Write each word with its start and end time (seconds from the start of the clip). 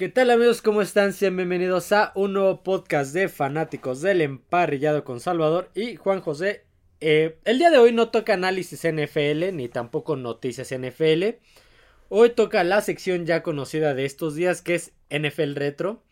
¿Qué 0.00 0.08
tal 0.08 0.30
amigos? 0.30 0.62
¿Cómo 0.62 0.80
están? 0.80 1.14
Bienvenidos 1.20 1.92
a 1.92 2.12
un 2.14 2.32
nuevo 2.32 2.62
podcast 2.62 3.12
de 3.12 3.28
fanáticos 3.28 4.00
del 4.00 4.22
emparrillado 4.22 5.04
con 5.04 5.20
Salvador 5.20 5.70
y 5.74 5.96
Juan 5.96 6.22
José. 6.22 6.64
Eh, 7.02 7.36
el 7.44 7.58
día 7.58 7.68
de 7.68 7.76
hoy 7.76 7.92
no 7.92 8.08
toca 8.08 8.32
análisis 8.32 8.80
NFL 8.90 9.54
ni 9.54 9.68
tampoco 9.68 10.16
noticias 10.16 10.72
NFL. 10.74 11.36
Hoy 12.08 12.30
toca 12.30 12.64
la 12.64 12.80
sección 12.80 13.26
ya 13.26 13.42
conocida 13.42 13.92
de 13.92 14.06
estos 14.06 14.34
días 14.34 14.62
que 14.62 14.76
es 14.76 14.92
NFL 15.10 15.56
Retro. 15.56 16.02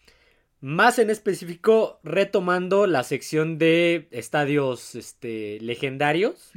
Más 0.61 0.99
en 0.99 1.09
específico 1.09 1.99
retomando 2.05 2.87
la 2.87 3.05
sección 3.05 3.57
de 3.57 4.07
estadios 4.11 4.97
este, 4.97 5.61
legendarios. 5.63 6.51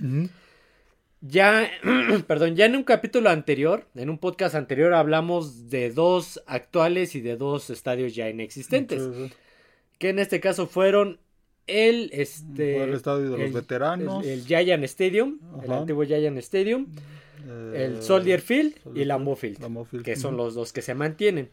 Ya, 1.21 1.69
perdón, 2.27 2.55
ya 2.55 2.65
en 2.65 2.75
un 2.75 2.83
capítulo 2.83 3.29
anterior, 3.29 3.85
en 3.95 4.09
un 4.09 4.17
podcast 4.17 4.55
anterior, 4.55 4.93
hablamos 4.93 5.69
de 5.69 5.91
dos 5.91 6.41
actuales 6.47 7.15
y 7.15 7.21
de 7.21 7.37
dos 7.37 7.69
estadios 7.69 8.15
ya 8.15 8.27
inexistentes. 8.27 9.03
Que 9.99 10.09
en 10.09 10.17
este 10.17 10.39
caso 10.39 10.65
fueron 10.65 11.19
el, 11.67 12.09
este, 12.11 12.83
el 12.83 12.93
estadio 12.95 13.29
de 13.29 13.37
los 13.37 13.53
veteranos, 13.53 14.25
el, 14.25 14.45
Giant 14.45 14.83
Stadium, 14.85 15.39
el 15.63 15.71
antiguo 15.71 16.03
Giant 16.03 16.39
Stadium, 16.39 16.87
el 17.73 17.97
eh, 17.97 18.01
Soldier 18.01 18.41
Field 18.41 18.73
y 18.95 19.03
el 19.03 19.09
Lambeau 19.09 19.35
Field, 19.35 20.03
que 20.03 20.15
son 20.15 20.37
los 20.37 20.55
dos 20.55 20.73
que 20.73 20.81
se 20.81 20.95
mantienen. 20.95 21.49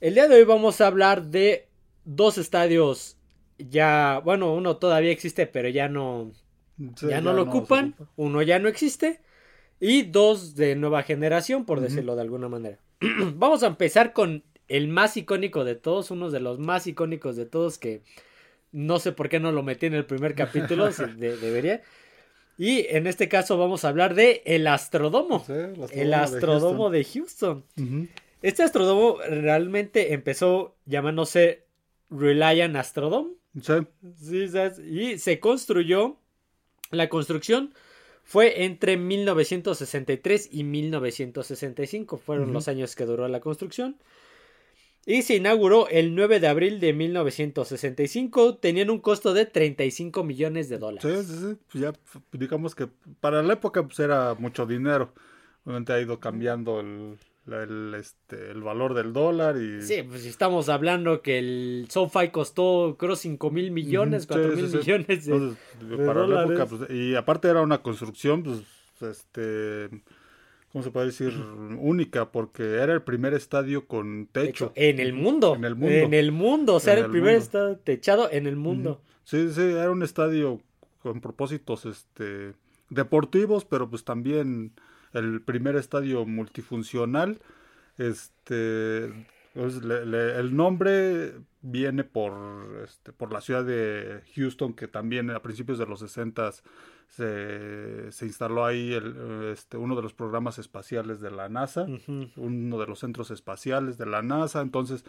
El 0.00 0.14
día 0.14 0.26
de 0.26 0.36
hoy 0.36 0.44
vamos 0.44 0.80
a 0.80 0.86
hablar 0.86 1.26
de 1.26 1.68
dos 2.06 2.38
estadios 2.38 3.16
ya, 3.58 4.20
bueno, 4.24 4.54
uno 4.54 4.76
todavía 4.76 5.10
existe, 5.10 5.46
pero 5.46 5.68
ya 5.68 5.88
no, 5.88 6.32
ya, 6.76 7.20
no 7.20 7.32
lo 7.32 7.42
ocupan, 7.42 7.94
uno 8.16 8.42
ya 8.42 8.58
no 8.58 8.68
existe 8.68 9.20
y 9.80 10.02
dos 10.02 10.54
de 10.54 10.74
nueva 10.76 11.02
generación, 11.02 11.64
por 11.64 11.80
decirlo 11.80 12.16
de 12.16 12.22
alguna 12.22 12.48
manera. 12.48 12.78
Vamos 13.34 13.62
a 13.62 13.66
empezar 13.66 14.12
con 14.12 14.42
el 14.68 14.88
más 14.88 15.16
icónico 15.16 15.64
de 15.64 15.74
todos, 15.74 16.10
uno 16.10 16.30
de 16.30 16.40
los 16.40 16.58
más 16.58 16.86
icónicos 16.86 17.36
de 17.36 17.46
todos 17.46 17.78
que 17.78 18.02
no 18.72 18.98
sé 18.98 19.12
por 19.12 19.28
qué 19.28 19.40
no 19.40 19.52
lo 19.52 19.62
metí 19.62 19.86
en 19.86 19.94
el 19.94 20.06
primer 20.06 20.34
capítulo, 20.34 20.90
debería. 21.16 21.82
Y 22.58 22.86
en 22.88 23.06
este 23.06 23.28
caso 23.28 23.58
vamos 23.58 23.84
a 23.84 23.88
hablar 23.88 24.14
de 24.14 24.42
el 24.46 24.66
Astrodomo, 24.66 25.44
el 25.92 26.14
Astrodomo, 26.14 26.90
de 26.90 27.04
Houston. 27.04 27.64
Este 28.42 28.62
Astrodomo 28.62 29.18
realmente 29.28 30.14
empezó 30.14 30.76
llamándose 30.86 31.64
Reliant 32.10 32.76
Astrodome. 32.76 33.34
Sí. 33.62 33.72
y 34.90 35.18
se 35.18 35.40
construyó 35.40 36.18
la 36.90 37.08
construcción 37.08 37.74
fue 38.24 38.64
entre 38.64 38.96
1963 38.96 40.48
y 40.50 40.64
1965, 40.64 42.16
fueron 42.18 42.52
los 42.52 42.66
años 42.66 42.96
que 42.96 43.06
duró 43.06 43.28
la 43.28 43.40
construcción. 43.40 43.96
Y 45.08 45.22
se 45.22 45.36
inauguró 45.36 45.86
el 45.88 46.16
9 46.16 46.40
de 46.40 46.48
abril 46.48 46.80
de 46.80 46.92
1965. 46.92 48.56
Tenían 48.56 48.90
un 48.90 48.98
costo 48.98 49.32
de 49.32 49.46
35 49.46 50.24
millones 50.24 50.68
de 50.68 50.78
dólares. 50.78 51.24
Sí, 51.26 51.32
sí, 51.32 51.40
sí. 51.40 51.56
Pues 51.70 51.84
ya 51.84 51.92
digamos 52.32 52.74
que 52.74 52.88
para 53.20 53.40
la 53.44 53.52
época 53.52 53.84
pues 53.84 54.00
era 54.00 54.34
mucho 54.34 54.66
dinero. 54.66 55.12
Obviamente 55.64 55.92
ha 55.92 56.00
ido 56.00 56.18
cambiando 56.18 56.80
el, 56.80 57.18
el, 57.46 57.94
este, 57.94 58.50
el 58.50 58.62
valor 58.62 58.94
del 58.94 59.12
dólar 59.12 59.56
y... 59.56 59.82
Sí, 59.82 60.02
pues 60.02 60.26
estamos 60.26 60.68
hablando 60.68 61.22
que 61.22 61.38
el 61.38 61.86
SoFi 61.88 62.30
costó 62.30 62.96
creo 62.98 63.16
5 63.16 63.50
mil 63.50 63.70
millones, 63.70 64.26
4 64.26 64.56
mil 64.56 64.68
millones 64.68 65.26
de, 65.26 65.96
para 66.04 66.26
La 66.26 66.44
época, 66.44 66.66
pues, 66.66 66.90
y 66.90 67.14
aparte 67.14 67.48
era 67.48 67.62
una 67.62 67.82
construcción, 67.82 68.42
pues, 68.42 68.62
este... 69.02 69.88
¿Cómo 70.72 70.82
se 70.82 70.90
puede 70.90 71.06
decir? 71.06 71.32
Única, 71.78 72.30
porque 72.30 72.74
era 72.74 72.92
el 72.92 73.00
primer 73.00 73.32
estadio 73.32 73.86
con 73.86 74.28
techo. 74.30 74.72
En 74.74 75.00
el 75.00 75.14
mundo. 75.14 75.54
En 75.54 75.64
el 75.64 75.74
mundo. 75.74 75.94
En 75.94 76.12
el 76.12 76.32
mundo, 76.32 76.74
o 76.74 76.80
sea, 76.80 76.92
era 76.92 77.06
el, 77.06 77.10
primer 77.10 77.36
estadio 77.36 77.78
techado 77.78 78.30
en 78.30 78.46
el 78.46 78.56
mundo. 78.56 79.00
Sí, 79.24 79.50
sí, 79.54 79.62
era 79.62 79.90
un 79.90 80.02
estadio 80.02 80.60
con 81.02 81.22
propósitos 81.22 81.86
este, 81.86 82.52
deportivos, 82.90 83.64
pero 83.64 83.88
pues 83.88 84.04
también 84.04 84.72
el 85.18 85.42
primer 85.42 85.76
estadio 85.76 86.24
multifuncional. 86.24 87.40
Este, 87.98 89.26
pues, 89.54 89.76
el 89.76 90.54
nombre 90.54 91.34
viene 91.62 92.04
por, 92.04 92.82
este, 92.84 93.12
por 93.12 93.32
la 93.32 93.40
ciudad 93.40 93.64
de 93.64 94.22
Houston, 94.34 94.74
que 94.74 94.86
también 94.86 95.30
a 95.30 95.40
principios 95.40 95.78
de 95.78 95.86
los 95.86 96.00
60 96.00 96.52
se, 97.08 98.12
se 98.12 98.26
instaló 98.26 98.66
ahí 98.66 98.92
el, 98.92 99.50
este, 99.52 99.76
uno 99.76 99.96
de 99.96 100.02
los 100.02 100.12
programas 100.12 100.58
espaciales 100.58 101.20
de 101.20 101.30
la 101.30 101.48
NASA, 101.48 101.86
uno 102.36 102.78
de 102.78 102.86
los 102.86 102.98
centros 102.98 103.30
espaciales 103.30 103.96
de 103.98 104.06
la 104.06 104.22
NASA. 104.22 104.60
Entonces, 104.60 105.04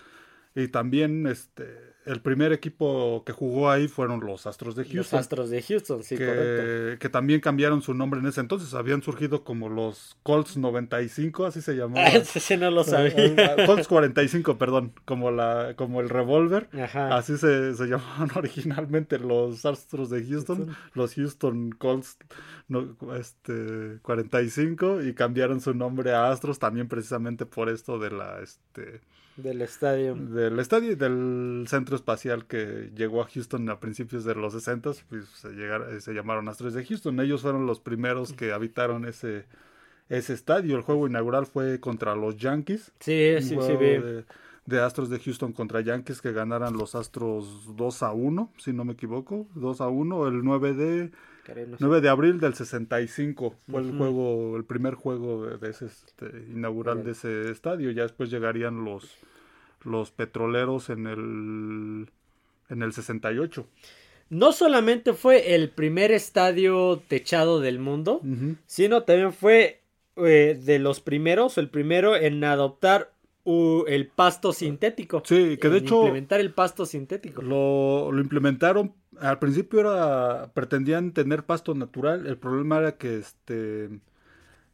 y 0.57 0.67
también 0.69 1.27
este 1.27 1.87
el 2.07 2.21
primer 2.21 2.53
equipo 2.53 3.23
que 3.25 3.33
jugó 3.33 3.69
ahí 3.69 3.89
fueron 3.89 4.21
los 4.21 4.47
Astros 4.47 4.75
de 4.75 4.83
Houston. 4.83 4.97
Los 4.97 5.13
Astros 5.13 5.49
de 5.49 5.61
Houston, 5.61 6.03
sí, 6.03 6.17
que, 6.17 6.25
correcto. 6.25 6.99
Que 6.99 7.09
también 7.09 7.41
cambiaron 7.41 7.81
su 7.81 7.93
nombre 7.93 8.21
en 8.21 8.25
ese 8.27 8.39
entonces. 8.39 8.73
Habían 8.73 9.03
surgido 9.03 9.43
como 9.43 9.67
los 9.67 10.17
Colts 10.23 10.55
95, 10.55 11.45
así 11.45 11.61
se 11.61 11.75
llamaban. 11.75 12.05
Ah, 12.05 12.15
ese 12.15 12.55
no 12.55 12.71
lo 12.71 12.85
sabía. 12.85 13.35
Ah, 13.37 13.55
ah, 13.59 13.65
Colts 13.65 13.89
45, 13.89 14.57
perdón, 14.57 14.93
como 15.03 15.31
la 15.31 15.73
como 15.75 15.99
el 15.99 16.07
revólver. 16.07 16.69
Así 16.93 17.37
se, 17.37 17.75
se, 17.75 17.87
llamaban 17.87 18.29
originalmente 18.35 19.19
los 19.19 19.65
Astros 19.65 20.09
de 20.09 20.25
Houston, 20.25 20.75
los 20.93 21.13
Houston 21.13 21.71
Colts 21.71 22.17
este 23.19 23.99
45 24.01 25.03
y 25.03 25.13
cambiaron 25.13 25.59
su 25.59 25.73
nombre 25.73 26.13
a 26.13 26.31
Astros 26.31 26.57
también 26.57 26.87
precisamente 26.87 27.45
por 27.45 27.69
esto 27.69 27.99
de 27.99 28.11
la 28.11 28.39
este 28.41 29.01
del 29.37 29.61
estadio. 29.61 30.15
Del 30.15 30.59
estadio 30.59 30.91
y 30.91 30.95
del 30.95 31.65
centro 31.67 31.95
espacial 31.95 32.45
que 32.45 32.91
llegó 32.95 33.21
a 33.21 33.27
Houston 33.27 33.69
a 33.69 33.79
principios 33.79 34.25
de 34.25 34.35
los 34.35 34.53
60, 34.53 34.91
pues 35.07 35.25
se, 35.29 35.49
llegaron, 35.49 36.01
se 36.01 36.13
llamaron 36.13 36.49
Astros 36.49 36.73
de 36.73 36.83
Houston. 36.83 37.19
Ellos 37.19 37.43
fueron 37.43 37.65
los 37.67 37.79
primeros 37.79 38.33
que 38.33 38.51
habitaron 38.51 39.05
ese, 39.05 39.45
ese 40.09 40.33
estadio. 40.33 40.75
El 40.75 40.81
juego 40.81 41.07
inaugural 41.07 41.45
fue 41.45 41.79
contra 41.79 42.15
los 42.15 42.35
Yankees. 42.37 42.91
Sí, 42.99 43.35
sí, 43.41 43.55
sí. 43.61 43.77
De, 43.77 44.25
de, 44.65 44.81
Astros 44.81 45.09
de 45.09 45.19
Houston 45.19 45.53
contra 45.53 45.81
Yankees 45.81 46.21
que 46.21 46.33
ganaran 46.33 46.73
los 46.73 46.95
Astros 46.95 47.75
2 47.75 48.03
a 48.03 48.11
1, 48.11 48.51
si 48.57 48.73
no 48.73 48.85
me 48.85 48.93
equivoco. 48.93 49.47
2 49.55 49.81
a 49.81 49.87
1, 49.87 50.27
el 50.27 50.43
9 50.43 50.73
de... 50.73 51.11
9 51.79 52.01
de 52.01 52.09
abril 52.09 52.39
del 52.39 52.53
65 52.53 53.55
fue 53.69 53.81
el 53.81 53.97
juego, 53.97 54.57
el 54.57 54.65
primer 54.65 54.95
juego 54.95 55.45
de, 55.45 55.69
ese 55.69 55.85
este, 55.85 56.25
inaugural 56.51 57.03
de 57.03 57.11
ese 57.11 57.51
estadio. 57.51 57.91
Ya 57.91 58.03
después 58.03 58.29
llegarían 58.29 58.83
los, 58.83 59.17
los 59.83 60.11
petroleros 60.11 60.89
en 60.89 61.07
el, 61.07 62.09
en 62.69 62.81
el 62.81 62.93
68. 62.93 63.65
No 64.29 64.51
solamente 64.51 65.13
fue 65.13 65.55
el 65.55 65.69
primer 65.69 66.11
estadio 66.11 67.01
techado 67.07 67.61
del 67.61 67.79
mundo, 67.79 68.21
sino 68.65 69.03
también 69.03 69.31
fue 69.31 69.81
eh, 70.17 70.59
de 70.61 70.79
los 70.79 70.99
primeros, 70.99 71.57
el 71.57 71.69
primero 71.69 72.15
en 72.15 72.43
adoptar 72.43 73.11
el 73.87 74.07
pasto 74.07 74.51
sintético. 74.51 75.23
Sí, 75.25 75.57
que 75.57 75.69
de 75.69 75.77
hecho... 75.77 76.01
Implementar 76.01 76.41
el 76.41 76.53
pasto 76.53 76.85
sintético. 76.85 77.41
Lo, 77.41 78.11
lo, 78.11 78.19
implementaron, 78.19 78.93
al 79.21 79.39
principio 79.39 79.79
era, 79.81 80.51
pretendían 80.53 81.11
tener 81.11 81.45
pasto 81.45 81.73
natural, 81.75 82.27
el 82.27 82.37
problema 82.37 82.77
era 82.79 82.97
que 82.97 83.17
este, 83.17 83.89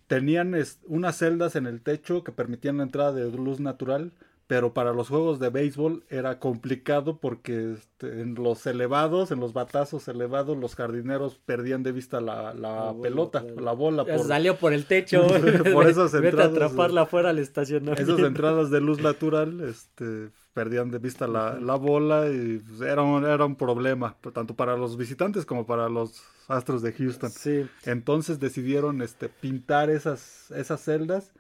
tenían 0.08 0.56
unas 0.88 1.18
celdas 1.18 1.56
en 1.56 1.66
el 1.68 1.82
techo 1.82 2.24
que 2.24 2.32
permitían 2.32 2.78
la 2.78 2.84
entrada 2.84 3.14
de 3.14 3.32
luz 3.32 3.60
natural, 3.60 4.12
pero 4.54 4.72
para 4.72 4.94
los 4.94 5.10
juegos 5.10 5.40
de 5.40 5.50
béisbol 5.50 6.04
era 6.12 6.38
complicado 6.38 7.18
porque 7.18 7.74
este, 7.74 8.22
en 8.22 8.36
los 8.36 8.68
elevados, 8.68 9.32
en 9.32 9.40
los 9.40 9.52
batazos 9.52 10.08
elevados, 10.08 10.56
los 10.56 10.76
jardineros 10.76 11.40
perdían 11.44 11.82
de 11.82 11.92
vista 11.92 12.22
la, 12.22 12.54
la, 12.54 12.94
pelota, 13.02 13.44
la 13.60 13.72
bola. 13.72 14.06
Por... 14.06 14.20
Salió 14.20 14.56
por 14.58 14.74
el 14.74 14.86
techo. 14.86 15.26
por 15.74 15.88
esas 15.90 16.14
entradas. 16.14 16.22
Vete 16.22 16.42
a 16.44 16.46
atraparla 16.46 17.08
fuera 17.08 17.32
al 17.32 17.40
estacionamiento. 17.40 18.14
Esas 18.14 18.20
entradas 18.28 18.70
de 18.70 18.80
luz 18.80 19.02
natural, 19.02 19.60
este, 19.62 20.30
perdían 20.54 20.92
de 20.92 21.00
vista 21.00 21.26
la, 21.26 21.60
la 21.60 21.74
bola 21.74 22.30
y 22.30 22.60
pues, 22.60 22.82
era, 22.82 23.02
un, 23.02 23.26
era 23.26 23.46
un 23.46 23.56
problema, 23.56 24.18
tanto 24.36 24.56
para 24.56 24.78
los 24.78 24.98
visitantes 24.98 25.48
como 25.48 25.66
para 25.66 25.90
los 25.90 26.22
Astros 26.48 26.84
de 26.84 26.94
Houston. 26.94 27.32
Sí. 27.32 27.66
Entonces 27.86 28.40
decidieron 28.40 29.02
este, 29.02 29.30
pintar 29.30 29.90
esas, 29.90 30.52
esas 30.52 30.80
celdas 30.80 31.32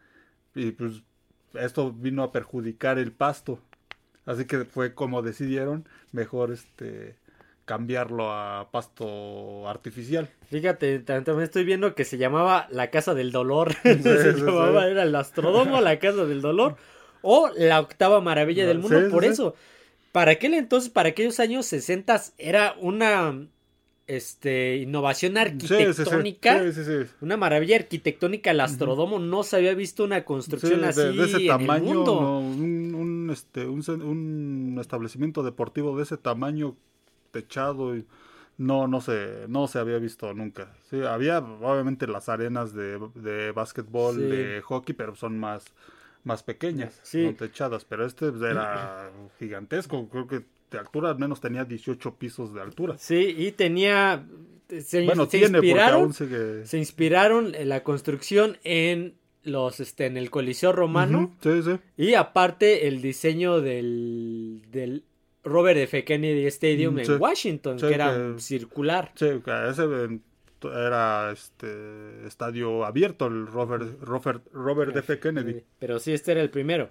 y 0.56 0.72
pues 0.72 1.04
esto 1.54 1.92
vino 1.92 2.24
a 2.24 2.32
perjudicar 2.32 2.98
el 2.98 3.12
pasto. 3.12 3.60
Así 4.26 4.46
que 4.46 4.66
fue 4.66 4.94
como 4.94 5.22
decidieron 5.22 5.88
mejor 6.12 6.52
este 6.52 7.16
cambiarlo 7.66 8.32
a 8.32 8.70
pasto 8.72 9.68
artificial. 9.70 10.30
Fíjate, 10.50 11.00
también 11.00 11.42
estoy 11.42 11.64
viendo 11.64 11.96
que 11.96 12.06
se 12.06 12.18
llamaba 12.18 12.68
la 12.72 12.90
casa 12.90 13.14
del 13.14 13.32
dolor. 13.32 13.74
se 13.84 14.34
llamaba, 14.34 14.88
era 14.88 15.04
el 15.04 15.16
astrodomo, 15.16 15.80
la 15.82 16.00
casa 16.00 16.26
del 16.26 16.42
dolor, 16.42 16.76
o 17.22 17.50
la 17.56 17.80
octava 17.80 18.22
maravilla 18.22 18.66
del 18.66 18.80
mundo. 18.80 19.10
Por 19.10 19.24
eso, 19.24 19.56
para 20.12 20.32
aquel 20.32 20.54
entonces, 20.54 20.90
para 20.90 21.10
aquellos 21.10 21.40
años 21.40 21.66
60 21.68 22.22
era 22.38 22.76
una 22.80 23.48
este, 24.08 24.78
innovación 24.78 25.38
arquitectónica. 25.38 26.62
una 27.22 27.38
maravilla 27.38 27.78
arquitectónica. 27.78 28.52
El 28.52 28.60
Astrodomo 28.60 29.20
no 29.20 29.44
se 29.44 29.58
había 29.58 29.74
visto 29.74 30.04
una 30.04 30.26
construcción 30.26 30.84
así 30.84 31.02
de, 31.02 31.24
ese 31.24 31.48
tamaño, 31.48 32.04
un, 32.04 33.30
este, 33.32 33.66
un, 33.66 33.84
un 34.02 34.78
establecimiento 34.80 35.44
deportivo 35.44 35.96
de 35.98 36.04
ese 36.04 36.18
tamaño, 36.18 36.76
techado 37.32 37.96
y 37.96 38.06
no, 38.58 38.88
no 38.88 39.02
se, 39.02 39.46
no 39.48 39.68
se 39.68 39.80
había 39.80 39.98
visto 39.98 40.34
nunca. 40.34 40.74
Sí, 40.90 41.02
había 41.02 41.40
obviamente 41.40 42.08
las 42.08 42.30
arenas 42.30 42.74
de, 42.74 43.00
de 43.16 43.52
básquetbol, 43.52 44.18
de 44.30 44.62
hockey, 44.62 44.94
pero 44.94 45.16
son 45.16 45.40
más, 45.40 45.66
más 46.24 46.44
pequeñas, 46.44 47.02
no 47.14 47.34
techadas. 47.36 47.86
Pero 47.86 48.06
este 48.06 48.28
era 48.28 49.10
gigantesco, 49.40 50.08
creo 50.10 50.28
que 50.28 50.44
de 50.78 50.80
altura 50.80 51.10
al 51.10 51.20
menos 51.20 51.40
tenía 51.42 51.66
18 51.66 52.16
pisos 52.16 52.54
de 52.54 52.62
altura. 52.62 52.98
Sí, 52.98 53.36
y 53.38 53.52
tenía... 53.52 54.26
Se, 54.82 55.06
bueno, 55.06 55.28
tiene 55.28 55.60
inspiraron, 55.60 56.14
se 56.14 56.78
inspiraron 56.78 57.54
en 57.54 57.70
la 57.70 57.84
construcción 57.84 58.58
en 58.64 59.16
los 59.44 59.80
este 59.80 60.06
en 60.06 60.18
el 60.18 60.32
Coliseo 60.32 60.72
Romano. 60.72 61.36
sí, 61.42 61.62
sí. 61.62 61.80
Y 61.98 62.14
aparte 62.16 62.88
el 62.88 63.02
diseño 63.02 63.62
del, 63.62 64.64
del 64.72 65.04
Robert 65.44 65.78
F. 65.80 66.04
Kennedy 66.04 66.46
Stadium 66.48 66.96
mm, 66.96 67.00
en 67.00 67.22
Washington, 67.22 67.78
que 67.78 67.94
era 67.94 68.40
circular. 68.40 69.12
Sí, 69.16 69.28
ese 69.70 70.20
era 70.64 71.32
este 71.32 72.26
estadio 72.26 72.86
abierto, 72.86 73.28
el 73.28 73.48
Robert, 73.48 74.02
Robert, 74.02 74.48
Robert 74.54 74.96
F. 74.96 75.20
Kennedy. 75.20 75.62
Pero 75.80 76.00
sí, 76.00 76.14
este 76.14 76.32
era 76.32 76.42
el 76.42 76.50
primero. 76.50 76.90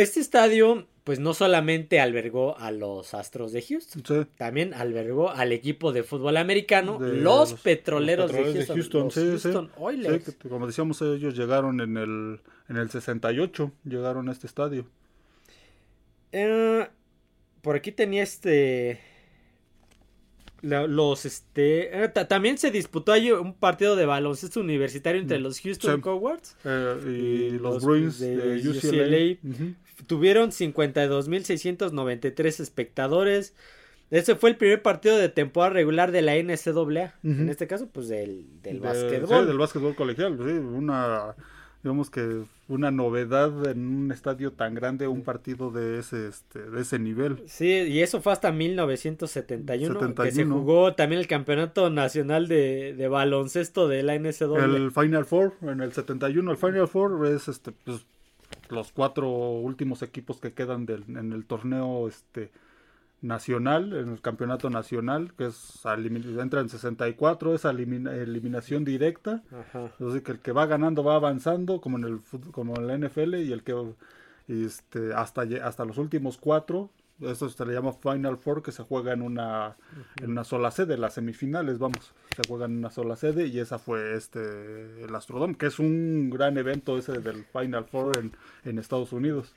Este 0.00 0.20
estadio, 0.20 0.86
pues 1.04 1.18
no 1.18 1.34
solamente 1.34 2.00
albergó 2.00 2.56
a 2.58 2.70
los 2.70 3.12
Astros 3.12 3.52
de 3.52 3.60
Houston, 3.60 4.26
también 4.38 4.72
albergó 4.72 5.28
al 5.30 5.52
equipo 5.52 5.92
de 5.92 6.04
fútbol 6.04 6.38
americano, 6.38 6.98
los, 6.98 7.52
petroleros, 7.54 8.32
de 8.32 8.64
Houston. 8.66 9.70
como 10.48 10.66
decíamos, 10.66 11.02
ellos 11.02 11.36
llegaron 11.36 11.82
en 11.82 11.98
el, 11.98 12.40
en 12.70 12.76
el 12.78 12.88
68, 12.88 13.72
llegaron 13.84 14.30
a 14.30 14.32
este 14.32 14.46
estadio. 14.46 14.86
Eh, 16.32 16.88
por 17.60 17.76
aquí 17.76 17.92
tenía 17.92 18.22
este. 18.22 19.00
Los 20.62 21.26
este. 21.26 22.04
Eh, 22.04 22.08
también 22.08 22.56
se 22.56 22.70
disputó 22.70 23.12
ahí 23.12 23.30
un 23.32 23.54
partido 23.54 23.96
de 23.96 24.06
baloncesto 24.06 24.60
universitario 24.60 25.20
entre 25.20 25.38
mm, 25.38 25.42
los 25.42 25.60
Houston 25.60 26.00
Cowards 26.00 26.56
eh, 26.64 27.50
y, 27.52 27.58
los, 27.58 27.82
Bruins 27.82 28.18
de, 28.18 28.62
UCLA. 28.66 29.38
Tuvieron 30.06 30.50
52.693 30.50 32.60
espectadores. 32.60 33.54
Ese 34.10 34.34
fue 34.34 34.50
el 34.50 34.56
primer 34.56 34.82
partido 34.82 35.16
de 35.16 35.28
temporada 35.28 35.72
regular 35.72 36.10
de 36.10 36.22
la 36.22 36.36
NCAA. 36.36 37.14
En 37.22 37.48
este 37.48 37.66
caso, 37.66 37.88
pues 37.88 38.08
del, 38.08 38.46
del 38.62 38.80
básquetbol. 38.80 39.40
Sí, 39.40 39.46
del 39.46 39.58
básquetbol 39.58 39.94
colegial. 39.94 40.36
Sí, 40.36 40.50
una 40.50 41.34
digamos 41.82 42.10
que 42.10 42.42
una 42.68 42.90
novedad 42.90 43.66
en 43.66 43.86
un 43.86 44.12
estadio 44.12 44.52
tan 44.52 44.74
grande, 44.74 45.08
un 45.08 45.22
partido 45.22 45.70
de 45.70 45.98
ese, 45.98 46.28
este, 46.28 46.70
de 46.70 46.82
ese 46.82 46.98
nivel. 46.98 47.42
Sí, 47.46 47.66
y 47.66 48.00
eso 48.00 48.20
fue 48.20 48.32
hasta 48.32 48.52
1971, 48.52 50.14
que 50.14 50.30
se 50.30 50.44
jugó 50.44 50.94
también 50.94 51.20
el 51.20 51.26
campeonato 51.26 51.90
nacional 51.90 52.48
de, 52.48 52.94
de 52.94 53.08
baloncesto 53.08 53.88
de 53.88 54.02
la 54.02 54.18
NCAA. 54.18 54.64
El 54.64 54.90
Final 54.90 55.24
Four, 55.24 55.54
en 55.62 55.80
el 55.80 55.92
71, 55.92 56.50
el 56.50 56.56
Final 56.56 56.86
Four 56.86 57.26
es 57.26 57.48
este, 57.48 57.72
pues, 57.72 58.06
los 58.70 58.92
cuatro 58.92 59.28
últimos 59.28 60.02
equipos 60.02 60.40
que 60.40 60.52
quedan 60.52 60.86
del, 60.86 61.04
en 61.08 61.32
el 61.32 61.44
torneo 61.44 62.08
este 62.08 62.50
nacional, 63.22 63.92
en 63.92 64.08
el 64.08 64.20
campeonato 64.20 64.70
nacional, 64.70 65.32
que 65.36 65.46
es 65.46 65.82
entra 65.84 66.60
en 66.60 66.68
64, 66.68 67.54
es 67.54 67.64
eliminación 67.64 68.84
directa. 68.84 69.42
Entonces 69.74 70.22
que 70.22 70.32
el 70.32 70.38
que 70.38 70.52
va 70.52 70.66
ganando 70.66 71.04
va 71.04 71.16
avanzando, 71.16 71.80
como 71.80 71.98
en 71.98 72.04
el 72.04 72.20
como 72.52 72.76
en 72.76 72.86
la 72.86 72.96
NFL, 72.96 73.34
y 73.36 73.52
el 73.52 73.62
que 73.62 73.74
este, 74.48 75.12
hasta, 75.14 75.42
hasta 75.62 75.84
los 75.84 75.98
últimos 75.98 76.38
cuatro, 76.38 76.90
eso 77.22 77.48
se 77.48 77.66
le 77.66 77.72
llama 77.72 77.92
Final 77.92 78.38
Four, 78.38 78.62
que 78.62 78.72
se 78.72 78.82
juega 78.82 79.12
en 79.12 79.22
una, 79.22 79.76
en 80.22 80.30
una 80.30 80.44
sola 80.44 80.70
sede, 80.70 80.96
las 80.96 81.14
semifinales, 81.14 81.78
vamos, 81.78 82.12
se 82.34 82.42
juegan 82.48 82.72
en 82.72 82.78
una 82.78 82.90
sola 82.90 83.16
sede, 83.16 83.46
y 83.46 83.58
esa 83.58 83.78
fue 83.78 84.16
este 84.16 85.04
el 85.04 85.14
Astrodome, 85.14 85.56
que 85.56 85.66
es 85.66 85.78
un 85.78 86.30
gran 86.30 86.56
evento 86.58 86.98
ese 86.98 87.12
del 87.12 87.44
Final 87.44 87.84
Four 87.84 88.18
en, 88.18 88.32
en 88.64 88.78
Estados 88.78 89.12
Unidos. 89.12 89.52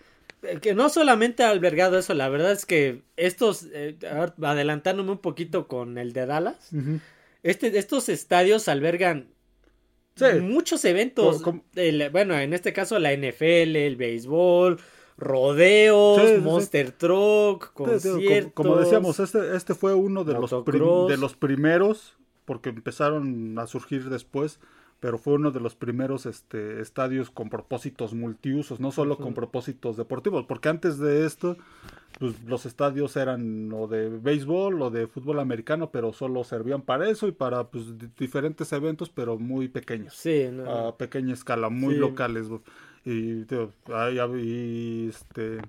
Que 0.61 0.73
no 0.73 0.89
solamente 0.89 1.43
ha 1.43 1.49
albergado 1.49 1.97
eso, 1.97 2.13
la 2.13 2.27
verdad 2.27 2.51
es 2.51 2.65
que 2.65 3.01
estos, 3.15 3.67
eh, 3.71 3.97
adelantándome 4.41 5.11
un 5.11 5.19
poquito 5.19 5.67
con 5.67 5.97
el 5.97 6.11
de 6.11 6.25
Dallas, 6.25 6.71
este, 7.43 7.77
estos 7.77 8.09
estadios 8.09 8.67
albergan 8.67 9.29
muchos 10.41 10.85
eventos, 10.85 11.41
bueno, 12.11 12.37
en 12.37 12.53
este 12.53 12.73
caso 12.73 12.99
la 12.99 13.13
NFL, 13.13 13.75
el 13.75 13.95
béisbol, 13.95 14.79
rodeos, 15.23 16.41
Monster 16.41 16.91
Truck, 16.91 17.73
conciertos. 17.73 18.53
Como, 18.53 18.75
decíamos, 18.77 19.19
este, 19.19 19.55
este 19.55 19.73
fue 19.73 19.93
uno 19.93 20.23
de 20.23 20.33
los, 20.33 20.51
de 20.51 21.17
los 21.17 21.35
primeros, 21.35 22.15
porque 22.45 22.69
empezaron 22.69 23.57
a 23.57 23.67
surgir 23.67 24.09
después, 24.09 24.59
pero 25.03 25.17
fue 25.17 25.33
uno 25.33 25.51
de 25.51 25.59
los 25.59 25.75
primeros 25.75 26.25
este, 26.25 26.79
estadios 26.79 27.29
con 27.29 27.49
propósitos 27.49 28.13
multiusos, 28.13 28.79
no 28.79 28.89
solo 28.91 29.17
con 29.17 29.33
propósitos 29.33 29.97
deportivos, 29.97 30.45
porque 30.45 30.69
antes 30.69 30.97
de 30.97 31.25
esto 31.25 31.57
pues, 32.19 32.41
los 32.45 32.65
estadios 32.65 33.17
eran 33.17 33.69
o 33.73 33.87
de 33.87 34.07
béisbol 34.07 34.81
o 34.81 34.89
de 34.91 35.07
fútbol 35.07 35.41
americano, 35.41 35.91
pero 35.91 36.13
solo 36.13 36.45
servían 36.45 36.83
para 36.83 37.09
eso 37.09 37.27
y 37.27 37.33
para 37.33 37.65
pues, 37.65 37.83
diferentes 38.17 38.71
eventos, 38.71 39.09
pero 39.09 39.37
muy 39.37 39.67
pequeños, 39.67 40.13
sí, 40.13 40.49
a 40.65 40.95
pequeña 40.95 41.33
escala, 41.33 41.67
muy 41.67 41.95
locales. 41.95 42.47
Y, 43.05 43.41
este, 45.09 45.59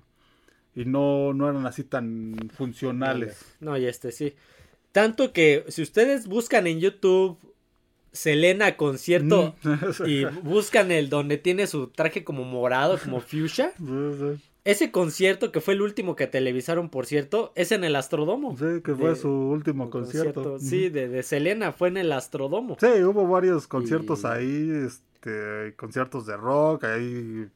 y 0.75 0.85
no, 0.85 1.33
no 1.33 1.49
eran 1.49 1.65
así 1.65 1.83
tan 1.83 2.35
funcionales. 2.55 3.55
No, 3.59 3.77
y 3.77 3.85
este 3.85 4.11
sí. 4.11 4.35
Tanto 4.91 5.33
que 5.33 5.65
si 5.67 5.81
ustedes 5.81 6.27
buscan 6.27 6.67
en 6.67 6.79
YouTube 6.79 7.37
Selena 8.15 8.77
concierto 8.77 9.55
mm. 9.61 9.73
y 10.07 10.25
buscan 10.25 10.91
el 10.91 11.09
donde 11.09 11.37
tiene 11.37 11.67
su 11.67 11.87
traje 11.87 12.23
como 12.23 12.43
morado, 12.45 12.97
como 12.97 13.19
fuchsia. 13.19 13.73
Ese 14.65 14.89
concierto, 14.89 15.51
que 15.51 15.61
fue 15.61 15.75
el 15.75 15.83
último 15.83 16.15
que 16.15 16.25
televisaron, 16.25 16.89
por 16.89 17.05
cierto, 17.05 17.53
es 17.55 17.71
en 17.71 17.83
el 17.83 17.95
Astrodomo. 17.95 18.57
Sí, 18.57 18.81
que 18.83 18.95
fue 18.95 19.15
su 19.15 19.29
último 19.29 19.91
concierto. 19.91 20.57
Sí, 20.57 20.89
de, 20.89 21.07
de, 21.07 21.21
Selena, 21.21 21.71
fue 21.71 21.89
en 21.89 21.97
el 21.97 22.11
Astrodomo. 22.11 22.75
Sí, 22.79 23.03
hubo 23.03 23.27
varios 23.27 23.67
conciertos 23.67 24.25
ahí, 24.25 24.71
este, 24.87 25.14
conciertos 25.77 26.25
de 26.25 26.37
rock, 26.37 26.83
ahí 26.85 27.49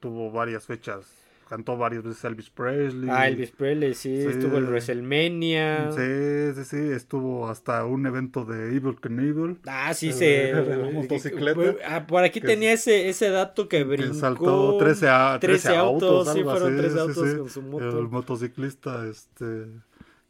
tuvo 0.00 0.30
varias 0.30 0.66
fechas 0.66 1.24
cantó 1.48 1.76
varias 1.76 2.02
veces 2.02 2.24
Elvis 2.24 2.50
Presley. 2.50 3.08
Ah, 3.10 3.28
Elvis 3.28 3.50
Presley, 3.50 3.94
sí, 3.94 4.12
estuvo 4.12 4.56
en 4.58 4.66
WrestleMania. 4.66 5.92
Sí, 5.92 6.54
sí, 6.54 6.64
sí, 6.64 6.92
estuvo 6.92 7.48
hasta 7.48 7.84
un 7.84 8.06
evento 8.06 8.44
de 8.44 8.76
Evil 8.76 8.96
Knievel. 9.00 9.58
Ah, 9.66 9.94
sí, 9.94 10.12
sí. 10.12 10.24
De, 10.24 10.90
motocicleta. 10.92 11.76
Ah, 11.86 12.06
por 12.06 12.24
aquí 12.24 12.40
tenía 12.40 12.72
ese, 12.72 13.08
ese 13.08 13.30
dato 13.30 13.68
que 13.68 13.84
brincó. 13.84 14.12
Que 14.12 14.18
saltó 14.18 14.78
13, 14.78 15.08
a, 15.08 15.38
13, 15.40 15.76
autos, 15.76 16.32
sí, 16.32 16.42
fueron 16.42 16.76
13 16.76 17.00
autos 17.00 17.34
con 17.34 17.50
su 17.50 17.62
moto. 17.62 17.98
El 17.98 18.08
motociclista, 18.08 19.06
este, 19.06 19.66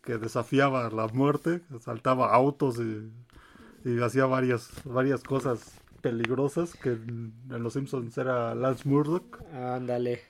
que 0.03 0.19
desafiaba 0.19 0.91
la 0.91 1.09
muerte, 1.09 1.61
saltaba 1.81 2.35
autos 2.35 2.79
y, 2.79 3.11
y 3.89 4.01
hacía 4.03 4.27
varias, 4.27 4.71
varias 4.85 5.23
cosas 5.23 5.81
peligrosas 6.05 6.75
que 6.75 6.91
en 6.91 7.33
Los 7.49 7.73
Simpsons 7.73 8.19
era 8.19 8.55
Lance 8.55 8.87
Murdoch. 8.87 9.41
Ándale, 9.55 10.21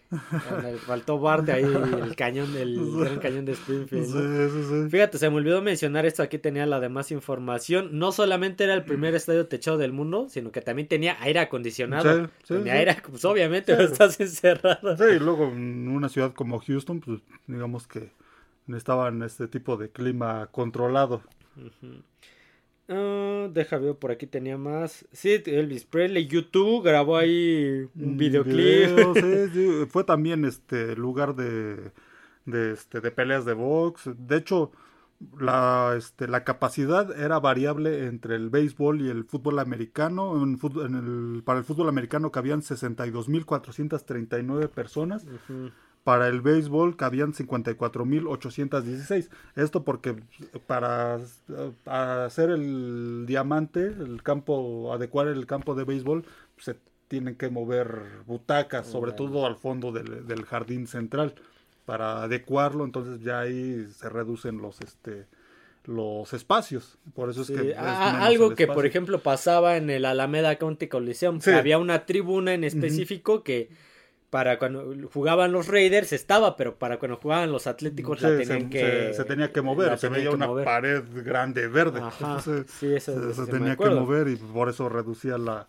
faltó 0.87 1.19
Bart 1.19 1.49
ahí 1.49 1.65
el 1.65 2.15
cañón 2.15 2.55
del 2.55 2.79
gran 3.01 3.19
cañón 3.19 3.45
de 3.45 3.53
Springfield. 3.55 4.89
Fíjate, 4.89 5.19
se 5.19 5.29
me 5.31 5.35
olvidó 5.35 5.63
mencionar 5.63 6.07
esto, 6.07 6.23
aquí 6.23 6.39
tenía 6.39 6.65
la 6.65 6.79
demás 6.79 7.11
información. 7.11 7.99
No 7.99 8.13
solamente 8.13 8.63
era 8.63 8.75
el 8.75 8.85
primer 8.85 9.17
estadio 9.17 9.49
techado 9.49 9.77
del 9.77 9.93
mundo, 9.93 10.29
sino 10.29 10.53
que 10.53 10.61
también 10.61 10.87
tenía 10.87 11.21
aire 11.21 11.41
acondicionado. 11.41 12.31
tenía 12.47 12.75
aire, 12.75 12.97
pues 13.11 13.25
obviamente 13.25 13.73
estás 13.83 14.21
encerrado. 14.21 14.97
Sí, 14.97 15.17
y 15.17 15.19
luego 15.19 15.49
en 15.49 15.89
una 15.89 16.09
ciudad 16.09 16.35
como 16.35 16.61
Houston, 16.61 17.01
pues 17.01 17.21
digamos 17.49 17.89
que 17.89 18.13
necesitaban 18.69 19.25
este 19.25 19.49
tipo 19.49 19.77
de 19.77 19.91
clima 19.91 20.47
controlado. 20.53 21.21
Uh, 21.57 21.99
deja 22.87 23.79
ver, 23.79 23.97
por 23.97 24.11
aquí 24.11 24.27
tenía 24.27 24.59
más. 24.59 25.07
Sí, 25.13 25.43
Elvis 25.47 25.85
Presley, 25.85 26.27
YouTube 26.27 26.85
grabó 26.85 27.17
ahí 27.17 27.89
un 27.99 28.17
videoclip. 28.17 28.89
fue 29.89 30.05
también 30.05 30.45
este 30.45 30.95
lugar 30.97 31.35
de, 31.35 31.93
de, 32.45 32.73
este, 32.73 33.01
de 33.01 33.11
peleas 33.11 33.45
de 33.45 33.55
box. 33.55 34.11
De 34.17 34.37
hecho, 34.37 34.71
la, 35.39 35.95
este, 35.97 36.29
la 36.29 36.45
capacidad 36.45 37.19
era 37.19 37.41
variable 37.41 38.07
entre 38.07 38.37
el 38.37 38.51
béisbol 38.51 39.01
y 39.01 39.09
el 39.09 39.25
fútbol 39.25 39.59
americano. 39.59 40.43
En, 40.43 40.59
en 40.85 40.95
el, 40.95 41.43
para 41.43 41.61
el 41.61 41.65
fútbol 41.65 41.89
americano 41.89 42.31
cabían 42.31 42.61
62.439 42.61 44.69
personas 44.69 45.27
para 46.05 46.29
el 46.29 46.41
béisbol 46.43 46.97
cabían 46.97 47.33
54.816. 47.33 49.29
Esto 49.57 49.83
porque 49.83 50.15
para 50.67 51.19
hacer 51.87 52.51
el 52.51 53.25
diamante, 53.27 53.87
el 53.87 54.23
campo, 54.23 54.93
adecuar 54.93 55.29
el 55.29 55.47
campo 55.47 55.75
de 55.75 55.85
béisbol, 55.85 56.25
se 56.59 56.77
tienen 57.09 57.35
que 57.37 57.49
mover 57.49 58.03
butacas, 58.27 58.87
sobre 58.87 59.13
todo 59.13 59.47
al 59.47 59.57
fondo 59.57 59.91
del, 59.93 60.27
del, 60.27 60.45
jardín 60.45 60.87
central, 60.87 61.35
para 61.87 62.23
adecuarlo, 62.23 62.85
entonces 62.85 63.23
ya 63.23 63.41
ahí 63.41 63.87
se 63.91 64.09
reducen 64.09 64.59
los 64.59 64.81
este 64.83 65.27
los 65.87 66.33
espacios. 66.33 66.99
Por 67.15 67.31
eso 67.31 67.43
es 67.43 67.51
que. 67.51 67.75
algo 67.77 68.55
que, 68.55 68.67
por 68.67 68.87
ejemplo, 68.87 69.19
pasaba 69.21 69.77
en 69.77 69.91
el 69.91 70.07
Alameda 70.07 70.57
County 70.57 70.89
Coliseum. 70.89 71.41
Había 71.55 71.79
una 71.79 72.07
tribuna 72.07 72.55
en 72.55 72.65
específico 72.65 73.43
que 73.43 73.69
para 74.35 74.59
cuando 74.59 74.93
jugaban 75.13 75.53
los 75.53 75.69
Raiders 75.69 76.13
estaba, 76.13 76.57
pero 76.57 76.75
para 76.75 76.99
cuando 76.99 77.19
jugaban 77.19 77.53
los 77.53 77.69
Atléticos 77.69 78.21
la 78.21 78.31
tenían 78.31 78.63
se, 78.63 78.69
que... 78.69 79.15
Se, 79.15 79.25
tenía 79.25 79.53
que 79.53 79.63
mover, 79.63 79.97
se 79.97 80.09
veía 80.09 80.33
una 80.33 80.53
pared 80.65 81.05
grande 81.25 81.69
verde. 81.69 82.01
Ajá, 82.01 82.41
sí, 82.41 82.93
eso, 82.93 83.33
se, 83.33 83.47
tenía 83.47 83.77
que 83.77 83.89
mover 83.91 84.27
y 84.27 84.35
por 84.35 84.69
eso 84.69 84.89
reducía 84.89 85.39
la, 85.39 85.67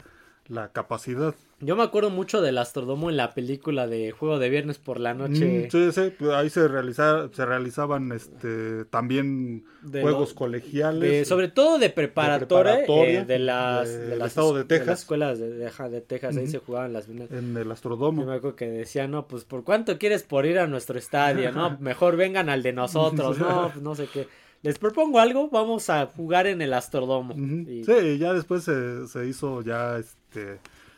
la 0.48 0.72
capacidad. 0.72 1.34
Yo 1.62 1.76
me 1.76 1.84
acuerdo 1.84 2.10
mucho 2.10 2.42
del 2.42 2.58
Astrodomo 2.58 3.10
en 3.10 3.18
la 3.18 3.34
película 3.34 3.88
de 3.88 4.12
Juego 4.12 4.40
de 4.40 4.50
Viernes 4.50 4.78
por 4.78 5.00
la 5.00 5.14
Noche. 5.14 5.68
Mm, 5.68 5.72
sí, 5.72 5.92
sí, 5.92 6.14
pues 6.20 6.32
ahí 6.32 6.50
se, 6.50 6.68
realiza, 6.68 7.30
se 7.32 7.46
realizaban 7.46 8.12
este, 8.12 8.86
también 8.86 9.64
juegos 9.90 10.34
colegiales. 10.34 11.28
sobre 11.28 11.48
todo 11.48 11.80
de 11.80 11.90
preparatoria, 11.90 12.76
de, 12.76 13.16
eh, 13.16 13.26
de 13.26 13.40
las, 13.40 13.90
de, 13.90 14.18
las, 14.18 14.28
estado 14.28 14.54
de 14.54 14.66
Texas. 14.66 15.00
escuelas 15.00 15.40
de, 15.40 15.48
de 15.50 16.02
Texas, 16.02 16.38
ahí 16.38 16.48
se 16.48 16.60
jugaban 16.60 16.94
las 16.94 17.08
En 17.08 17.56
el 17.58 17.72
Astrodomo. 17.72 18.22
Yo 18.22 18.28
me 18.28 18.36
acuerdo 18.36 18.56
que 18.56 18.70
decían, 18.70 19.12
no, 19.12 19.28
pues 19.28 19.46
¿por 19.46 19.64
cuánto 19.64 19.98
quieres 19.98 20.24
por 20.24 20.46
ir 20.46 20.60
a 20.60 20.68
nuestro 20.68 21.00
estadio? 21.00 21.52
No, 21.52 21.78
mejor 21.80 22.18
vengan 22.18 22.50
al 22.50 22.62
de 22.64 22.74
nosotros, 22.74 23.40
no, 23.40 23.72
pues, 23.72 23.82
no 23.82 23.96
sé 23.96 24.08
qué 24.12 24.28
les 24.66 24.80
propongo 24.80 25.20
algo, 25.20 25.48
vamos 25.52 25.92
a 25.92 26.08
jugar 26.08 26.48
en 26.48 26.60
el 26.60 26.74
Astrodomo. 26.74 27.36
Sí, 27.36 28.18
ya 28.18 28.34
después 28.34 28.64
se, 28.64 29.08
se, 29.08 29.28
hizo 29.28 29.62
ya 29.62 30.00
este 30.00 30.25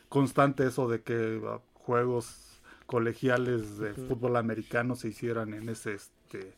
constante 0.09 0.67
eso 0.67 0.87
de 0.87 1.01
que 1.01 1.41
ah, 1.45 1.59
juegos 1.73 2.61
colegiales 2.85 3.77
de 3.77 3.93
fútbol 3.93 4.37
americano 4.37 4.95
se 4.95 5.09
hicieran 5.09 5.53
en 5.53 5.69
ese 5.69 5.93
este 5.95 6.53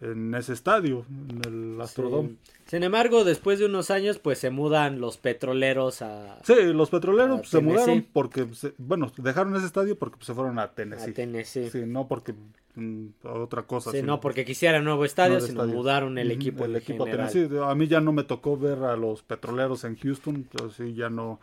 en 0.00 0.34
ese 0.34 0.52
estadio, 0.52 1.06
en 1.08 1.40
el 1.46 1.80
Astrodome. 1.80 2.36
Sin 2.66 2.82
embargo, 2.82 3.24
después 3.24 3.58
de 3.58 3.66
unos 3.66 3.90
años, 3.90 4.18
pues 4.18 4.38
se 4.38 4.50
mudan 4.50 5.00
los 5.00 5.16
petroleros 5.18 6.02
a. 6.02 6.40
Sí, 6.42 6.54
los 6.74 6.90
petroleros 6.90 7.48
se 7.48 7.60
mudaron 7.60 8.06
porque, 8.12 8.46
bueno, 8.78 9.10
dejaron 9.16 9.54
ese 9.56 9.66
estadio 9.66 9.98
porque 9.98 10.22
se 10.24 10.34
fueron 10.34 10.58
a 10.58 10.72
Tennessee. 10.72 11.10
A 11.10 11.14
Tennessee. 11.14 11.70
Sí, 11.70 11.84
no 11.86 12.08
porque 12.08 12.34
mm, 12.74 13.06
otra 13.22 13.62
cosa. 13.62 13.92
Sí, 13.92 14.02
no 14.02 14.20
porque 14.20 14.44
quisieran 14.44 14.84
nuevo 14.84 15.04
estadio, 15.04 15.40
sino 15.40 15.66
mudaron 15.66 16.18
el 16.18 16.30
equipo. 16.30 16.64
El 16.64 16.76
equipo 16.76 17.04
Tennessee. 17.04 17.48
A 17.62 17.74
mí 17.74 17.86
ya 17.86 18.00
no 18.00 18.12
me 18.12 18.24
tocó 18.24 18.56
ver 18.56 18.82
a 18.82 18.96
los 18.96 19.22
petroleros 19.22 19.84
en 19.84 19.96
Houston, 19.96 20.46
sí, 20.76 20.94
ya 20.94 21.08
no, 21.08 21.40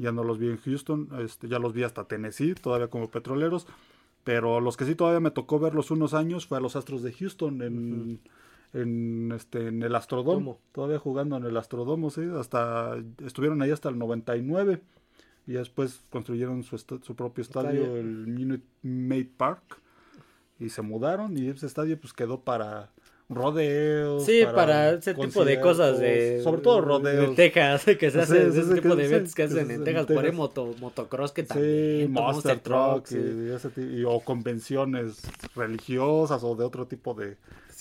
ya 0.00 0.12
no 0.12 0.24
los 0.24 0.38
vi 0.38 0.48
en 0.48 0.56
Houston, 0.56 1.08
este, 1.18 1.48
ya 1.48 1.58
los 1.58 1.74
vi 1.74 1.82
hasta 1.82 2.04
Tennessee, 2.04 2.54
todavía 2.54 2.88
como 2.88 3.10
petroleros. 3.10 3.66
Pero 4.24 4.60
los 4.60 4.76
que 4.76 4.84
sí 4.84 4.94
todavía 4.94 5.20
me 5.20 5.30
tocó 5.30 5.58
verlos 5.58 5.90
unos 5.90 6.14
años 6.14 6.46
fue 6.46 6.58
a 6.58 6.60
los 6.60 6.76
Astros 6.76 7.02
de 7.02 7.12
Houston 7.12 7.62
en, 7.62 8.20
en, 8.72 9.32
este, 9.32 9.68
en 9.68 9.82
el 9.82 9.94
Astrodomo. 9.94 10.58
Todavía 10.72 10.98
jugando 10.98 11.36
en 11.36 11.44
el 11.44 11.56
Astrodomo, 11.56 12.10
sí. 12.10 12.22
Hasta, 12.38 12.96
estuvieron 13.24 13.62
ahí 13.62 13.70
hasta 13.70 13.88
el 13.88 13.98
99. 13.98 14.80
Y 15.46 15.52
después 15.52 16.02
construyeron 16.10 16.62
su, 16.62 16.78
su 16.78 17.14
propio 17.14 17.42
estadio, 17.42 17.96
el 17.96 18.26
Minute 18.26 18.64
Maid 18.82 19.28
Park. 19.36 19.80
Y 20.58 20.68
se 20.68 20.82
mudaron 20.82 21.38
y 21.38 21.48
ese 21.48 21.66
estadio 21.66 21.98
pues 21.98 22.12
quedó 22.12 22.40
para 22.40 22.90
rodeos. 23.30 24.26
Sí, 24.26 24.42
para, 24.44 24.94
ese 24.94 25.14
tipo 25.14 25.44
de 25.44 25.60
cosas 25.60 25.98
de... 25.98 26.40
Sobre 26.42 26.60
todo 26.60 26.80
rodeos. 26.80 27.30
De 27.30 27.36
Texas, 27.36 27.84
que 27.98 28.10
se 28.10 28.20
hace 28.20 28.48
ese, 28.48 28.74
tipo 28.74 28.96
de 28.96 29.06
eventos 29.06 29.34
que, 29.34 29.44
hacen 29.44 29.70
en 29.70 29.84
Texas. 29.84 30.06
Por 30.06 30.24
ahí 30.24 30.32
moto, 30.32 30.74
motocross 30.80 31.32
que 31.32 31.44
también. 31.44 32.06
Sí, 32.06 32.08
Monster, 32.08 32.58
Truck. 32.58 33.06
y, 33.76 34.04
o 34.04 34.20
convenciones 34.20 35.22
religiosas 35.54 36.42
o 36.42 36.54
de 36.56 36.64
otro 36.64 36.86
tipo 36.86 37.14
de 37.14 37.36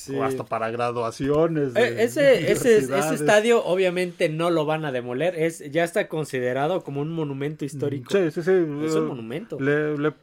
o 0.08 0.24
hasta 0.24 0.46
para 0.46 0.72
graduaciones. 0.72 1.76
E, 1.76 2.04
ese, 2.04 2.52
ese, 2.52 2.78
ese, 2.78 3.16
estadio 3.16 3.64
obviamente 3.64 4.30
no 4.30 4.50
lo 4.50 4.66
van 4.66 4.86
a 4.86 4.92
demoler, 4.92 5.36
es 5.36 5.60
ya 5.72 5.84
está 5.84 6.08
considerado 6.08 6.84
como 6.84 7.02
un 7.02 7.12
monumento 7.12 7.66
histórico. 7.66 8.12
Sí, 8.12 8.32
sí, 8.32 8.42
sí. 8.42 8.52
Es 8.86 8.96
un 8.96 9.08
monumento. 9.08 9.60
Le, 9.60 9.98
le, 9.98 10.14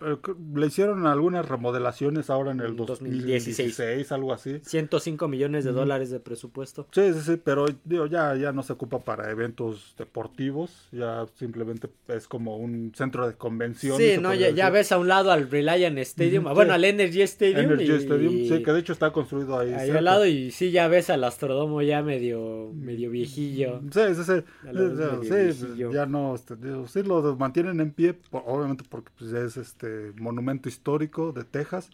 le 0.54 0.66
hicieron 0.66 1.06
algunas 1.06 1.46
remodelaciones 1.46 2.30
ahora 2.30 2.52
en 2.52 2.60
el 2.60 2.76
2016, 2.76 4.12
algo 4.12 4.32
así. 4.32 4.60
105 4.62 5.28
millones 5.28 5.64
de 5.64 5.72
dólares 5.72 6.10
de 6.10 6.20
presupuesto. 6.20 6.86
Sí, 6.92 7.12
sí, 7.12 7.20
sí, 7.20 7.40
pero 7.42 7.66
digo, 7.84 8.06
ya, 8.06 8.34
ya 8.36 8.52
no 8.52 8.62
se 8.62 8.72
ocupa 8.72 9.00
para 9.00 9.30
eventos 9.30 9.94
deportivos, 9.98 10.88
ya 10.92 11.26
simplemente 11.34 11.88
es 12.08 12.26
como 12.26 12.56
un 12.56 12.92
centro 12.94 13.26
de 13.26 13.34
convenciones. 13.34 14.14
Sí, 14.14 14.20
no, 14.20 14.34
ya, 14.34 14.50
ya, 14.50 14.70
ves 14.70 14.92
a 14.92 14.98
un 14.98 15.08
lado 15.08 15.30
al 15.30 15.50
Reliant 15.50 15.98
Stadium, 15.98 16.44
bueno, 16.44 16.72
al 16.72 16.84
Energy 16.84 17.22
Stadium. 17.22 17.72
Energy 17.72 17.92
Stadium, 17.92 18.32
sí, 18.48 18.62
que 18.62 18.72
de 18.72 18.80
hecho 18.80 18.92
está 18.92 19.10
construido 19.10 19.58
ahí 19.58 19.65
ahí. 19.74 19.90
al 19.90 20.04
lado 20.04 20.26
y 20.26 20.50
sí 20.50 20.70
ya 20.70 20.88
ves 20.88 21.10
al 21.10 21.24
Astrodomo 21.24 21.82
ya 21.82 22.02
medio 22.02 22.72
medio 22.74 23.10
viejillo. 23.10 23.80
Sí, 23.90 24.00
sí, 24.14 24.24
sí. 24.24 25.52
sí, 25.52 25.76
ya 25.92 26.06
no, 26.06 26.34
este, 26.34 26.54
sí 26.86 27.02
lo 27.02 27.36
mantienen 27.36 27.80
en 27.80 27.92
pie, 27.92 28.18
obviamente 28.30 28.84
porque 28.88 29.10
pues, 29.18 29.32
es 29.32 29.56
este 29.56 30.12
monumento 30.16 30.68
histórico 30.68 31.32
de 31.32 31.44
Texas, 31.44 31.90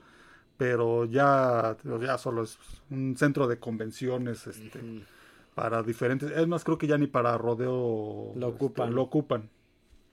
pero 0.56 1.04
ya, 1.04 1.76
ya 2.00 2.18
solo 2.18 2.42
es 2.42 2.58
un 2.90 3.16
centro 3.16 3.46
de 3.48 3.58
convenciones 3.58 4.46
este, 4.46 4.80
para 5.54 5.82
diferentes, 5.82 6.30
es 6.30 6.46
más 6.46 6.64
creo 6.64 6.78
que 6.78 6.86
ya 6.86 6.98
ni 6.98 7.06
para 7.06 7.36
rodeo 7.38 8.32
lo 8.34 8.48
ocupan. 8.48 8.88
Este, 8.88 8.94
lo 8.94 9.02
ocupan. 9.02 9.50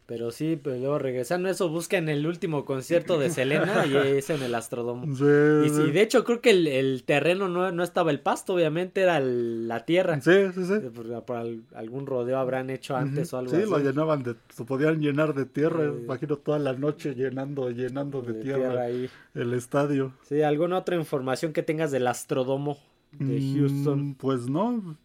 Pero 0.10 0.32
sí, 0.32 0.60
pero 0.62 0.76
luego 0.76 0.98
regresando 0.98 1.50
a 1.50 1.52
eso, 1.52 1.70
buscan 1.70 2.10
el 2.10 2.26
último 2.26 2.66
concierto 2.66 3.20
de 3.20 3.30
Selena 3.30 3.86
y 3.86 3.96
es 3.96 4.32
en 4.32 4.42
el 4.42 4.56
Astrodomo. 4.56 5.06
y, 5.06 5.70
sí, 5.70 5.92
de 5.92 6.02
hecho 6.02 6.24
creo 6.24 6.42
que 6.42 6.50
el, 6.50 7.04
terreno 7.04 7.48
no, 7.48 7.72
no, 7.72 7.84
estaba 7.84 8.10
el 8.10 8.20
pasto, 8.20 8.56
obviamente 8.56 9.02
era 9.02 9.20
la 9.20 9.86
tierra. 9.86 10.20
Sí, 10.20 10.32
sí, 10.56 10.66
sí. 10.66 10.80
Por, 10.90 11.38
algún 11.76 12.08
rodeo 12.08 12.40
habrán 12.40 12.72
hecho 12.72 12.96
antes 12.96 13.32
o 13.34 13.38
algo 13.38 13.52
así. 13.52 13.62
Sí, 13.62 13.70
lo 13.70 13.78
llenaban 13.78 14.24
de, 14.24 14.34
se 14.52 14.66
podían 14.66 15.00
llenar 15.00 15.36
de 15.36 15.46
tierra, 15.46 15.86
imagino 15.86 16.38
toda 16.38 16.58
la 16.58 16.74
noche 16.74 17.14
llenando, 17.14 17.70
llenando 17.70 18.24
de, 18.24 18.34
tierra, 18.34 18.82
ahí. 18.82 19.08
el 19.36 19.54
estadio. 19.54 20.14
Sí, 20.24 20.42
¿alguna 20.42 20.80
otra 20.80 20.96
información 20.96 21.54
que 21.54 21.62
tengas 21.62 21.92
del 21.92 22.08
Astrodomo 22.08 22.80
de 23.12 23.40
mm, 23.40 23.56
Houston? 23.56 24.16
pues 24.16 24.50
no, 24.50 24.98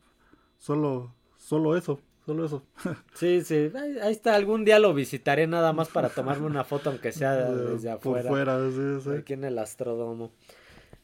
solo, 0.56 1.12
solo 1.37 1.76
eso. 1.76 2.00
Solo 2.26 2.46
eso. 2.46 2.62
Sí, 3.14 3.42
sí. 3.42 3.70
Ahí, 3.74 4.12
está. 4.12 4.34
Algún 4.34 4.64
día 4.64 4.78
lo 4.78 4.94
visitaré 4.94 5.46
nada 5.46 5.72
más 5.72 5.88
para 5.88 6.08
tomarme 6.08 6.46
una 6.46 6.64
foto, 6.64 6.90
aunque 6.90 7.12
sea 7.12 7.34
desde 7.50 7.90
afuera. 7.90 8.28
Por 8.28 8.38
fuera, 8.38 8.58
sí, 8.70 9.04
sí. 9.04 9.10
Aquí 9.18 9.32
en 9.34 9.44
el 9.44 9.58
Astrodomo. 9.58 10.32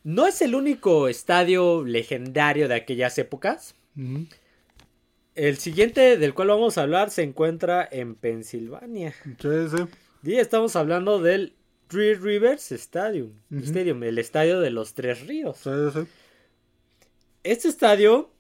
No 0.03 0.27
es 0.27 0.41
el 0.41 0.55
único 0.55 1.09
estadio 1.09 1.85
legendario 1.85 2.69
de 2.69 2.75
aquellas 2.75 3.19
épocas. 3.19 3.75
El 5.35 5.59
siguiente 5.59 6.17
del 6.17 6.33
cual 6.33 6.49
vamos 6.49 6.79
a 6.79 6.83
hablar 6.83 7.11
se 7.11 7.23
encuentra 7.23 7.87
en 7.91 8.15
Pensilvania. 8.15 9.13
Sí, 9.39 9.69
sí. 9.69 9.85
Y 10.23 10.35
estamos 10.37 10.75
hablando 10.75 11.21
del 11.21 11.55
Three 11.89 12.15
Rivers 12.15 12.73
Stadium. 12.73 13.33
Stadium, 13.51 14.03
el 14.05 14.19
estadio 14.19 14.61
de 14.61 14.71
los 14.71 14.95
Tres 14.95 15.27
Ríos. 15.27 15.59
Sí, 15.59 15.71
sí. 15.93 16.07
Este 17.43 17.69
estadio, 17.69 18.31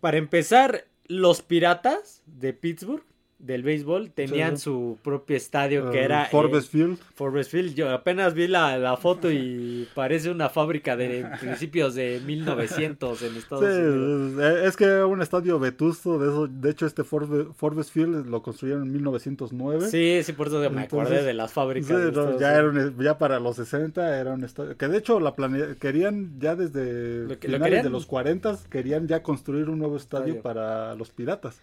para 0.00 0.16
empezar, 0.16 0.86
los 1.06 1.42
Piratas 1.42 2.22
de 2.26 2.52
Pittsburgh 2.52 3.04
del 3.42 3.62
béisbol 3.62 4.10
tenían 4.10 4.56
su 4.56 4.98
propio 5.02 5.36
estadio 5.36 5.90
que 5.90 6.02
era 6.02 6.26
Forbes 6.26 6.68
Field. 6.68 6.98
Forbes 7.14 7.48
Field. 7.48 7.74
Yo 7.74 7.90
apenas 7.90 8.34
vi 8.34 8.46
la, 8.46 8.96
foto 8.96 9.30
y 9.30 9.88
parece 9.94 10.30
una 10.30 10.48
fábrica 10.48 10.96
de 10.96 11.26
principios 11.40 11.94
de 11.94 12.20
1900 12.24 13.22
en 13.22 13.36
Estados 13.36 13.64
Unidos. 13.64 14.40
Eh, 14.40 14.66
es 14.66 14.76
que 14.76 14.84
era 14.84 15.06
un 15.06 15.20
estadio 15.20 15.58
vetusto, 15.58 16.18
de 16.18 16.28
eso, 16.28 16.46
de 16.46 16.70
hecho 16.70 16.86
este 16.86 17.04
Forbes, 17.04 17.90
Field 17.90 18.26
lo 18.28 18.42
construyeron 18.42 18.84
en 18.84 18.92
1909. 18.92 19.88
Sí, 19.88 20.20
sí, 20.22 20.32
por 20.32 20.46
eso 20.46 20.70
me 20.70 20.82
acordé 20.82 21.22
de 21.22 21.34
las 21.34 21.52
fábricas. 21.52 22.12
ya, 22.38 22.54
era 22.54 22.92
ya 22.98 23.18
para 23.18 23.40
los 23.40 23.56
60 23.56 24.20
era 24.20 24.32
un 24.32 24.44
estadio 24.44 24.76
que 24.76 24.88
de 24.88 24.98
hecho 24.98 25.18
la 25.20 25.34
querían 25.80 26.38
ya 26.38 26.54
desde 26.54 27.36
finales 27.36 27.82
de 27.82 27.90
los 27.90 28.06
40 28.06 28.58
querían 28.70 29.08
ya 29.08 29.22
construir 29.22 29.68
un 29.68 29.78
nuevo 29.78 29.96
estadio 29.96 30.40
para 30.40 30.94
los 30.94 31.10
Piratas. 31.10 31.60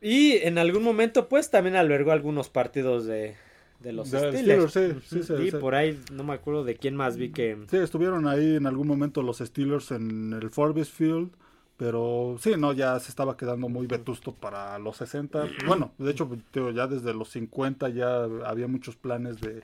Y 0.00 0.36
en 0.38 0.58
algún 0.58 0.82
momento, 0.82 1.28
pues, 1.28 1.50
también 1.50 1.76
albergó 1.76 2.12
algunos 2.12 2.48
partidos 2.48 3.04
de, 3.06 3.36
de 3.80 3.92
los 3.92 4.08
Steelers. 4.08 4.72
sí, 4.72 4.92
sí, 5.06 5.22
sí, 5.22 5.34
y 5.38 5.50
por 5.50 5.74
ahí 5.74 6.00
no 6.12 6.24
me 6.24 6.34
acuerdo 6.34 6.64
de 6.64 6.76
quién 6.76 6.96
más 6.96 7.16
vi 7.16 7.30
que... 7.30 7.58
Sí, 7.70 7.76
estuvieron 7.76 8.26
ahí 8.26 8.56
en 8.56 8.66
algún 8.66 8.88
momento 8.88 9.22
los 9.22 9.38
Steelers 9.38 9.90
en 9.90 10.32
el 10.32 10.50
Forbes 10.50 10.90
Field. 10.90 11.30
Pero 11.76 12.36
sí, 12.38 12.52
no, 12.58 12.74
ya 12.74 13.00
se 13.00 13.08
estaba 13.08 13.38
quedando 13.38 13.70
muy 13.70 13.86
vetusto 13.86 14.34
para 14.34 14.78
los 14.78 14.98
60. 14.98 15.48
Bueno, 15.66 15.92
de 15.96 16.10
hecho, 16.10 16.28
ya 16.74 16.86
desde 16.86 17.14
los 17.14 17.30
50 17.30 17.88
ya 17.88 18.24
había 18.44 18.66
muchos 18.66 18.96
planes 18.96 19.40
de, 19.40 19.62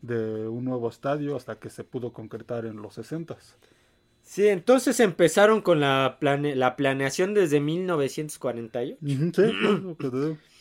de 0.00 0.46
un 0.46 0.64
nuevo 0.64 0.88
estadio 0.88 1.34
hasta 1.34 1.58
que 1.58 1.68
se 1.68 1.82
pudo 1.82 2.12
concretar 2.12 2.66
en 2.66 2.76
los 2.76 2.94
60. 2.94 3.36
Sí, 4.26 4.48
entonces 4.48 4.98
empezaron 4.98 5.62
con 5.62 5.78
la, 5.78 6.18
la 6.20 6.76
planeación 6.76 7.32
desde 7.32 7.60
1948. 7.60 8.98
sí, 9.00 10.36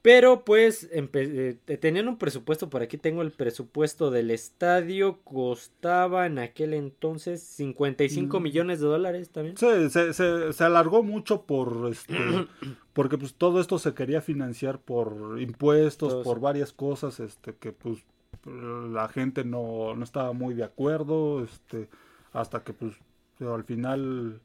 Pero 0.00 0.44
pues 0.44 0.88
eh, 0.92 1.58
tenían 1.80 2.08
un 2.08 2.18
presupuesto, 2.18 2.68
por 2.68 2.82
aquí 2.82 2.98
tengo 2.98 3.22
el 3.22 3.32
presupuesto 3.32 4.10
del 4.10 4.30
estadio, 4.30 5.20
costaba 5.24 6.26
en 6.26 6.38
aquel 6.38 6.74
entonces 6.74 7.42
55 7.42 8.38
mm. 8.38 8.42
millones 8.42 8.80
de 8.80 8.86
dólares 8.86 9.30
también. 9.30 9.56
Sí, 9.56 9.66
se, 9.88 10.12
se, 10.12 10.64
alargó 10.64 11.02
mucho 11.02 11.46
por 11.46 11.88
este, 11.90 12.14
porque 12.92 13.16
pues 13.16 13.34
todo 13.34 13.62
esto 13.62 13.78
se 13.78 13.94
quería 13.94 14.20
financiar 14.20 14.78
por 14.78 15.40
impuestos, 15.40 16.22
por 16.22 16.38
varias 16.38 16.72
cosas, 16.72 17.18
este, 17.18 17.54
que 17.54 17.72
pues 17.72 18.04
la 18.44 19.08
gente 19.08 19.42
no, 19.42 19.96
no 19.96 20.04
estaba 20.04 20.34
muy 20.34 20.52
de 20.52 20.64
acuerdo, 20.64 21.42
este, 21.42 21.88
hasta 22.34 22.62
que 22.62 22.74
pues 22.74 22.94
al 23.40 23.64
final 23.64 24.40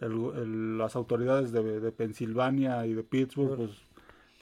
las 0.00 0.96
autoridades 0.96 1.52
de, 1.52 1.80
de 1.80 1.92
Pensilvania 1.92 2.86
y 2.86 2.94
de 2.94 3.02
Pittsburgh 3.02 3.56
pues 3.56 3.70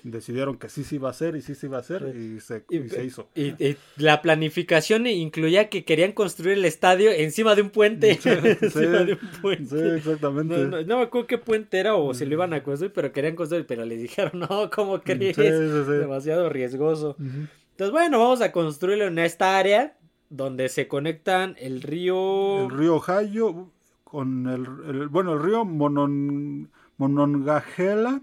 decidieron 0.02 0.57
que 0.57 0.69
sí 0.69 0.85
se 0.85 0.95
iba 0.97 1.09
a 1.09 1.11
hacer 1.11 1.37
y 1.37 1.42
sí 1.42 1.54
se 1.54 1.66
iba 1.66 1.76
a 1.76 1.80
hacer 1.80 2.14
y 2.16 2.40
se, 2.40 2.64
hizo. 3.04 3.28
Y, 3.35 3.76
la 3.97 4.23
planificación 4.23 5.07
incluía 5.07 5.69
que 5.69 5.85
querían 5.85 6.12
construir 6.12 6.59
el 6.59 6.64
estadio 6.64 7.11
encima 7.11 7.54
de 7.54 7.62
un 7.62 7.71
puente. 7.71 8.19
Sí, 8.21 8.30
exactamente. 9.97 10.85
No, 10.87 10.97
me 10.97 11.02
acuerdo 11.02 11.26
qué 11.26 11.38
puente 11.38 11.78
era 11.78 11.95
o 11.97 12.14
si 12.14 12.25
lo 12.25 12.35
iban 12.35 12.54
a 12.54 12.62
construir, 12.62 12.92
pero 12.92 13.12
querían 13.12 13.37
construir, 13.37 13.66
pero 13.66 13.85
les 13.85 14.00
dijeron, 14.00 14.40
no, 14.40 14.71
¿cómo 14.71 15.00
crees? 15.02 15.37
Demasiado 15.37 16.49
riesgoso. 16.49 17.16
Entonces, 17.19 17.92
bueno, 17.92 18.19
vamos 18.19 18.40
a 18.40 18.52
construirlo 18.52 19.07
en 19.07 19.19
esta 19.19 19.59
área 19.59 19.97
donde 20.31 20.69
se 20.69 20.89
conectan 20.89 21.57
el 21.59 21.83
río... 21.83 22.65
El 22.65 22.71
río 22.71 22.97
Ohio 22.97 23.71
con 24.05 24.49
el, 24.49 25.09
bueno, 25.09 25.35
el 25.35 25.43
río 25.43 25.65
Monon, 25.65 26.69
Monongahela 26.97 28.23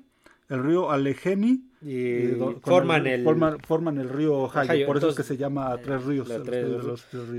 el 0.50 0.64
río 0.64 0.92
Allegheny 0.92 1.64
y, 1.82 2.32
forman, 2.62 3.06
el, 3.06 3.24
forman, 3.64 3.98
el 3.98 4.10
río 4.10 4.36
Ohio, 4.36 4.88
por 4.88 4.98
eso 4.98 5.10
es 5.10 5.16
que 5.16 5.24
se 5.24 5.38
llama 5.38 5.76
eh, 5.76 5.82
Tres 5.84 6.04
Ríos, 6.06 6.30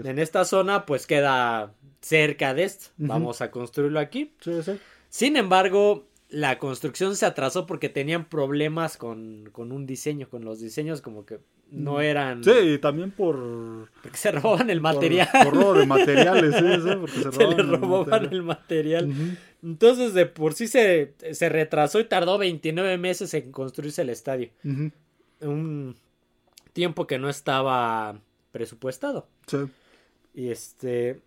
En 0.05 0.19
esta 0.19 0.45
zona 0.45 0.87
pues 0.87 1.07
queda 1.07 1.73
cerca 2.01 2.55
de 2.55 2.65
esto, 2.65 2.91
vamos 2.97 3.41
a 3.41 3.51
construirlo 3.51 3.99
aquí. 3.99 4.33
Sin 5.09 5.37
embargo, 5.37 6.07
la 6.29 6.59
construcción 6.59 7.17
se 7.17 7.27
atrasó 7.27 7.67
porque 7.67 7.89
tenían 7.89 8.29
problemas 8.29 8.97
con, 8.97 9.49
con 9.53 9.73
un 9.73 9.87
diseño, 9.87 10.29
con 10.29 10.45
los 10.45 10.61
diseños 10.61 11.01
como 11.01 11.25
que 11.25 11.41
no 11.71 12.01
eran. 12.01 12.43
Sí, 12.43 12.51
y 12.51 12.79
también 12.79 13.11
por. 13.11 13.91
Porque 14.03 14.17
se 14.17 14.33
roban 14.33 14.71
el 14.71 14.81
material. 14.81 15.29
Por, 15.45 15.55
robo 15.55 15.75
de 15.75 15.87
materiales, 15.87 16.55
sí, 16.57 16.91
porque 17.01 17.23
se, 17.23 17.33
se 17.33 17.47
le 17.47 17.63
robaban 17.63 18.33
el 18.33 18.43
material. 18.43 19.39
Entonces, 19.63 20.15
de 20.15 20.27
por 20.27 20.55
sí 20.55 20.69
se, 20.69 21.15
se, 21.33 21.49
retrasó 21.49 22.01
y 22.01 22.05
tardó 22.05 22.39
29 22.39 22.97
meses 22.99 23.35
en 23.35 23.51
construirse 23.53 24.03
el 24.03 24.11
estadio. 24.11 24.51
Un 25.41 25.97
tiempo 26.73 27.07
que 27.07 27.19
no 27.19 27.29
estaba 27.29 28.21
presupuestado. 28.53 29.29
Sí. 29.47 29.59
Y 30.35 30.51
este 30.51 31.21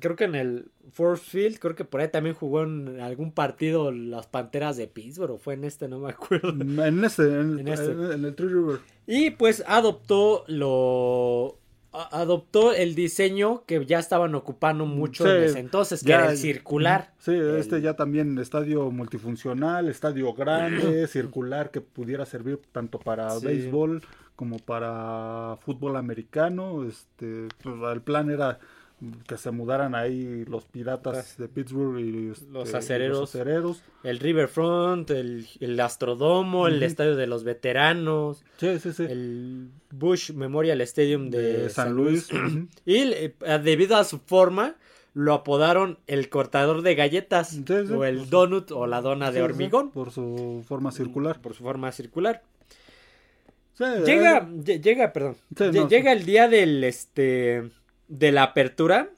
creo 0.00 0.16
que 0.16 0.24
en 0.24 0.34
el 0.34 0.70
Force 0.92 1.24
Field, 1.24 1.58
creo 1.58 1.74
que 1.74 1.84
por 1.84 2.00
ahí 2.00 2.08
también 2.08 2.34
jugó 2.34 2.62
en 2.62 3.00
algún 3.00 3.32
partido 3.32 3.92
las 3.92 4.26
Panteras 4.26 4.76
de 4.76 4.86
Pittsburgh, 4.86 5.32
o 5.32 5.38
fue 5.38 5.54
en 5.54 5.64
este, 5.64 5.88
no 5.88 6.00
me 6.00 6.10
acuerdo. 6.10 6.50
En 6.50 7.04
este, 7.04 7.22
en, 7.22 7.68
este. 7.68 7.92
en, 7.92 8.24
el 8.24 8.34
Tree 8.34 8.48
River. 8.48 8.80
Y 9.06 9.30
pues 9.30 9.62
adoptó 9.66 10.44
lo 10.48 11.58
adoptó 11.92 12.72
el 12.72 12.94
diseño 12.94 13.64
que 13.66 13.84
ya 13.84 13.98
estaban 13.98 14.34
ocupando 14.34 14.86
mucho 14.86 15.28
en 15.28 15.42
ese 15.42 15.58
entonces, 15.58 16.04
que 16.04 16.12
era 16.12 16.30
el 16.30 16.38
circular. 16.38 17.12
Sí, 17.18 17.34
este 17.34 17.80
ya 17.80 17.94
también 17.94 18.38
estadio 18.38 18.90
multifuncional, 18.90 19.88
estadio 19.88 20.32
grande, 20.32 21.06
circular, 21.08 21.70
que 21.70 21.80
pudiera 21.80 22.26
servir 22.26 22.60
tanto 22.72 22.98
para 22.98 23.36
béisbol 23.38 24.02
como 24.36 24.58
para 24.58 25.58
fútbol 25.60 25.96
americano. 25.96 26.84
Este, 26.84 27.48
pues, 27.62 27.76
el 27.92 28.02
plan 28.02 28.30
era 28.30 28.60
que 29.26 29.38
se 29.38 29.50
mudaran 29.50 29.94
ahí 29.94 30.44
los 30.44 30.66
piratas 30.66 31.38
de 31.38 31.48
Pittsburgh 31.48 31.98
y 31.98 32.12
los, 32.12 32.42
este, 32.66 32.76
acereros, 32.76 33.82
el 34.02 34.18
Riverfront, 34.18 35.10
el, 35.10 35.46
el 35.60 35.80
Astrodomo, 35.80 36.66
el 36.66 36.82
Estadio 36.82 37.16
de 37.16 37.26
los 37.26 37.42
Veteranos, 37.44 38.44
el 38.60 39.70
Bush 39.90 40.32
Memorial 40.32 40.80
Stadium 40.82 41.30
de, 41.30 41.70
San, 41.70 41.94
Luis. 41.94 42.28
y 42.84 43.12
eh, 43.12 43.34
debido 43.62 43.96
a 43.96 44.04
su 44.04 44.18
forma, 44.18 44.76
lo 45.14 45.32
apodaron 45.32 45.98
el 46.06 46.28
cortador 46.28 46.82
de 46.82 46.94
galletas 46.94 47.58
o 47.90 48.04
el 48.04 48.28
donut 48.28 48.70
o 48.70 48.86
la 48.86 49.00
dona 49.00 49.32
de 49.32 49.42
hormigón. 49.42 49.90
por 49.90 50.10
su 50.10 50.62
forma 50.68 50.92
circular. 50.92 51.40
Por 51.40 51.54
su 51.54 51.62
forma 51.62 51.90
circular. 51.92 52.42
llega, 53.78 54.46
llega, 54.50 55.12
perdón. 55.14 55.36
llega 55.88 56.12
el 56.12 56.26
día 56.26 56.48
del 56.48 56.84
este 56.84 57.70
de 58.10 58.32
la 58.32 58.42
apertura. 58.42 59.08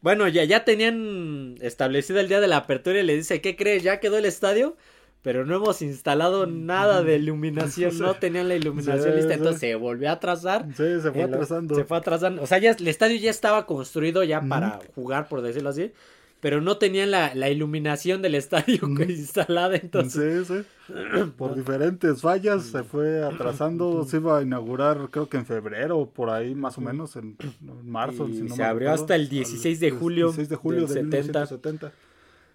Bueno, 0.00 0.26
ya, 0.28 0.44
ya 0.44 0.64
tenían 0.64 1.56
establecido 1.60 2.20
el 2.20 2.28
día 2.28 2.40
de 2.40 2.48
la 2.48 2.56
apertura 2.56 2.98
y 2.98 3.02
le 3.02 3.16
dice, 3.16 3.42
¿qué 3.42 3.56
crees? 3.56 3.82
¿Ya 3.82 4.00
quedó 4.00 4.16
el 4.16 4.24
estadio? 4.24 4.76
Pero 5.20 5.44
no 5.44 5.56
hemos 5.56 5.82
instalado 5.82 6.46
nada 6.46 7.02
de 7.02 7.16
iluminación, 7.16 7.98
no 7.98 8.14
tenían 8.20 8.48
la 8.48 8.54
iluminación 8.54 9.14
lista, 9.14 9.34
entonces 9.34 9.60
se 9.60 9.74
volvió 9.74 10.08
a 10.08 10.12
atrasar. 10.12 10.64
Sí, 10.74 11.00
se 11.02 11.12
fue 11.12 11.24
atrasando. 11.24 11.74
Se 11.74 11.84
fue 11.84 11.98
atrasando. 11.98 12.42
O 12.42 12.46
sea, 12.46 12.56
ya 12.56 12.70
el 12.70 12.88
estadio 12.88 13.18
ya 13.18 13.30
estaba 13.30 13.66
construido 13.66 14.24
ya 14.24 14.40
para 14.40 14.78
jugar, 14.94 15.28
por 15.28 15.42
decirlo 15.42 15.68
así 15.68 15.92
pero 16.40 16.60
no 16.60 16.78
tenían 16.78 17.10
la, 17.10 17.34
la 17.34 17.50
iluminación 17.50 18.22
del 18.22 18.34
estadio 18.34 18.80
instalada 19.08 19.76
entonces. 19.76 20.46
Sí, 20.46 20.54
sí. 20.54 20.92
Por 21.36 21.54
diferentes 21.54 22.20
fallas 22.20 22.64
se 22.64 22.82
fue 22.82 23.22
atrasando, 23.22 24.04
se 24.04 24.16
iba 24.16 24.38
a 24.38 24.42
inaugurar 24.42 25.08
creo 25.10 25.28
que 25.28 25.36
en 25.36 25.46
febrero, 25.46 26.10
por 26.12 26.30
ahí 26.30 26.54
más 26.54 26.78
o 26.78 26.80
menos, 26.80 27.16
en, 27.16 27.36
marzo. 27.84 28.28
Y 28.28 28.48
se 28.48 28.62
abrió 28.62 28.92
hasta 28.92 29.14
el 29.14 29.28
16 29.28 29.80
de 29.80 29.90
julio, 29.90 30.26
16 30.26 30.48
de 30.48 30.56
julio 30.56 30.86
de 30.86 31.02
1970. 31.02 31.92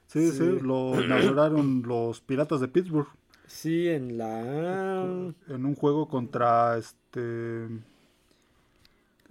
Sí, 0.08 0.32
sí, 0.32 0.38
sí, 0.38 0.60
lo 0.62 1.00
inauguraron 1.04 1.84
los 1.86 2.22
Piratas 2.22 2.60
de 2.60 2.68
Pittsburgh. 2.68 3.08
Sí, 3.48 3.88
en 3.88 4.18
la... 4.18 5.04
En 5.48 5.66
un 5.66 5.76
juego 5.76 6.08
contra 6.08 6.78
este... 6.78 7.68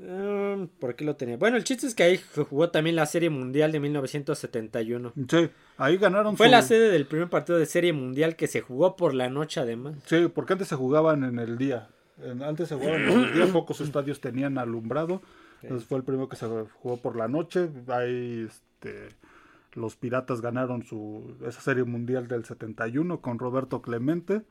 Um, 0.07 0.69
por 0.69 0.91
aquí 0.91 1.05
lo 1.05 1.17
tenía. 1.17 1.39
Bueno, 1.39 1.57
el 1.57 1.65
chiste 1.65 1.87
es 1.87 1.95
que 1.95 2.03
ahí 2.03 2.21
jugó 2.51 2.71
también 2.71 2.95
la 2.95 3.07
Serie 3.07 3.31
Mundial 3.31 3.73
de 3.73 3.81
1971. 3.81 5.13
Sí, 5.29 5.51
ahí 5.79 5.97
ganaron. 5.97 6.37
Fue 6.37 6.49
la 6.49 6.61
sede 6.61 6.91
del 6.91 7.07
primer 7.07 7.31
partido 7.31 7.59
de 7.59 7.65
Serie 7.65 7.93
Mundial 7.95 8.37
que 8.37 8.47
se 8.47 8.61
jugó 8.61 8.97
por 8.97 9.15
la 9.15 9.31
noche 9.31 9.61
además. 9.61 9.97
Sí, 10.05 10.29
porque 10.33 10.53
antes 10.53 10.69
se 10.69 10.77
jugaban 10.77 11.25
en 11.25 11.39
el 11.39 11.57
día. 11.57 11.89
Antes 12.43 12.69
se 12.69 12.75
jugaban 12.75 13.03
en 13.03 13.21
el 13.21 13.33
día, 13.33 13.47
pocos 13.47 13.81
estadios 13.81 14.21
tenían 14.21 14.59
alumbrado. 14.59 15.23
Entonces 15.63 15.89
fue 15.89 15.97
el 15.99 16.05
primero 16.05 16.29
que 16.29 16.37
se 16.37 16.47
jugó 16.47 16.99
por 16.99 17.17
la 17.17 17.27
noche. 17.27 17.71
Ahí 17.89 18.47
este, 18.47 19.09
los 19.73 19.97
Piratas 19.97 20.43
ganaron 20.43 20.85
su 20.85 21.37
esa 21.47 21.63
Serie 21.63 21.85
Mundial 21.85 22.29
del 22.29 22.45
71 22.45 23.21
con 23.21 23.39
Roberto 23.39 23.81
Clemente. 23.81 24.43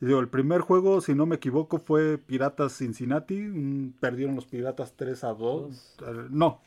Digo, 0.00 0.20
el 0.20 0.28
primer 0.28 0.60
juego, 0.60 1.00
si 1.00 1.14
no 1.14 1.24
me 1.24 1.36
equivoco, 1.36 1.78
fue 1.78 2.18
Piratas 2.18 2.76
Cincinnati. 2.76 3.92
perdieron 3.98 4.36
los 4.36 4.46
Piratas 4.46 4.94
3 4.94 5.24
a 5.24 5.32
2. 5.32 5.96
Eh, 6.00 6.26
no, 6.30 6.60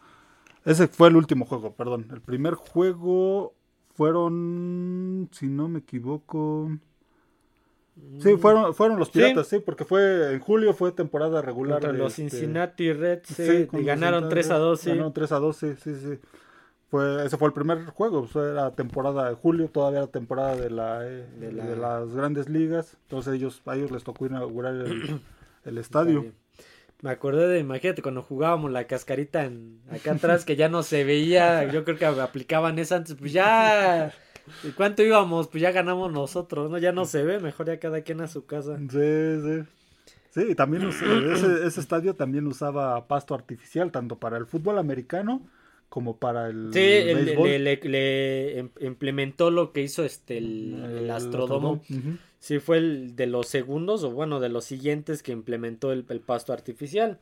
ese 0.66 0.88
fue 0.88 1.10
el 1.10 1.16
último 1.16 1.46
juego, 1.46 1.74
perdón. 1.74 2.08
El 2.12 2.22
primer 2.22 2.56
juego 2.56 3.54
fueron, 3.94 5.30
si 5.32 5.48
no 5.48 5.68
me 5.68 5.80
equivoco... 5.80 6.72
Sí, 8.20 8.34
mm. 8.34 8.40
fueron, 8.40 8.74
fueron 8.74 8.98
los 8.98 9.10
Piratas, 9.10 9.48
sí. 9.48 9.60
porque 9.60 9.84
fue 9.84 10.34
en 10.34 10.40
julio 10.40 10.74
fue 10.74 10.92
temporada 10.94 11.42
regular. 11.42 11.82
Contra 11.82 11.92
los 11.92 12.18
este, 12.18 12.30
Cincinnati 12.30 12.94
Reds, 12.94 13.28
sí, 13.28 13.68
y 13.74 13.84
ganaron 13.84 14.30
3 14.30 14.52
a 14.52 14.58
2, 14.58 14.80
sí. 14.80 14.90
Ganaron 14.92 15.14
3 15.14 15.32
a 15.34 15.40
2, 15.40 15.56
sí, 15.56 15.76
sí, 15.84 15.96
sí. 15.96 16.20
Fue, 16.90 17.24
ese 17.24 17.38
fue 17.38 17.48
el 17.50 17.54
primer 17.54 17.86
juego, 17.86 18.28
era 18.36 18.72
temporada 18.72 19.30
de 19.30 19.36
julio, 19.36 19.70
todavía 19.70 20.00
era 20.00 20.08
temporada 20.08 20.56
de, 20.56 20.72
la, 20.72 21.08
eh, 21.08 21.28
de, 21.40 21.76
las 21.76 22.12
grandes 22.16 22.50
ligas, 22.50 22.98
entonces 23.04 23.36
ellos, 23.36 23.62
a 23.68 23.76
ellos 23.76 23.92
les 23.92 24.04
tocó 24.04 24.26
inaugurar 24.26 24.74
el, 24.74 25.78
estadio. 25.78 26.34
Me 27.04 27.12
acordé 27.12 27.48
de, 27.48 27.60
imagínate, 27.60 28.02
cuando 28.02 28.24
jugábamos 28.24 28.72
la 28.72 28.86
cascarita 28.88 29.46
en, 29.46 29.82
acá 29.92 30.14
atrás, 30.14 30.46
que 30.46 30.56
ya 30.56 30.68
no 30.68 30.82
se 30.82 31.04
veía, 31.04 31.72
yo 31.72 31.86
creo 31.86 31.98
que 31.98 32.06
aplicaban 32.06 32.80
esa 32.80 32.96
antes, 32.96 33.14
pues 33.14 33.34
ya, 33.34 34.12
¿y 34.64 34.72
cuánto 34.72 35.04
íbamos? 35.04 35.48
Pues 35.48 35.62
ya 35.62 35.72
ganamos 35.72 36.12
nosotros, 36.12 36.72
¿no? 36.72 36.80
Ya 36.80 36.92
no 36.92 37.06
se 37.06 37.24
ve, 37.24 37.40
mejor 37.40 37.68
ya 37.68 37.80
cada 37.80 38.02
quien 38.02 38.20
a 38.22 38.28
su 38.28 38.48
casa. 38.48 38.80
Sí, 38.80 39.42
sí. 39.44 39.64
Sí, 40.32 40.56
también 40.56 40.90
ese, 40.90 41.68
ese 41.68 41.80
estadio 41.80 42.16
también 42.16 42.48
usaba 42.48 43.08
pasto 43.08 43.36
artificial, 43.36 43.92
tanto 43.92 44.18
para 44.18 44.38
el 44.38 44.46
fútbol 44.46 44.78
americano, 44.78 45.42
como 45.90 46.18
para 46.18 46.48
el 46.48 46.70
sí 46.72 46.80
le, 46.80 48.60
em, 48.60 48.70
implementó 48.80 49.52
lo 49.52 49.74
que 49.74 49.82
hizo 49.82 50.06
este 50.06 50.38
el, 50.38 51.10
Astrodomo 51.12 51.82
sí 52.40 52.60
fue 52.60 52.78
el 52.78 53.16
de 53.16 53.28
los 53.28 53.48
segundos 53.48 54.04
o 54.04 54.12
bueno 54.12 54.40
de 54.40 54.50
los 54.50 54.66
siguientes 54.66 55.24
que 55.24 55.32
implementó 55.32 55.92
el, 55.92 56.04
pasto 56.04 56.54
artificial. 56.54 57.20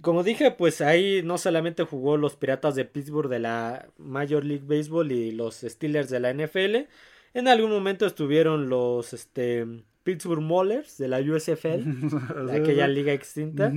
Como 0.00 0.22
dije 0.22 0.50
pues 0.50 0.80
ahí 0.80 1.22
no 1.24 1.38
solamente 1.38 1.84
jugó 1.84 2.16
los 2.16 2.36
Piratas 2.36 2.74
de 2.74 2.84
Pittsburgh 2.84 3.28
de 3.28 3.38
la 3.38 3.88
Major 3.96 4.44
League 4.44 4.64
Baseball 4.66 5.10
y 5.10 5.32
los 5.32 5.56
Steelers 5.56 6.10
de 6.10 6.20
la 6.20 6.32
NFL 6.32 6.88
En 7.34 7.48
algún 7.48 7.70
momento 7.70 8.06
estuvieron 8.06 8.68
los 8.68 9.12
este, 9.12 9.66
Pittsburgh 10.02 10.42
Maulers 10.42 10.98
de 10.98 11.08
la 11.08 11.20
USFL, 11.20 12.46
de 12.46 12.56
aquella 12.56 12.88
liga 12.88 13.12
extinta. 13.12 13.72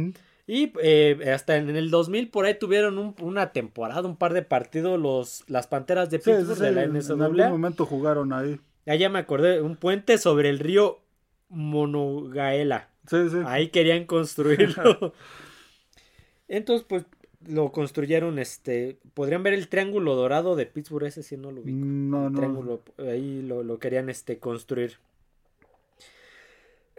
Y 0.48 0.74
eh, 0.82 1.32
hasta 1.34 1.58
en 1.58 1.70
el 1.70 1.92
2000 1.92 2.30
por 2.30 2.46
ahí 2.46 2.58
tuvieron 2.58 3.16
una 3.22 3.52
temporada, 3.52 4.08
un 4.08 4.18
par 4.18 4.34
de 4.34 4.42
partidos 4.42 5.00
los 5.00 5.44
las 5.48 5.68
Panteras 5.68 6.10
de 6.10 6.20
Pittsburgh 6.20 6.60
de 6.60 6.72
la 6.72 6.88
NSW. 6.88 7.14
En 7.14 7.22
algún 7.22 7.50
momento 7.50 7.86
jugaron 7.86 8.34
ahí. 8.34 8.60
Ya, 8.86 8.96
ya 8.96 9.10
me 9.10 9.20
acordé, 9.20 9.62
un 9.62 9.76
puente 9.76 10.18
sobre 10.18 10.50
el 10.50 10.60
río 10.60 11.00
Monogaela. 11.50 12.90
Sí, 13.08 13.30
sí. 13.30 13.38
Ahí 13.46 13.70
querían 13.70 14.06
construirlo. 14.06 15.14
Entonces, 16.48 16.86
pues 16.88 17.06
lo 17.48 17.72
construyeron, 17.72 18.40
este, 18.40 19.00
podrían 19.14 19.44
ver 19.44 19.54
el 19.54 19.68
triángulo 19.68 20.16
dorado 20.16 20.56
de 20.56 20.66
Pittsburgh, 20.66 21.08
ese 21.08 21.24
sí 21.24 21.38
no 21.38 21.52
lo 21.52 21.62
vi. 21.62 21.72
No, 21.72 22.30
no. 22.30 22.38
Triángulo, 22.38 22.82
ahí 22.98 23.42
lo, 23.42 23.80
querían, 23.80 24.10
este, 24.10 24.38
construir. 24.38 24.98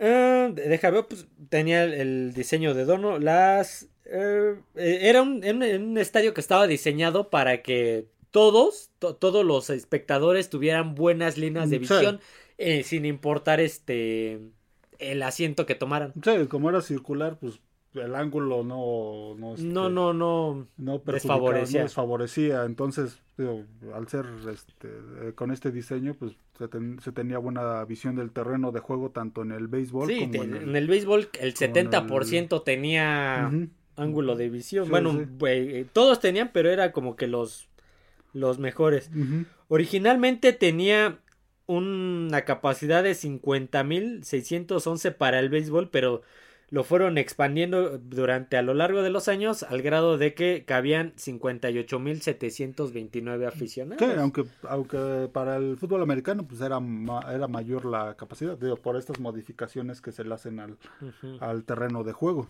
Uh, 0.03 0.53
deja 0.53 0.91
ver, 0.91 1.07
pues 1.07 1.29
tenía 1.49 1.85
el, 1.85 2.33
diseño 2.35 2.75
de 2.75 2.85
Dono. 2.85 3.21
Las. 3.21 3.89
Eh, 4.05 4.57
era 4.75 5.23
un, 5.23 5.45
un, 5.45 5.97
estadio 5.97 6.35
que 6.35 6.41
estaba 6.41 6.67
diseñado 6.67 7.31
para 7.31 7.63
que 7.63 8.09
todos, 8.33 8.91
todos 8.99 9.45
los 9.45 9.71
espectadores 9.71 10.51
tuvieran 10.51 10.97
buenas 10.97 11.39
líneas 11.39 11.71
de 11.71 11.79
visión, 11.79 12.21
eh, 12.59 12.83
sin 12.83 13.05
importar 13.05 13.61
este 13.61 14.41
el 14.99 15.23
asiento 15.23 15.67
que 15.67 15.77
tomaran. 15.77 16.13
Sí, 16.25 16.47
como 16.49 16.69
era 16.69 16.81
circular, 16.81 17.39
pues 17.39 17.61
el 17.95 18.15
ángulo 18.15 18.65
no 18.65 19.35
no 19.39 19.55
este, 19.55 19.67
no 19.67 19.91
no 19.91 20.67
no, 20.77 21.03
desfavorecía. 21.05 21.83
desfavorecía. 21.83 22.65
Entonces 22.65 23.21
al 23.95 24.09
ser 24.09 24.27
este 24.53 24.89
eh, 24.89 25.33
con 25.35 25.51
este 25.51 25.71
diseño 25.71 26.15
pues 26.15 26.33
se, 26.59 27.13
tenía 27.13 27.39
buena 27.39 27.85
visión 27.85 28.17
del 28.17 28.31
terreno 28.31 28.73
de 28.73 28.81
juego 28.81 29.11
tanto 29.11 29.43
en 29.43 29.53
el 29.53 29.69
béisbol 29.69 30.09
sí, 30.09 30.21
como 30.21 30.45
en, 30.45 30.55
el, 30.55 30.63
en 30.63 30.77
el 30.77 30.87
béisbol 30.87 31.29
el 31.41 31.55
70% 31.55 32.65
tenía 32.65 33.51
ángulo 33.97 34.37
de 34.37 34.49
visión. 34.49 34.89
Bueno 34.89 35.27
eh, 35.47 35.85
todos 35.93 36.21
tenían 36.21 36.51
pero 36.53 36.71
era 36.71 36.93
como 36.93 37.17
que 37.17 37.27
los 37.27 37.69
los 38.33 38.59
mejores. 38.59 39.11
Originalmente 39.69 40.55
tenía 40.55 41.19
una 41.67 42.43
capacidad 42.43 43.03
de 43.03 43.13
50.611 43.13 45.15
para 45.15 45.39
el 45.39 45.51
béisbol 45.51 45.91
pero 45.91 46.23
lo 46.73 46.83
fueron 46.85 47.19
expandiendo 47.19 47.99
durante 47.99 48.57
a 48.57 48.63
lo 48.63 48.73
largo 48.73 49.03
de 49.03 49.11
los 49.11 49.29
años 49.29 49.63
al 49.63 49.83
grado 49.83 50.17
de 50.17 50.33
que 50.33 50.65
cabían 50.65 51.13
58.729 51.17 53.47
aficionados. 53.47 54.03
Sí, 54.03 54.11
aunque, 54.19 54.47
aunque 54.63 55.29
para 55.31 55.59
el 55.59 55.77
fútbol 55.77 56.01
americano 56.01 56.49
pues 56.49 56.63
era, 56.63 56.81
era 57.31 57.47
mayor 57.47 57.85
la 57.85 58.17
capacidad, 58.17 58.57
digo, 58.57 58.77
por 58.77 58.97
estas 58.97 59.21
modificaciones 59.21 60.01
que 60.01 60.13
se 60.13 60.25
le 60.25 60.33
hacen 60.33 60.61
al, 60.61 60.79
al 61.41 61.65
terreno 61.65 62.05
de 62.05 62.13
juego. 62.13 62.49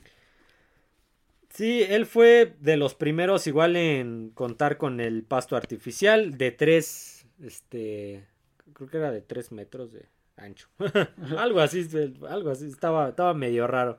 Sí, 1.49 1.83
él 1.83 2.07
fue 2.07 2.55
de 2.61 2.77
los 2.77 2.95
primeros 2.95 3.49
igual 3.49 3.75
en 3.75 4.31
contar 4.35 4.77
con 4.77 5.01
el 5.01 5.25
pasto 5.25 5.57
artificial 5.57 6.39
de 6.39 6.53
tres, 6.53 7.27
este, 7.43 8.25
creo 8.73 8.89
que 8.89 8.99
era 8.99 9.11
de 9.11 9.21
tres 9.21 9.51
metros 9.51 9.93
de, 9.93 10.07
ancho. 10.37 10.69
algo 11.39 11.61
así, 11.61 11.89
algo 12.29 12.51
así, 12.51 12.67
estaba, 12.67 13.11
estaba 13.11 13.35
medio 13.35 13.67
raro. 13.67 13.99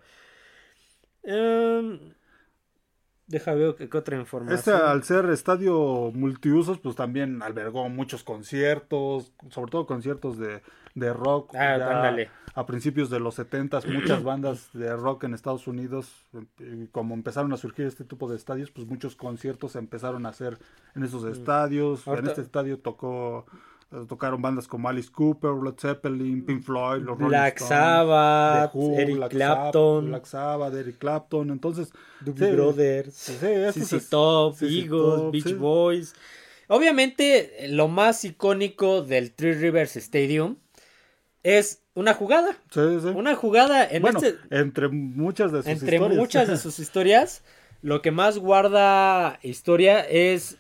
Em, 1.24 2.00
deja 3.28 3.54
ver 3.54 3.76
qué, 3.76 3.98
otra 3.98 4.18
información. 4.18 4.58
Este, 4.58 4.72
al 4.72 5.04
ser 5.04 5.26
estadio 5.30 6.12
multiusos, 6.14 6.80
pues 6.80 6.96
también 6.96 7.42
albergó 7.42 7.88
muchos 7.90 8.24
conciertos, 8.24 9.34
sobre 9.50 9.72
todo 9.72 9.86
conciertos 9.86 10.38
de, 10.38 10.62
de 10.96 11.14
rock. 11.14 11.56
Ah, 11.56 12.16
a 12.56 12.66
principios 12.68 13.10
de 13.10 13.20
los 13.20 13.36
70 13.36 13.82
muchas 13.88 14.24
bandas 14.24 14.70
de 14.74 14.96
rock 14.96 15.24
en 15.24 15.34
Estados 15.34 15.68
Unidos, 15.68 16.26
como 16.92 17.16
empezaron 17.16 17.52
a 17.54 17.58
surgir 17.58 17.88
este 17.88 18.04
tipo 18.04 18.30
de 18.30 18.36
estadios, 18.36 18.70
pues 18.70 18.88
muchos 18.88 19.16
conciertos 19.16 19.72
se 19.72 19.80
empezaron 19.80 20.26
a 20.26 20.30
hacer 20.30 20.60
en 20.96 21.04
esos 21.04 21.24
mm. 21.24 21.32
estadios. 21.32 22.06
En 22.08 22.28
este 22.28 22.42
estadio 22.42 22.80
tocó 22.80 23.46
tocaron 24.08 24.42
bandas 24.42 24.68
como 24.68 24.90
Alice 24.90 25.12
Cooper, 25.12 25.52
Led 25.64 25.76
Zeppelin, 25.80 26.46
Pink 26.46 26.64
Floyd, 26.64 27.02
los 27.02 27.18
Black 27.18 27.60
Sabbath, 27.60 28.74
Eric 28.76 29.30
Clapton, 29.30 30.08
Black 30.08 30.26
Sabbath, 30.26 30.74
Eric 30.74 30.98
Clapton, 30.98 31.52
entonces 31.52 31.92
Doobie 32.22 32.52
Brothers, 32.54 33.14
sí, 33.14 33.98
Top, 34.10 34.56
Eagles, 34.62 35.32
Beach 35.32 35.58
Boys. 35.58 36.16
Obviamente 36.68 37.68
lo 37.70 37.88
más 37.88 38.24
icónico 38.26 39.04
del 39.04 39.32
Three 39.32 39.54
Rivers 39.54 39.96
Stadium 39.98 40.58
es 41.44 41.84
una 41.94 42.14
jugada. 42.14 42.54
Sí, 42.72 42.82
sí. 43.02 43.08
Una 43.10 43.36
jugada 43.36 43.86
en 43.88 44.02
bueno, 44.02 44.20
este 44.20 44.38
entre 44.50 44.88
muchas 44.88 45.52
de 45.52 45.62
sus 45.62 45.72
entre 45.72 46.00
muchas 46.00 46.48
de 46.48 46.58
sus 46.58 46.80
historias, 46.80 47.44
lo 47.82 48.02
que 48.02 48.12
más 48.12 48.40
guarda 48.40 49.40
historia 49.44 50.00
es 50.00 50.58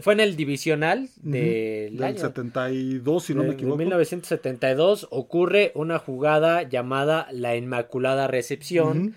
fue 0.00 0.14
en 0.14 0.20
el 0.20 0.36
divisional 0.36 1.08
de 1.22 1.90
del 1.92 2.18
72, 2.18 3.24
si 3.24 3.34
no 3.34 3.42
me 3.44 3.54
equivoco. 3.54 3.74
En 3.74 3.88
1972 3.88 5.08
ocurre 5.10 5.72
una 5.74 5.98
jugada 5.98 6.62
llamada 6.62 7.28
la 7.32 7.56
Inmaculada 7.56 8.26
Recepción. 8.26 9.14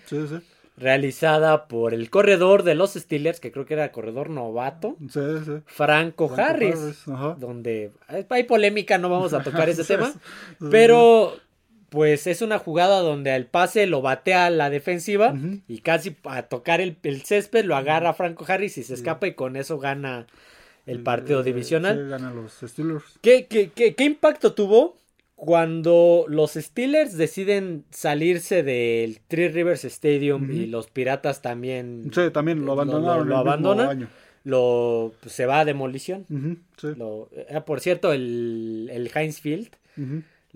Realizada 0.76 1.66
por 1.66 1.92
el 1.92 2.08
corredor 2.08 2.62
de 2.62 2.76
los 2.76 2.94
Steelers, 2.94 3.40
que 3.40 3.50
creo 3.50 3.66
que 3.66 3.74
era 3.74 3.90
corredor 3.90 4.30
novato, 4.30 4.96
Franco, 5.66 6.32
Harris, 6.36 7.04
donde 7.38 7.90
hay 8.28 8.44
polémica, 8.44 8.96
no 8.96 9.08
vamos 9.08 9.32
a 9.32 9.42
tocar 9.42 9.68
ese 9.68 9.82
tema, 9.96 10.14
pero 10.70 11.34
pues 11.88 12.26
es 12.26 12.42
una 12.42 12.58
jugada 12.58 13.00
donde 13.00 13.34
el 13.34 13.46
pase 13.46 13.86
lo 13.86 14.02
batea 14.02 14.50
la 14.50 14.70
defensiva 14.70 15.34
y 15.66 15.78
casi 15.78 16.16
a 16.24 16.42
tocar 16.42 16.80
el, 16.80 16.96
el, 17.02 17.22
césped 17.22 17.64
lo 17.64 17.76
agarra 17.76 18.14
Franco 18.14 18.44
Harris 18.46 18.78
y 18.78 18.82
se 18.82 18.94
escapa 18.94 19.26
y 19.26 19.34
con 19.34 19.56
eso 19.56 19.78
gana 19.78 20.26
el 20.88 21.02
partido 21.02 21.42
divisional. 21.42 22.10
los 22.34 22.52
Steelers. 22.52 23.04
¿Qué, 23.20 23.46
qué, 23.46 23.70
qué, 23.70 24.04
impacto 24.04 24.54
tuvo 24.54 24.96
cuando 25.36 26.24
los 26.28 26.54
Steelers 26.54 27.16
deciden 27.16 27.84
salirse 27.90 28.62
del 28.62 29.20
Three 29.28 29.48
Rivers 29.48 29.84
Stadium 29.84 30.50
y 30.50 30.66
los 30.66 30.88
Piratas 30.88 31.42
también. 31.42 32.10
Sí, 32.12 32.30
también 32.32 32.64
lo 32.64 32.72
abandonaron. 32.72 33.28
Lo, 33.28 33.36
abandonan. 33.36 34.08
Lo, 34.44 35.12
pues, 35.20 35.34
se 35.34 35.46
va 35.46 35.60
a 35.60 35.64
demolición. 35.64 36.26
Eh, 36.82 37.60
por 37.64 37.80
cierto, 37.80 38.12
el, 38.12 38.88
el 38.92 39.10
Heinz 39.14 39.40
Field 39.40 39.68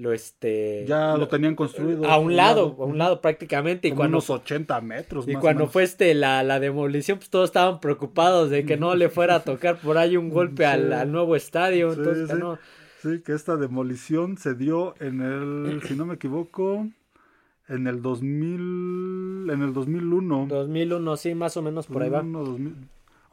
lo 0.03 0.13
este 0.13 0.85
ya 0.87 1.17
lo, 1.17 1.29
tenían 1.29 1.55
construido. 1.55 2.05
a 2.07 2.19
un 2.19 2.37
lado, 2.37 2.77
a 2.79 2.85
un 2.85 2.99
lado 2.99 3.21
prácticamente 3.21 3.89
y 3.89 3.93
cuando 3.93 4.19
unos 4.19 4.31
80 4.31 4.81
metros 4.81 5.29
y 5.29 5.35
cuando 5.35 5.69
fue 5.69 5.85
este 5.85 6.13
la, 6.15 6.43
la, 6.43 6.59
demolición 6.61 7.19
pues 7.19 7.31
todos 7.31 7.51
estaban 7.51 7.81
preocupados 7.81 8.51
de 8.51 8.65
que 8.65 8.77
no 8.77 8.95
le 8.95 9.09
fuera 9.09 9.37
a 9.37 9.45
tocar 9.45 9.79
por 9.79 9.97
ahí 9.99 10.17
un 10.17 10.29
golpe 10.29 10.67
al, 10.67 11.11
nuevo 11.11 11.37
estadio 11.37 11.93
entonces 11.93 12.29
sí. 12.29 12.37
No... 12.39 12.59
sí 13.01 13.23
que 13.25 13.33
esta 13.33 13.57
demolición 13.57 14.37
se 14.37 14.55
dio 14.55 14.95
en 15.01 15.21
el 15.21 15.83
si 15.83 15.95
no 15.95 16.05
me 16.05 16.15
equivoco 16.15 16.89
en 17.69 17.87
el 17.87 18.03
2000 18.03 19.51
en 19.51 19.63
el 19.63 19.73
2001 19.73 20.47
2001 20.49 21.17
sí 21.17 21.35
más 21.35 21.57
o 21.57 21.63
menos 21.63 21.87
por 21.87 22.03
ahí 22.03 22.11
va 22.11 22.25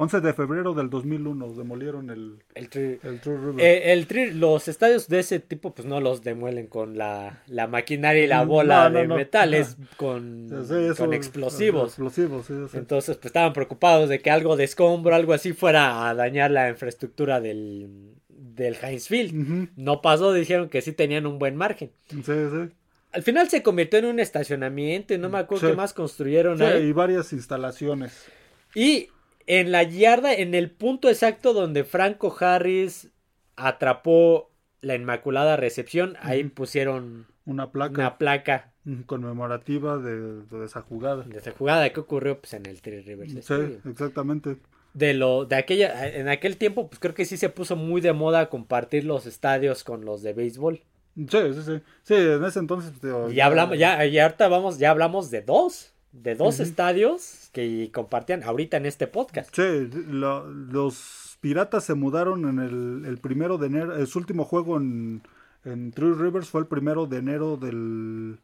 11 0.02 0.22
de 0.22 0.34
febrero 0.34 0.74
del 0.74 0.90
2001 0.90 1.56
demolieron 1.56 2.10
el 2.10 2.40
el, 2.56 2.70
tri, 2.70 3.00
el, 3.04 3.20
eh, 3.60 4.32
los 4.34 4.70
estadios 4.70 5.10
de 5.10 5.20
ese 5.20 5.42
tipo 5.42 5.76
pues 5.76 5.86
no 5.86 6.00
los 6.00 6.24
demuelen 6.24 6.68
con 6.68 6.98
la, 6.98 7.44
la 7.48 7.68
maquinaria 7.68 8.24
y 8.24 8.28
la 8.28 8.46
bola 8.46 8.90
de 8.90 9.06
metales 9.10 9.76
con, 9.98 10.48
con 10.96 11.14
explosivos. 11.14 12.00
explosivos 12.00 12.50
Entonces 12.74 13.18
pues 13.18 13.26
estaban 13.26 13.52
preocupados 13.52 14.08
de 14.08 14.22
que 14.22 14.32
algo 14.32 14.56
de 14.56 14.64
escombro, 14.64 15.14
algo 15.14 15.34
así 15.34 15.52
fuera 15.52 16.08
a 16.08 16.16
dañar 16.16 16.52
la 16.52 16.70
infraestructura 16.70 17.42
del, 17.42 18.14
del 18.30 18.78
Heinz 18.82 19.10
Field. 19.10 19.72
No 19.76 20.02
pasó, 20.02 20.32
dijeron 20.32 20.70
que 20.70 20.82
sí 20.82 20.94
tenían 20.94 21.26
un 21.26 21.40
buen 21.40 21.58
margen. 21.58 21.92
Sí, 22.10 22.22
sí. 22.24 22.70
Al 23.12 23.24
final 23.24 23.50
se 23.50 23.62
convirtió 23.62 24.00
en 24.00 24.06
un 24.06 24.22
estacionamiento, 24.22 25.18
no 25.18 25.28
me 25.28 25.40
acuerdo 25.40 25.72
qué 25.72 25.76
más 25.76 25.92
construyeron 25.92 26.58
sí, 26.58 26.64
y 26.64 26.94
varias 26.94 27.34
instalaciones. 27.34 28.28
Y 28.74 29.10
en 29.50 29.72
la 29.72 29.82
yarda, 29.82 30.32
en 30.32 30.54
el 30.54 30.70
punto 30.70 31.10
exacto 31.10 31.54
donde 31.54 31.84
Franco 31.84 32.34
Harris 32.40 33.10
atrapó 33.56 34.52
la 34.82 34.94
Inmaculada 34.94 35.58
Recepción, 35.58 36.16
ahí 36.22 36.44
pusieron 36.44 37.26
una 37.46 37.72
placa. 37.72 38.00
Una 38.00 38.18
placa 38.20 38.74
conmemorativa 39.08 39.98
de, 39.98 40.44
esa 40.64 40.84
jugada. 40.84 41.24
De 41.24 41.40
esa 41.40 41.52
jugada 41.52 41.92
que 41.92 42.00
ocurrió 42.00 42.40
pues, 42.40 42.54
en 42.54 42.68
el 42.68 42.80
Three 42.80 43.02
Rivers. 43.02 43.44
Sí, 43.44 43.80
exactamente. 43.90 44.58
De 44.94 45.16
lo, 45.16 45.46
de 45.46 45.56
aquella, 45.56 46.08
en 46.08 46.30
aquel 46.30 46.58
tiempo, 46.58 46.88
pues 46.88 47.00
creo 47.00 47.16
que 47.16 47.26
sí 47.26 47.36
se 47.36 47.50
puso 47.50 47.76
muy 47.76 48.02
de 48.02 48.14
moda 48.14 48.50
compartir 48.50 49.04
los 49.04 49.26
estadios 49.26 49.84
con 49.84 50.06
los 50.06 50.22
de 50.22 50.34
béisbol. 50.34 50.84
Sí, 51.16 51.26
sí, 51.28 51.62
sí. 51.66 51.82
Sí, 52.04 52.14
en 52.14 52.44
ese 52.44 52.60
entonces. 52.60 52.94
Pues, 53.02 53.34
ya, 53.34 53.48
hablamos, 53.48 53.80
ya, 53.80 54.06
ya 54.06 54.26
ahorita 54.26 54.48
vamos, 54.48 54.78
ya 54.78 54.92
hablamos 54.92 55.32
de 55.32 55.42
dos 55.42 55.96
de 56.12 56.36
dos 56.36 56.60
estadios 56.60 57.50
que 57.54 57.90
compartían 57.94 58.44
ahorita 58.44 58.78
en 58.78 58.86
este 58.86 59.08
podcast. 59.08 59.54
Sí, 59.56 59.90
los 60.12 61.38
Piratas 61.42 61.86
se 61.86 61.94
mudaron 61.94 62.48
en 62.50 63.06
el, 63.06 63.18
primero 63.20 63.58
de 63.58 63.68
enero, 63.68 64.06
su 64.06 64.20
último 64.20 64.46
juego 64.46 64.78
en, 64.78 65.22
en 65.64 65.92
Three 65.92 66.14
Rivers 66.14 66.50
fue 66.50 66.62
el 66.62 66.68
primero 66.68 67.06
de 67.06 67.18
enero 67.18 67.58
del 67.58 68.40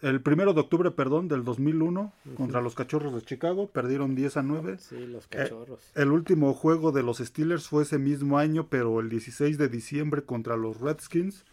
el 0.00 0.20
primero 0.20 0.54
de 0.54 0.60
octubre, 0.60 0.90
perdón, 0.92 1.28
del 1.28 1.44
2001 1.44 2.12
contra 2.36 2.60
los 2.60 2.74
Cachorros 2.74 3.14
de 3.14 3.22
Chicago, 3.22 3.68
perdieron 3.68 4.14
10 4.14 4.36
a 4.36 4.42
9. 4.42 4.76
Sí, 4.78 5.06
los 5.06 5.26
Cachorros. 5.26 5.80
el 5.94 6.12
último 6.12 6.54
juego 6.54 6.92
de 6.92 7.02
los 7.02 7.18
Steelers 7.18 7.66
fue 7.66 7.82
ese 7.82 7.98
mismo 7.98 8.38
año, 8.38 8.68
pero 8.68 9.00
el 9.00 9.08
16 9.08 9.58
de 9.58 9.68
diciembre 9.68 10.22
contra 10.22 10.56
los 10.56 10.80
Redskins 10.80 11.44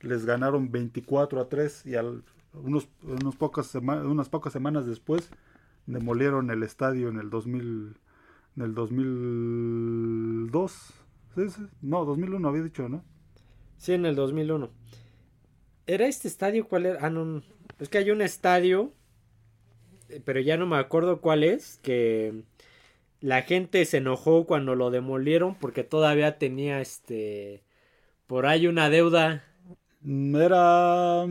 les 0.00 0.26
ganaron 0.26 0.70
24 0.70 1.40
a 1.40 1.48
3 1.48 1.86
y 1.86 1.94
al, 1.94 2.22
unos, 2.62 2.88
unos 3.02 3.36
pocas 3.36 3.74
unas 3.74 4.28
pocas 4.28 4.52
semanas 4.52 4.86
después 4.86 5.30
demolieron 5.86 6.50
el 6.50 6.62
estadio 6.62 7.08
en 7.08 7.18
el 7.18 7.30
2000 7.30 7.96
en 8.56 8.62
el 8.62 8.74
2002. 8.74 10.72
¿Sí, 11.34 11.50
sí? 11.50 11.62
No, 11.82 12.04
2001 12.04 12.48
había 12.48 12.62
dicho, 12.62 12.88
¿no? 12.88 13.04
Sí, 13.76 13.92
en 13.92 14.06
el 14.06 14.14
2001. 14.14 14.70
¿Era 15.86 16.06
este 16.06 16.28
estadio 16.28 16.66
cuál 16.66 16.86
era? 16.86 17.06
Ah, 17.06 17.10
no, 17.10 17.42
es 17.78 17.88
que 17.88 17.98
hay 17.98 18.10
un 18.10 18.22
estadio, 18.22 18.92
eh, 20.08 20.22
pero 20.24 20.40
ya 20.40 20.56
no 20.56 20.66
me 20.66 20.78
acuerdo 20.78 21.20
cuál 21.20 21.44
es, 21.44 21.78
que 21.82 22.44
la 23.20 23.42
gente 23.42 23.84
se 23.84 23.98
enojó 23.98 24.46
cuando 24.46 24.74
lo 24.74 24.90
demolieron 24.90 25.54
porque 25.54 25.84
todavía 25.84 26.38
tenía 26.38 26.80
este 26.80 27.62
por 28.26 28.46
ahí 28.46 28.66
una 28.66 28.88
deuda. 28.88 29.44
Era 30.04 31.26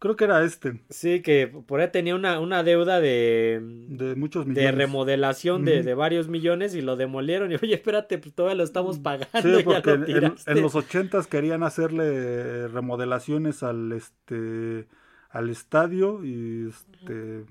Creo 0.00 0.16
que 0.16 0.24
era 0.24 0.42
este. 0.42 0.80
Sí, 0.88 1.20
que 1.20 1.46
por 1.46 1.80
ahí 1.80 1.90
tenía 1.92 2.14
una, 2.14 2.40
una 2.40 2.62
deuda 2.62 3.00
de... 3.00 3.60
De 3.90 4.14
muchos 4.14 4.46
millones. 4.46 4.64
De 4.64 4.72
remodelación 4.72 5.66
de, 5.66 5.92
varios 5.92 6.26
millones 6.26 6.74
y 6.74 6.80
lo 6.80 6.96
demolieron. 6.96 7.52
Y 7.52 7.56
oye, 7.56 7.74
espérate, 7.74 8.16
pues 8.16 8.34
todavía 8.34 8.56
lo 8.56 8.64
estamos 8.64 8.98
pagando. 8.98 9.28
Sí, 9.58 9.62
porque 9.62 9.90
en, 10.46 10.62
los 10.62 10.74
ochentas 10.74 11.26
querían 11.26 11.62
hacerle 11.62 12.66
remodelaciones 12.68 13.62
al, 13.62 13.92
este, 13.92 14.86
al 15.28 15.50
estadio 15.50 16.24
y 16.24 16.70
este... 16.70 17.44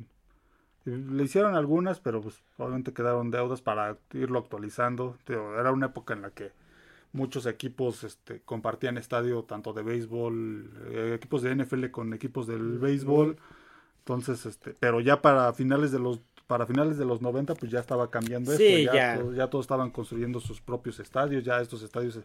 Le 0.86 1.24
hicieron 1.24 1.54
algunas, 1.54 2.00
pero 2.00 2.20
pues 2.20 2.42
obviamente 2.58 2.94
quedaron 2.94 3.30
deudas 3.30 3.62
para 3.62 3.96
irlo 4.12 4.40
actualizando. 4.40 5.18
Era 5.28 5.72
una 5.72 5.88
época 5.88 6.16
en 6.16 6.24
la 6.24 6.32
que 6.32 6.52
muchos 7.12 7.46
equipos 7.46 8.04
este, 8.04 8.42
compartían 8.42 8.98
estadio 8.98 9.44
tanto 9.44 9.74
de 9.74 9.84
béisbol, 9.84 10.72
eh, 10.92 11.14
equipos 11.16 11.42
de 11.42 11.56
NFL 11.56 11.88
con 11.88 12.14
equipos 12.14 12.48
del 12.48 12.78
béisbol. 12.78 13.38
Entonces, 14.00 14.46
este, 14.46 14.76
pero 14.80 15.02
ya 15.02 15.22
para 15.22 15.54
finales 15.54 15.92
de 15.92 16.00
los 16.00 16.22
para 16.48 16.66
finales 16.66 16.98
de 16.98 17.06
los 17.06 17.22
90 17.22 17.54
pues 17.54 17.72
ya 17.72 17.80
estaba 17.80 18.10
cambiando 18.10 18.52
esto, 18.52 18.92
ya, 18.92 19.22
ya. 19.36 19.48
todos 19.52 19.66
estaban 19.66 19.92
construyendo 19.92 20.40
sus 20.40 20.60
propios 20.60 21.00
estadios, 21.00 21.44
ya 21.44 21.62
estos 21.62 21.84
estadios 21.84 22.20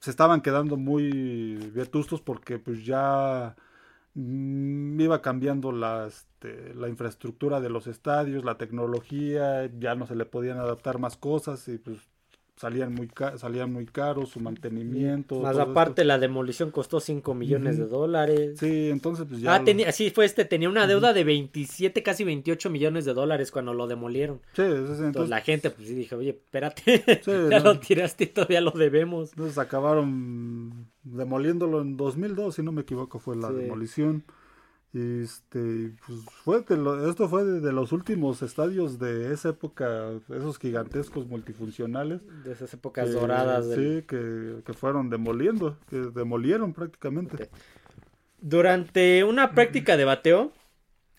se, 0.00 0.10
estaban 0.10 0.40
quedando 0.40 0.76
muy 0.76 1.54
vetustos 1.72 2.20
porque 2.20 2.58
pues 2.58 2.84
ya 2.84 3.54
mm, 4.14 5.00
iba 5.00 5.22
cambiando 5.22 5.70
la, 5.70 6.08
este, 6.08 6.74
la 6.74 6.88
infraestructura 6.88 7.60
de 7.60 7.70
los 7.70 7.86
estadios, 7.86 8.44
la 8.44 8.58
tecnología, 8.58 9.70
ya 9.78 9.94
no 9.94 10.08
se 10.08 10.16
le 10.16 10.24
podían 10.24 10.58
adaptar 10.58 10.98
más 10.98 11.16
cosas 11.16 11.68
y 11.68 11.78
pues 11.78 11.98
salían 12.58 12.92
muy, 12.92 13.08
salían 13.36 13.72
muy 13.72 13.86
caros, 13.86 14.30
su 14.30 14.40
mantenimiento. 14.40 15.40
Más 15.40 15.56
aparte 15.58 16.04
la 16.04 16.18
demolición 16.18 16.70
costó 16.70 16.98
5 16.98 17.32
millones 17.34 17.78
de 17.78 17.86
dólares. 17.86 18.58
Sí, 18.58 18.90
entonces 18.90 19.26
pues 19.28 19.40
ya... 19.40 19.54
Ah, 19.54 19.64
tenía, 19.64 19.92
sí, 19.92 20.10
fue 20.10 20.24
este, 20.24 20.44
tenía 20.44 20.68
una 20.68 20.86
deuda 20.86 21.12
de 21.12 21.22
27, 21.22 22.02
casi 22.02 22.24
28 22.24 22.68
millones 22.70 23.04
de 23.04 23.14
dólares 23.14 23.52
cuando 23.52 23.74
lo 23.74 23.86
demolieron. 23.86 24.40
Sí, 24.54 24.62
entonces... 24.62 25.28
la 25.28 25.40
gente 25.40 25.70
pues 25.70 25.88
sí 25.88 25.94
dije, 25.94 26.14
oye, 26.16 26.30
espérate, 26.30 27.04
ya 27.50 27.60
lo 27.60 27.78
tiraste 27.78 28.24
y 28.24 28.26
todavía 28.28 28.60
lo 28.60 28.72
debemos. 28.72 29.30
Entonces 29.30 29.56
acabaron 29.58 30.88
demoliéndolo 31.04 31.80
en 31.80 31.96
2002, 31.96 32.56
si 32.56 32.62
no 32.62 32.72
me 32.72 32.82
equivoco, 32.82 33.20
fue 33.20 33.36
la 33.36 33.52
demolición. 33.52 34.24
Este, 34.94 35.92
pues 36.06 36.20
fue 36.44 36.64
esto 37.08 37.28
fue 37.28 37.44
de, 37.44 37.72
los 37.72 37.92
últimos 37.92 38.40
estadios 38.40 38.98
de 38.98 39.34
esa 39.34 39.50
época, 39.50 40.12
esos 40.30 40.58
gigantescos 40.58 41.26
multifuncionales. 41.26 42.20
De 42.44 42.52
esas 42.52 42.72
épocas 42.72 43.12
doradas. 43.12 43.66
Sí, 43.66 44.04
que, 44.08 44.72
fueron 44.72 45.10
demoliendo, 45.10 45.78
que 45.90 45.96
demolieron 45.96 46.72
prácticamente. 46.72 47.50
Durante 48.40 49.24
una 49.24 49.52
práctica 49.52 49.96
de 49.96 50.04
bateo, 50.04 50.52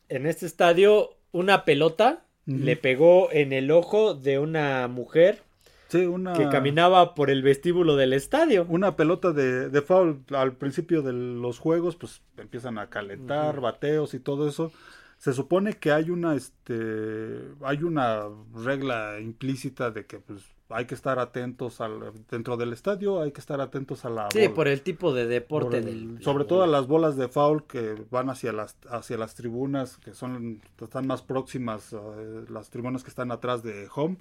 en 0.08 0.26
este 0.26 0.48
estadio, 0.48 1.12
una 1.32 1.64
pelota 1.64 2.26
le 2.46 2.76
pegó 2.76 3.32
en 3.32 3.54
el 3.54 3.70
ojo 3.70 4.16
de 4.16 4.40
una 4.40 4.88
mujer 4.88 5.44
que 5.90 6.50
caminaba 6.50 7.16
por 7.16 7.30
el 7.30 7.42
vestíbulo 7.42 7.96
del 7.96 8.14
estadio. 8.14 8.66
Una 8.70 8.96
pelota 8.96 9.32
de, 9.32 9.70
de 9.70 9.82
foul 9.82 10.24
al 10.36 10.54
principio 10.54 11.02
de 11.02 11.14
los 11.14 11.60
juegos, 11.60 11.96
pues 11.96 12.22
empiezan 12.38 12.78
a 12.78 12.90
calentar, 12.90 13.60
bateos 13.60 14.14
y 14.14 14.20
todo 14.20 14.48
eso. 14.48 14.72
Se 15.18 15.34
supone 15.34 15.74
que 15.74 15.92
hay 15.92 16.12
una, 16.12 16.36
este, 16.36 17.42
hay 17.62 17.84
una 17.84 18.24
regla 18.54 19.20
implícita 19.20 19.92
de 19.92 20.06
que, 20.06 20.20
pues, 20.20 20.44
hay 20.70 20.86
que 20.86 20.96
estar 20.96 21.20
atentos 21.20 21.82
al, 21.82 22.14
dentro 22.30 22.56
del 22.56 22.72
estadio, 22.72 23.22
hay 23.22 23.32
que 23.32 23.42
estar 23.42 23.60
atentos 23.60 24.06
a 24.06 24.10
la 24.10 24.30
Sí, 24.32 24.48
por 24.48 24.68
el 24.68 24.82
tipo 24.82 25.14
de 25.14 25.26
deporte. 25.26 25.84
sobre 26.22 26.46
todo 26.46 26.64
a 26.64 26.68
las 26.68 26.88
bolas 26.88 27.18
de 27.18 27.28
foul 27.28 27.66
que 27.66 27.96
van 28.12 28.30
hacia 28.30 28.54
las, 28.54 28.78
hacia 28.90 29.18
las 29.18 29.34
tribunas, 29.34 29.98
que 29.98 30.14
son, 30.14 30.62
están 30.80 31.08
más 31.08 31.24
próximas, 31.24 31.92
eh, 31.92 32.46
las 32.50 32.70
tribunas 32.70 33.04
que 33.04 33.10
están 33.10 33.32
atrás 33.32 33.64
de 33.64 33.90
home. 33.94 34.18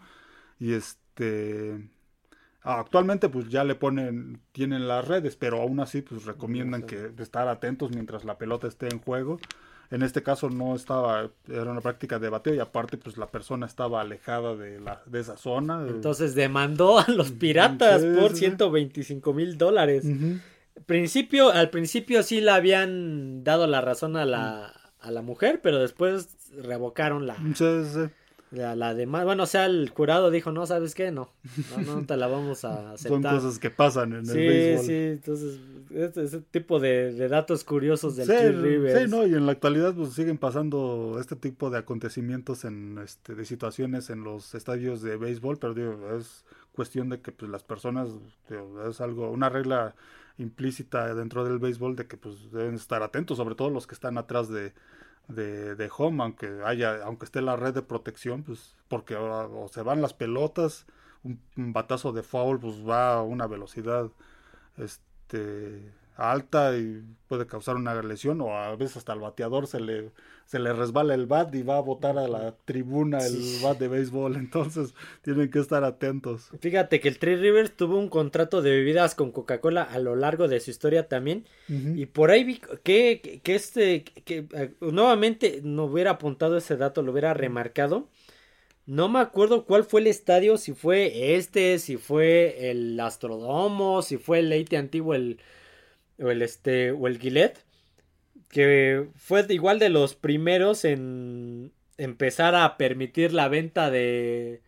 Y 0.58 0.72
este 0.72 1.07
este, 1.18 1.88
actualmente 2.62 3.28
pues 3.28 3.48
ya 3.48 3.64
le 3.64 3.74
ponen, 3.74 4.40
tienen 4.52 4.86
las 4.88 5.06
redes, 5.06 5.36
pero 5.36 5.60
aún 5.60 5.80
así 5.80 6.02
pues 6.02 6.24
recomiendan 6.24 6.82
que 6.82 7.10
estar 7.18 7.48
atentos 7.48 7.90
mientras 7.90 8.24
la 8.24 8.38
pelota 8.38 8.68
esté 8.68 8.88
en 8.88 9.00
juego. 9.00 9.38
En 9.90 10.02
este 10.02 10.22
caso 10.22 10.50
no 10.50 10.76
estaba, 10.76 11.30
era 11.48 11.70
una 11.70 11.80
práctica 11.80 12.18
de 12.18 12.28
bateo 12.28 12.54
y 12.54 12.58
aparte 12.58 12.98
pues 12.98 13.16
la 13.16 13.26
persona 13.28 13.64
estaba 13.64 14.02
alejada 14.02 14.54
de, 14.54 14.80
la, 14.80 15.02
de 15.06 15.20
esa 15.20 15.38
zona. 15.38 15.86
Entonces 15.88 16.34
demandó 16.34 16.98
a 16.98 17.06
los 17.08 17.32
piratas 17.32 18.04
por 18.04 18.36
125 18.36 19.32
mil 19.32 19.56
dólares. 19.56 20.04
Principio, 20.84 21.50
al 21.50 21.70
principio 21.70 22.22
sí 22.22 22.40
le 22.40 22.50
habían 22.50 23.42
dado 23.44 23.66
la 23.66 23.80
razón 23.80 24.16
a 24.16 24.26
la, 24.26 24.74
a 25.00 25.10
la 25.10 25.22
mujer, 25.22 25.60
pero 25.62 25.78
después 25.78 26.36
revocaron 26.52 27.26
la, 27.26 27.36
la, 28.50 28.94
demás, 28.94 29.24
bueno, 29.24 29.42
o 29.42 29.46
sea, 29.46 29.66
el 29.66 29.90
jurado 29.90 30.30
dijo, 30.30 30.52
no, 30.52 30.66
¿sabes 30.66 30.94
qué? 30.94 31.10
No, 31.10 31.30
no, 31.86 32.04
te 32.06 32.16
la 32.16 32.28
vamos 32.28 32.64
a 32.64 32.92
aceptar. 32.92 33.22
Son 33.22 33.40
cosas 33.40 33.58
que 33.58 33.70
pasan 33.70 34.12
en 34.12 34.28
el 34.28 34.36
béisbol. 34.36 34.84
Sí, 34.84 34.86
sí, 34.86 34.94
entonces, 34.94 35.60
este, 35.90 36.24
ese 36.24 36.40
tipo 36.40 36.80
de, 36.80 37.28
datos 37.28 37.64
curiosos 37.64 38.16
del 38.16 38.26
sí, 38.26 38.98
Sí, 38.98 39.10
no, 39.10 39.26
y 39.26 39.34
en 39.34 39.46
la 39.46 39.52
actualidad 39.52 39.94
pues 39.94 40.14
siguen 40.14 40.38
pasando 40.38 41.18
este 41.20 41.36
tipo 41.36 41.70
de 41.70 41.78
acontecimientos 41.78 42.64
en, 42.64 42.98
este, 42.98 43.34
de 43.34 43.44
situaciones 43.44 44.10
en 44.10 44.24
los 44.24 44.54
estadios 44.54 45.02
de 45.02 45.16
béisbol, 45.16 45.58
pero 45.58 45.74
digo, 45.74 46.16
es 46.16 46.44
cuestión 46.72 47.08
de 47.08 47.20
que 47.20 47.32
pues 47.32 47.50
las 47.50 47.64
personas, 47.64 48.08
es 48.88 49.00
algo, 49.00 49.30
una 49.30 49.48
regla 49.48 49.94
implícita 50.38 51.14
dentro 51.14 51.44
del 51.44 51.58
béisbol 51.58 51.96
de 51.96 52.06
que 52.06 52.16
pues 52.16 52.50
deben 52.52 52.76
estar 52.76 53.02
atentos, 53.02 53.36
sobre 53.36 53.56
todo 53.56 53.70
los 53.70 53.86
que 53.86 53.94
están 53.94 54.16
atrás 54.16 54.48
de 54.48 54.72
de, 55.28 55.76
de 55.76 55.90
home, 55.96 56.22
aunque 56.22 56.60
haya, 56.64 57.04
aunque 57.04 57.26
esté 57.26 57.42
la 57.42 57.56
red 57.56 57.74
de 57.74 57.82
protección, 57.82 58.42
pues, 58.42 58.76
porque 58.88 59.16
o, 59.16 59.68
se 59.68 59.82
van 59.82 60.02
las 60.02 60.14
pelotas, 60.14 60.86
un, 61.22 61.40
batazo 61.72 62.12
de 62.12 62.22
foul, 62.22 62.58
pues 62.60 62.86
va 62.86 63.14
a 63.14 63.22
una 63.22 63.46
velocidad 63.46 64.10
este 64.78 65.92
alta 66.18 66.76
y 66.76 67.02
puede 67.28 67.46
causar 67.46 67.76
una 67.76 68.00
lesión 68.02 68.40
o 68.40 68.56
a 68.56 68.74
veces 68.76 68.98
hasta 68.98 69.12
al 69.12 69.20
bateador 69.20 69.66
se 69.66 69.80
le 69.80 70.10
se 70.48 70.58
le 70.58 70.72
resbala 70.72 71.12
el 71.12 71.26
bat 71.26 71.54
y 71.54 71.62
va 71.62 71.76
a 71.76 71.82
botar 71.82 72.18
a 72.18 72.26
la 72.26 72.54
tribuna 72.64 73.18
el 73.18 73.36
bat 73.62 73.78
de 73.78 73.86
béisbol. 73.86 74.34
Entonces 74.36 74.94
tienen 75.20 75.50
que 75.50 75.58
estar 75.58 75.84
atentos. 75.84 76.48
Fíjate 76.60 77.00
que 77.00 77.08
el 77.08 77.18
Three 77.18 77.36
Rivers 77.36 77.76
tuvo 77.76 77.98
un 77.98 78.08
contrato 78.08 78.62
de 78.62 78.70
bebidas 78.70 79.14
con 79.14 79.30
Coca-Cola 79.30 79.82
a 79.82 79.98
lo 79.98 80.16
largo 80.16 80.48
de 80.48 80.58
su 80.60 80.70
historia 80.70 81.06
también. 81.06 81.44
Y 81.68 82.06
por 82.06 82.30
ahí 82.30 82.44
vi 82.44 82.62
que, 82.82 83.42
que 83.44 83.54
este 83.54 84.04
que 84.04 84.46
eh, 84.54 84.74
nuevamente 84.80 85.60
no 85.62 85.84
hubiera 85.84 86.12
apuntado 86.12 86.56
ese 86.56 86.78
dato 86.78 87.02
lo 87.02 87.12
hubiera 87.12 87.34
remarcado. 87.34 88.08
No 88.86 89.10
me 89.10 89.18
acuerdo 89.18 89.66
cuál 89.66 89.84
fue 89.84 90.00
el 90.00 90.06
estadio, 90.06 90.56
si 90.56 90.72
fue 90.72 91.34
este, 91.34 91.78
si 91.78 91.98
fue 91.98 92.70
el 92.70 92.98
Astrodomo, 92.98 94.00
si 94.00 94.16
fue 94.16 94.38
el 94.38 94.48
Leite 94.48 94.78
antiguo, 94.78 95.14
el, 95.14 95.40
o 96.20 96.30
el 96.30 96.42
este 96.42 96.92
o 96.92 97.06
el 97.06 97.18
Gillette 97.18 97.64
que 98.48 99.08
fue 99.16 99.44
igual 99.50 99.78
de 99.78 99.90
los 99.90 100.14
primeros 100.14 100.84
en 100.84 101.72
empezar 101.96 102.54
a 102.54 102.76
permitir 102.76 103.32
la 103.32 103.48
venta 103.48 103.90
de 103.90 104.62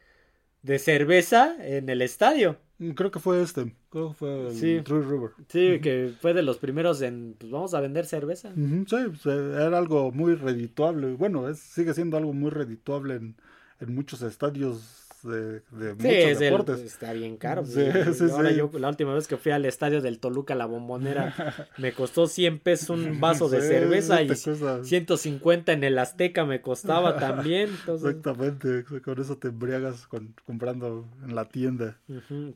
de 0.63 0.79
cerveza 0.79 1.57
en 1.61 1.89
el 1.89 2.03
estadio. 2.03 2.59
Mm, 2.79 2.91
creo 2.91 3.11
que 3.11 3.19
fue 3.19 3.43
este, 3.43 3.75
creo 3.91 4.11
que 4.11 4.15
fue 4.15 4.49
el 4.49 4.55
sí. 4.55 4.81
River. 4.81 5.31
Sí, 5.49 5.81
que 5.81 6.13
fue 6.21 6.35
de 6.35 6.43
los 6.43 6.59
primeros 6.59 7.03
en, 7.03 7.35
pues 7.39 7.51
vamos 7.51 7.75
a 7.75 7.81
vender 7.81 8.07
cerveza. 8.07 8.53
Sí, 8.55 8.85
pues, 8.87 9.27
era 9.27 9.79
algo 9.79 10.13
muy 10.13 10.35
redituable. 10.35 11.15
Bueno, 11.15 11.49
es, 11.49 11.59
sigue 11.59 11.95
siendo 11.95 12.17
algo 12.17 12.33
muy 12.33 12.51
redituable 12.51 13.15
en, 13.15 13.37
en 13.81 13.95
muchos 13.95 14.23
estadios 14.23 15.10
de, 15.23 15.61
de 15.71 15.95
muchos 15.95 16.39
deportes. 16.39 16.81
está 16.81 17.13
bien 17.13 17.37
caro. 17.37 17.63
Pues, 17.63 18.21
ahora 18.33 18.51
yo 18.51 18.71
la 18.79 18.89
última 18.89 19.15
vez 19.15 19.29
que 19.29 19.37
fui 19.37 19.53
al 19.53 19.65
estadio 19.65 20.01
del 20.01 20.19
Toluca, 20.19 20.55
la 20.55 20.67
bombonera, 20.67 21.35
me 21.79 21.93
costó 21.93 22.27
100 22.27 22.59
pesos 22.61 22.91
un 22.91 23.21
vaso 23.21 23.49
de 23.49 23.61
cerveza 23.61 24.23
y 24.23 24.31
150 24.35 25.73
en 25.73 25.85
el 25.85 25.99
Azteca 25.99 26.45
me 26.45 26.61
costaba 26.61 27.17
también. 27.19 27.71
Exactamente, 27.87 28.85
con 29.03 29.21
eso 29.21 29.37
te 29.37 29.49
embriagas 29.49 30.09
comprando 30.45 31.09
en 31.25 31.35
la 31.35 31.47
tienda. 31.47 31.99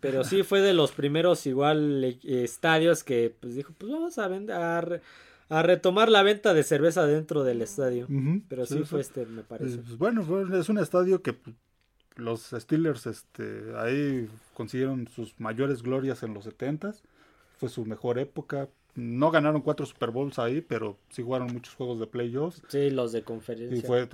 Pero 0.00 0.24
sí 0.24 0.42
fue 0.42 0.60
de 0.60 0.74
los 0.74 0.92
primeros 0.92 1.46
igual 1.46 2.04
eh, 2.04 2.18
estadios 2.44 3.04
que 3.04 3.34
pues 3.38 3.54
dijo, 3.54 3.72
pues 3.76 3.92
vamos 3.92 4.18
a 4.18 4.28
vender 4.28 5.02
a 5.48 5.62
retomar 5.62 6.10
la 6.10 6.22
venta 6.22 6.54
de 6.54 6.62
cerveza 6.62 7.06
dentro 7.06 7.44
del 7.44 7.62
estadio. 7.62 8.08
Pero 8.48 8.66
sí, 8.66 8.82
fue 8.84 9.00
este, 9.00 9.26
me 9.26 9.42
parece. 9.42 9.78
Pues, 9.78 9.98
bueno, 9.98 10.22
es 10.58 10.68
un 10.68 10.78
estadio 10.78 11.22
que 11.22 11.36
los 12.16 12.50
Steelers 12.50 13.06
este, 13.06 13.72
ahí 13.76 14.28
consiguieron 14.54 15.08
sus 15.08 15.38
mayores 15.40 15.82
glorias 15.82 16.22
en 16.22 16.34
los 16.34 16.44
70 16.44 16.94
Fue 17.58 17.68
su 17.68 17.84
mejor 17.84 18.18
época. 18.18 18.68
No 18.94 19.30
ganaron 19.32 19.62
cuatro 19.62 19.84
Super 19.86 20.10
Bowls 20.10 20.38
ahí, 20.38 20.60
pero 20.60 20.96
sí 21.10 21.22
jugaron 21.22 21.52
muchos 21.52 21.74
juegos 21.74 21.98
de 21.98 22.06
playoffs. 22.06 22.62
Sí, 22.68 22.90
los 22.90 23.10
de 23.10 23.24
conferencia. 23.24 23.76
Y 23.76 23.82
fue 23.82 24.08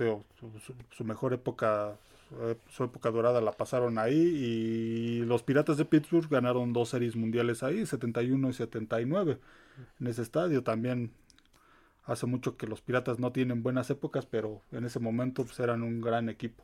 su, 0.91 1.03
mejor 1.03 1.33
época, 1.33 1.95
eh, 2.41 2.55
su 2.69 2.85
época 2.85 3.11
dorada 3.11 3.41
la 3.41 3.51
pasaron 3.51 3.99
ahí. 3.99 4.15
Y 4.15 5.25
los 5.25 5.43
Piratas 5.43 5.77
de 5.77 5.85
Pittsburgh 5.85 6.27
ganaron 6.27 6.73
dos 6.73 6.89
series 6.89 7.15
mundiales 7.15 7.61
ahí, 7.61 7.85
71 7.85 8.49
y 8.49 8.53
79. 8.53 9.37
En 9.99 10.07
ese 10.07 10.23
estadio 10.23 10.63
también 10.63 11.11
hace 12.05 12.25
mucho 12.25 12.57
que 12.57 12.65
los 12.65 12.81
Piratas 12.81 13.19
no 13.19 13.31
tienen 13.31 13.61
buenas 13.61 13.89
épocas, 13.91 14.25
pero 14.25 14.61
en 14.71 14.85
ese 14.85 14.99
momento 14.99 15.43
pues, 15.43 15.59
eran 15.59 15.83
un 15.83 16.01
gran 16.01 16.27
equipo. 16.29 16.63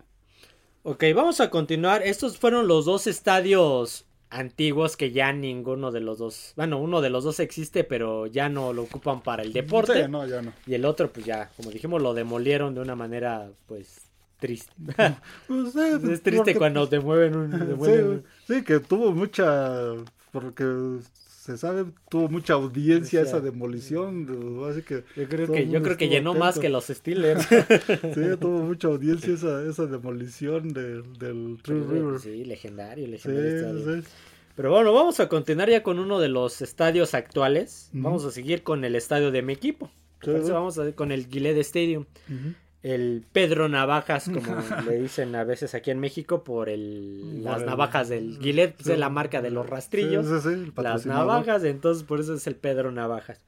Ok, 0.90 1.04
vamos 1.14 1.42
a 1.42 1.50
continuar. 1.50 2.02
Estos 2.02 2.38
fueron 2.38 2.70
los 2.70 2.86
dos 2.86 3.08
estadios 3.08 4.06
antiguos 4.30 4.96
que 4.96 5.12
ya 5.12 5.34
ninguno 5.34 5.92
de 5.92 6.00
los 6.00 6.18
dos, 6.18 6.54
bueno, 6.56 6.80
uno 6.80 7.02
de 7.02 7.10
los 7.10 7.26
dos 7.26 7.42
existe, 7.42 7.84
pero 7.84 8.26
ya 8.26 8.48
no 8.48 8.72
lo 8.72 8.84
ocupan 8.84 9.20
para 9.20 9.44
el 9.44 9.52
deporte. 9.52 10.08
no, 10.08 10.26
ya 10.26 10.42
no. 10.42 10.54
Y 10.66 10.76
el 10.76 10.86
otro, 10.86 11.12
pues 11.12 11.26
ya, 11.26 11.50
como 11.58 11.72
dijimos, 11.72 12.02
lo 12.02 12.14
demolieron 12.14 12.74
de 12.74 12.80
una 12.80 12.96
manera, 12.96 13.50
pues, 13.66 14.00
triste. 14.40 14.72
Pues, 15.50 15.76
eh, 15.76 16.00
es 16.14 16.24
triste 16.24 16.56
cuando 16.56 16.88
te 16.88 17.00
mueven 17.02 17.36
un... 17.36 18.24
sí, 18.48 18.64
que 18.64 18.80
tuvo 18.80 19.12
mucha... 19.12 19.94
Porque 20.32 20.64
se 21.48 21.58
sabe, 21.58 21.86
tuvo 22.10 22.28
mucha 22.28 22.56
audiencia 22.56 23.22
esa 23.22 23.40
demolición. 23.40 24.28
Así 24.70 24.82
que 24.82 25.06
yo 25.16 25.30
creo 25.30 25.50
que, 25.50 25.70
yo 25.70 25.82
creo 25.82 25.96
que 25.96 26.10
llenó 26.10 26.34
más 26.34 26.60
que 26.60 26.68
los 26.68 26.88
Steelers. 26.88 27.46
sí, 27.48 28.22
tuvo 28.38 28.64
mucha 28.64 28.90
audiencia 28.90 29.34
esa, 29.34 29.64
esa 29.64 29.86
demolición 29.86 30.74
del 30.74 31.58
True 31.62 31.86
River. 31.88 32.20
Sí, 32.20 32.44
legendario, 32.44 33.08
legendario. 33.08 34.04
Pero 34.58 34.72
bueno, 34.72 34.92
vamos 34.92 35.22
a 35.22 35.30
continuar 35.30 35.70
ya 35.70 35.84
con 35.84 36.00
uno 36.00 36.20
de 36.20 36.28
los 36.28 36.62
estadios 36.62 37.14
actuales. 37.14 37.92
Vamos 37.94 38.26
a 38.26 38.32
seguir 38.32 38.64
con 38.64 38.84
el 38.84 38.98
estadio 38.98 39.32
de 39.32 39.42
mi 39.42 39.54
equipo. 39.54 39.90
vamos 40.26 40.78
a 40.78 40.84
ver 40.84 40.96
con 40.96 41.14
el 41.14 41.28
Gillette 41.28 41.60
Stadium 41.60 42.04
el 42.88 43.26
Pedro 43.32 43.68
Navajas, 43.68 44.26
como 44.26 44.56
le 44.86 45.00
dicen 45.00 45.36
a 45.36 45.44
veces 45.44 45.74
aquí 45.76 45.92
en 45.92 46.00
México, 46.00 46.44
por 46.44 46.70
el, 46.70 47.44
las 47.44 47.64
navajas 47.64 48.10
del 48.10 48.40
Gillette, 48.40 48.76
pues, 48.76 48.88
es 48.90 49.00
la 49.00 49.10
marca 49.10 49.42
de 49.42 49.52
los 49.52 49.70
rastrillos. 49.70 50.26
las 50.76 51.06
navajas, 51.06 51.64
entonces 51.64 52.04
por 52.04 52.20
eso 52.20 52.34
es 52.34 52.48
el 52.48 52.56
Pedro 52.56 52.92
Navajas. 52.92 53.42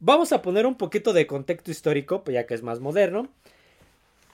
Vamos 0.00 0.32
a 0.32 0.42
poner 0.42 0.66
un 0.66 0.76
poquito 0.76 1.12
de 1.12 1.26
contexto 1.26 1.70
histórico, 1.70 2.22
pues 2.22 2.34
ya 2.34 2.46
que 2.46 2.54
es 2.54 2.62
más 2.62 2.80
moderno. 2.80 3.28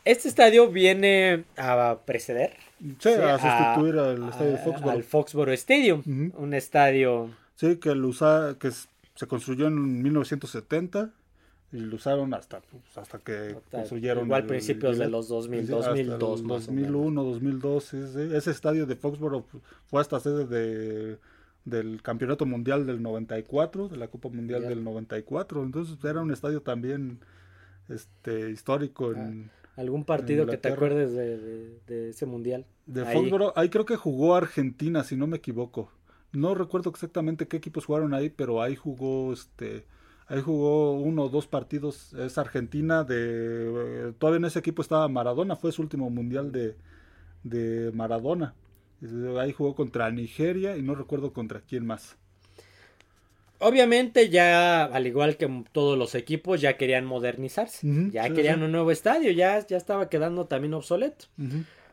Este 0.05 0.29
estadio 0.29 0.69
viene 0.69 1.45
a 1.57 2.01
preceder. 2.05 2.53
a 2.81 3.39
sustituir 3.39 3.99
al 3.99 4.29
estadio. 4.29 4.91
Al 4.91 5.03
Foxborough 5.03 5.55
Stadium, 5.55 6.03
un 6.37 6.53
estadio... 6.53 7.31
Sí, 7.57 7.77
que, 7.77 7.95
lo 7.95 8.09
usa, 8.09 8.57
que 8.59 8.71
se 8.73 9.27
construyó 9.27 9.69
en 9.69 10.03
1970 10.03 11.13
y 11.75 11.81
lo 11.81 11.97
usaron 11.97 12.33
hasta, 12.35 12.61
pues, 12.61 12.97
hasta 12.97 13.19
que 13.19 13.57
construyeron. 13.69 14.27
Igual 14.27 14.47
principios 14.47 14.97
de 14.97 15.09
los 15.09 15.27
2000, 15.27 15.67
2002. 15.67 16.47
2001, 16.47 17.25
2002. 17.25 17.95
Ese, 17.95 18.37
ese, 18.37 18.51
estadio 18.53 18.87
de 18.87 18.95
Foxborough 18.95 19.45
fue 19.87 20.01
hasta 20.01 20.21
sede 20.21 20.47
de, 20.47 21.19
del 21.65 22.01
Campeonato 22.01 22.47
Mundial 22.47 22.87
del 22.87 23.03
94, 23.03 23.89
de 23.89 23.97
la 23.97 24.07
Copa 24.07 24.29
Mundial 24.29 24.69
del 24.69 24.85
94. 24.85 25.65
Entonces 25.65 25.97
era 26.05 26.21
un 26.21 26.31
estadio 26.31 26.63
también 26.63 27.19
este 27.89 28.53
histórico 28.53 29.13
en. 29.13 29.51
Ah, 29.53 29.81
¿Algún 29.81 30.05
partido 30.05 30.47
que 30.47 30.57
te 30.57 30.69
acuerdes 30.69 31.13
de, 31.13 31.81
de, 31.89 32.11
ese 32.11 32.25
mundial? 32.25 32.65
De 32.87 33.05
ahí. 33.05 33.17
Foxborough, 33.17 33.53
ahí 33.57 33.69
creo 33.69 33.85
que 33.85 33.97
jugó 33.97 34.37
Argentina, 34.37 35.03
si 35.03 35.17
no 35.17 35.27
me 35.27 35.39
equivoco. 35.39 35.91
No 36.31 36.55
recuerdo 36.55 36.91
exactamente 36.91 37.49
qué 37.49 37.57
equipos 37.57 37.87
jugaron 37.87 38.15
ahí, 38.15 38.31
pero 38.31 38.63
ahí 38.63 38.77
jugó 38.77 39.33
este 39.33 39.87
Ahí 40.27 40.41
jugó 40.41 40.93
uno 40.93 41.25
o 41.25 41.29
dos 41.29 41.47
partidos. 41.47 42.13
Es 42.15 42.39
Argentina. 42.39 43.05
De, 43.05 44.13
todavía 44.19 44.39
en 44.39 44.45
ese 44.47 44.59
equipo 44.59 44.83
estaba 44.83 45.09
Maradona. 45.09 45.57
Fue 45.57 45.73
su 45.73 45.83
último 45.83 46.09
mundial 46.11 46.51
de, 46.53 46.77
de 47.43 47.93
Maradona. 47.93 48.55
Ahí 49.39 49.53
jugó 49.53 49.75
contra 49.75 50.11
Nigeria 50.11 50.77
y 50.77 50.83
no 50.83 50.95
recuerdo 50.95 51.33
contra 51.33 51.61
quién 51.61 51.85
más. 51.87 52.17
Obviamente 53.59 54.31
ya, 54.31 54.85
al 54.85 55.07
igual 55.07 55.37
que 55.37 55.65
todos 55.73 55.97
los 55.97 56.15
equipos, 56.15 56.61
ya 56.61 56.77
querían 56.77 57.05
modernizarse. 57.05 57.87
ya 58.11 58.29
querían 58.31 58.63
un 58.63 58.73
nuevo 58.73 58.91
estadio. 58.91 59.31
Ya, 59.31 59.65
ya 59.67 59.77
estaba 59.77 60.09
quedando 60.09 60.47
también 60.47 60.75
obsoleto. 60.75 61.27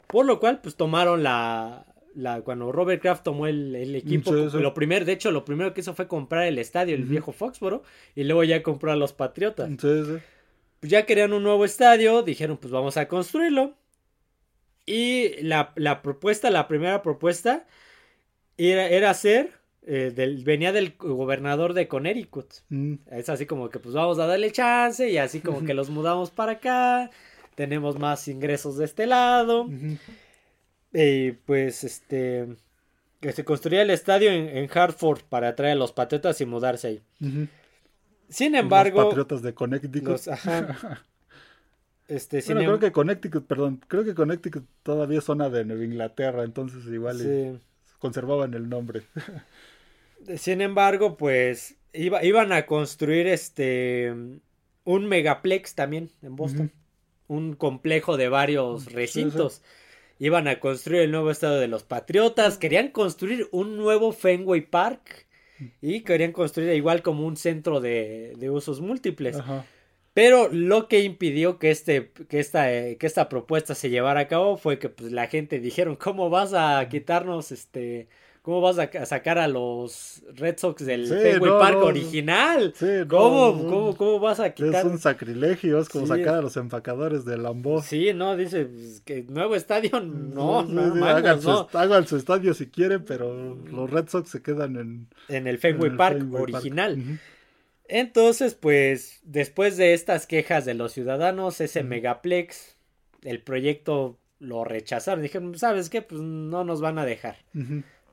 Por 0.08 0.26
lo 0.26 0.39
cual, 0.39 0.62
pues 0.62 0.76
tomaron 0.76 1.24
la, 1.24 1.86
la, 2.15 2.41
cuando 2.41 2.71
Robert 2.71 3.02
Kraft 3.02 3.24
tomó 3.24 3.47
el, 3.47 3.95
equipo, 3.95 4.34
lo 4.34 4.74
primero, 4.74 5.06
de 5.06 5.13
hecho, 5.13 5.32
lo 5.32 5.45
primero 5.45 5.74
que 5.74 5.82
hizo 5.82 5.93
fue 5.93 6.08
comprar 6.08 6.45
el 6.45 6.60
estadio, 6.60 6.95
el 6.95 7.06
viejo 7.06 7.32
Foxboro, 7.32 7.84
y 8.15 8.24
luego 8.24 8.43
ya 8.43 8.62
compró 8.63 8.91
a 8.91 8.95
los 8.95 9.13
Patriotas. 9.13 9.69
pues 10.82 10.89
ya 10.89 11.06
querían 11.06 11.32
un 11.32 11.43
nuevo 11.43 11.63
estadio, 11.63 12.24
dijeron, 12.24 12.58
pues 12.58 12.71
vamos 12.71 12.97
a 12.97 13.08
construirlo. 13.08 13.76
Y 14.86 15.41
la, 15.43 15.74
propuesta, 16.02 16.50
la 16.50 16.67
primera 16.67 17.04
propuesta, 17.04 17.67
era, 18.58 18.88
era 18.88 19.12
hacer, 19.12 19.52
eh, 19.84 20.12
del, 20.13 20.43
venía 20.43 20.71
del 20.71 20.95
gobernador 20.97 21.76
de 21.76 21.88
Connecticut. 21.88 22.47
Mm. 22.69 22.95
Es 23.12 23.30
así 23.30 23.45
como 23.45 23.69
que, 23.69 23.78
pues 23.78 23.93
vamos 23.93 24.17
a 24.17 24.26
darle 24.26 24.52
chance, 24.52 25.08
y 25.08 25.17
así 25.19 25.39
como 25.39 25.63
que 25.63 25.76
los 25.76 25.91
mudamos 25.91 26.32
para 26.32 26.54
acá, 26.54 27.12
tenemos 27.54 28.00
más 28.00 28.28
ingresos 28.28 28.78
de 28.78 28.86
este 28.86 29.06
lado. 29.06 29.69
Y 30.93 31.32
pues 31.32 31.84
este 31.84 32.47
que 33.21 33.32
se 33.32 33.45
construía 33.45 33.84
el 33.84 33.91
estadio 33.91 34.32
en, 34.32 34.67
Hartford 34.73 35.21
para 35.30 35.49
atraer 35.49 35.73
a 35.73 35.75
los 35.75 35.91
patriotas 35.91 36.41
y 36.41 36.45
mudarse 36.45 36.88
ahí. 36.88 37.01
Sin 38.27 38.56
embargo, 38.56 38.97
los 38.97 39.08
patriotas 39.10 39.41
de 39.43 39.54
Connecticut. 39.54 40.21
Este, 42.08 42.41
bueno, 42.41 42.60
creo 42.60 42.73
em 42.73 42.80
que 42.82 42.91
Connecticut, 42.91 43.45
perdón, 43.45 43.80
creo 43.88 44.04
que 44.04 44.13
Connecticut 44.13 44.65
todavía 44.84 45.19
es 45.19 45.23
zona 45.23 45.49
de 45.49 45.63
Nueva 45.63 45.86
Inglaterra, 45.86 46.43
entonces 46.43 46.86
igual 46.88 47.62
conservaban 47.99 48.54
el 48.54 48.67
nombre. 48.67 49.04
Sin 50.38 50.60
embargo, 50.60 51.15
pues 51.15 51.75
iba, 51.93 52.21
iban 52.21 52.51
a 52.51 52.65
construir 52.65 53.27
este 53.27 54.13
un 54.84 55.06
megaplex 55.06 55.73
también 55.73 56.12
en 56.21 56.36
Boston, 56.36 56.73
un 57.30 57.56
complejo 57.56 58.17
de 58.17 58.27
varios 58.27 58.91
recintos 58.91 59.62
iban 60.21 60.47
a 60.47 60.60
construir 60.60 61.01
el 61.01 61.12
nuevo 61.12 61.31
estado 61.31 61.60
de 61.60 61.67
los 61.67 61.81
Patriotas, 61.81 62.60
querían 62.60 62.89
construir 62.89 63.49
un 63.51 63.75
nuevo 63.75 64.12
Fenway 64.12 64.62
Park 64.62 65.25
y 65.81 66.01
querían 66.01 66.31
construir 66.31 66.71
igual 66.75 67.01
como 67.01 67.25
un 67.25 67.36
centro 67.36 67.81
de, 67.81 68.36
usos 68.51 68.81
múltiples. 68.81 69.38
Pero 70.13 70.47
lo 70.49 70.88
que 70.88 70.99
impidió 70.99 71.57
que, 71.57 71.71
este, 71.71 72.12
que, 72.29 72.39
esta, 72.39 72.67
que 72.67 73.07
esta 73.07 73.29
propuesta 73.29 73.73
se 73.73 73.89
llevara 73.89 74.19
a 74.19 74.27
cabo 74.27 74.57
fue 74.57 74.77
que 74.77 74.89
pues, 74.89 75.12
la 75.12 75.25
gente 75.25 75.60
dijeron, 75.60 75.95
¿cómo 75.95 76.29
vas 76.29 76.53
a 76.53 76.88
quitarnos 76.88 77.51
este 77.51 78.07
¿Cómo 78.41 78.60
vas 78.60 78.80
a, 78.80 79.06
sacar 79.06 79.38
a 79.38 79.47
los 79.47 80.23
Red 80.34 80.58
Sox 80.58 80.84
del 80.84 81.06
Fenway 81.08 81.51
Park 81.60 81.77
original? 81.77 82.73
¿Cómo, 83.08 83.95
¿Cómo, 83.95 84.19
vas 84.19 84.39
a 84.39 84.51
quitar? 84.56 84.84
Es 84.84 84.91
un 84.91 84.97
sacrilegio, 84.97 85.80
es 85.80 85.88
como 85.89 86.07
sacar 86.07 86.36
a 86.36 86.41
los 86.41 86.57
empacadores 86.57 87.24
del 87.24 87.43
Lambo. 87.43 87.84
Sí, 87.84 88.13
no, 88.16 88.36
dice 88.36 88.66
pues, 88.66 89.01
que 89.01 89.22
nuevo 89.30 89.55
estadio, 89.55 89.99
no, 89.99 90.63
no, 90.63 91.05
hagan, 91.05 92.07
Su, 92.07 92.18
estadio 92.18 92.55
si 92.55 92.66
quieren, 92.66 93.05
pero 93.05 93.55
los 93.72 93.88
Red 93.88 94.09
Sox 94.09 94.32
se 94.32 94.41
quedan 94.41 94.76
en, 94.76 95.07
en 95.28 95.45
el 95.45 95.59
Fenway 95.59 95.95
Park 95.95 96.26
original. 96.34 97.20
Entonces, 97.88 98.55
pues, 98.55 99.20
después 99.24 99.78
de 99.78 99.93
estas 99.93 100.26
quejas 100.26 100.66
de 100.66 100.74
los 100.74 100.93
ciudadanos, 100.93 101.61
ese 101.61 101.84
megaplex, 101.84 102.76
el 103.22 103.43
proyecto 103.43 104.18
lo 104.39 104.63
rechazaron. 104.63 105.22
Dijeron, 105.22 105.55
¿sabes 105.59 105.91
qué? 105.91 106.01
Pues 106.01 106.22
no 106.22 106.63
nos 106.63 106.82
van 106.82 106.97
a 106.97 107.05
dejar 107.05 107.38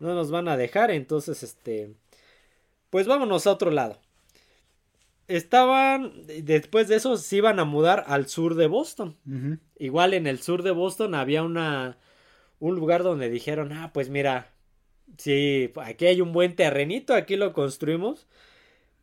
no 0.01 0.14
nos 0.14 0.30
van 0.30 0.49
a 0.49 0.57
dejar, 0.57 0.90
entonces 0.90 1.42
este, 1.42 1.94
pues 2.90 3.07
vámonos 3.07 3.46
a 3.46 3.53
otro 3.53 3.70
lado. 3.70 3.99
Estaban, 5.26 6.12
después 6.42 6.88
de 6.88 6.96
eso 6.96 7.16
se 7.18 7.36
iban 7.36 7.61
a 7.61 7.64
mudar 7.64 8.05
al 8.07 8.28
sur 8.28 8.55
de 8.55 8.66
Boston. 8.66 9.16
Igual 9.78 10.14
en 10.14 10.26
el 10.26 10.40
sur 10.40 10.62
de 10.62 10.70
Boston 10.70 11.14
había 11.14 11.42
una, 11.42 11.99
un 12.61 12.76
lugar 12.76 13.03
donde 13.03 13.28
dijeron, 13.28 13.72
ah, 13.72 13.90
pues 13.92 14.09
mira, 14.09 14.53
sí, 15.18 15.70
aquí 15.82 16.07
hay 16.07 16.22
un 16.22 16.32
buen 16.32 16.57
terrenito, 16.57 17.14
aquí 17.14 17.36
lo 17.36 17.53
construimos. 17.53 18.26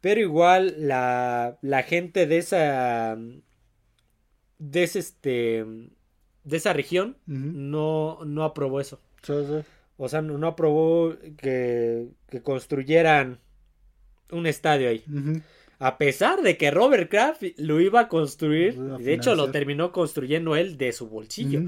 Pero 0.02 0.20
igual 0.22 0.76
la, 0.78 1.58
la 1.62 1.84
gente 1.84 2.28
de 2.28 2.38
esa 2.38 3.18
de 4.60 4.84
ese 4.84 5.00
este 5.00 5.66
de 6.44 6.58
esa 6.58 6.74
región 6.74 7.18
no, 7.26 8.20
no 8.26 8.44
aprobó 8.44 8.80
eso. 8.80 9.00
O 9.98 10.10
sea, 10.10 10.22
no, 10.22 10.48
aprobó 10.48 11.16
que, 11.38 12.08
que, 12.30 12.42
construyeran 12.42 13.40
un 14.32 14.46
estadio 14.46 14.90
ahí. 14.90 15.04
A 15.80 15.98
pesar 15.98 16.42
de 16.42 16.58
que 16.58 16.72
Robert 16.72 17.10
Kraft 17.10 17.44
lo 17.58 17.80
iba 17.80 18.02
a 18.02 18.08
construir, 18.08 18.78
de 18.78 19.14
hecho 19.14 19.36
lo 19.36 19.52
terminó 19.52 19.92
construyendo 19.92 20.56
él 20.56 20.78
de 20.78 20.92
su 20.94 21.08
bolsillo. 21.08 21.62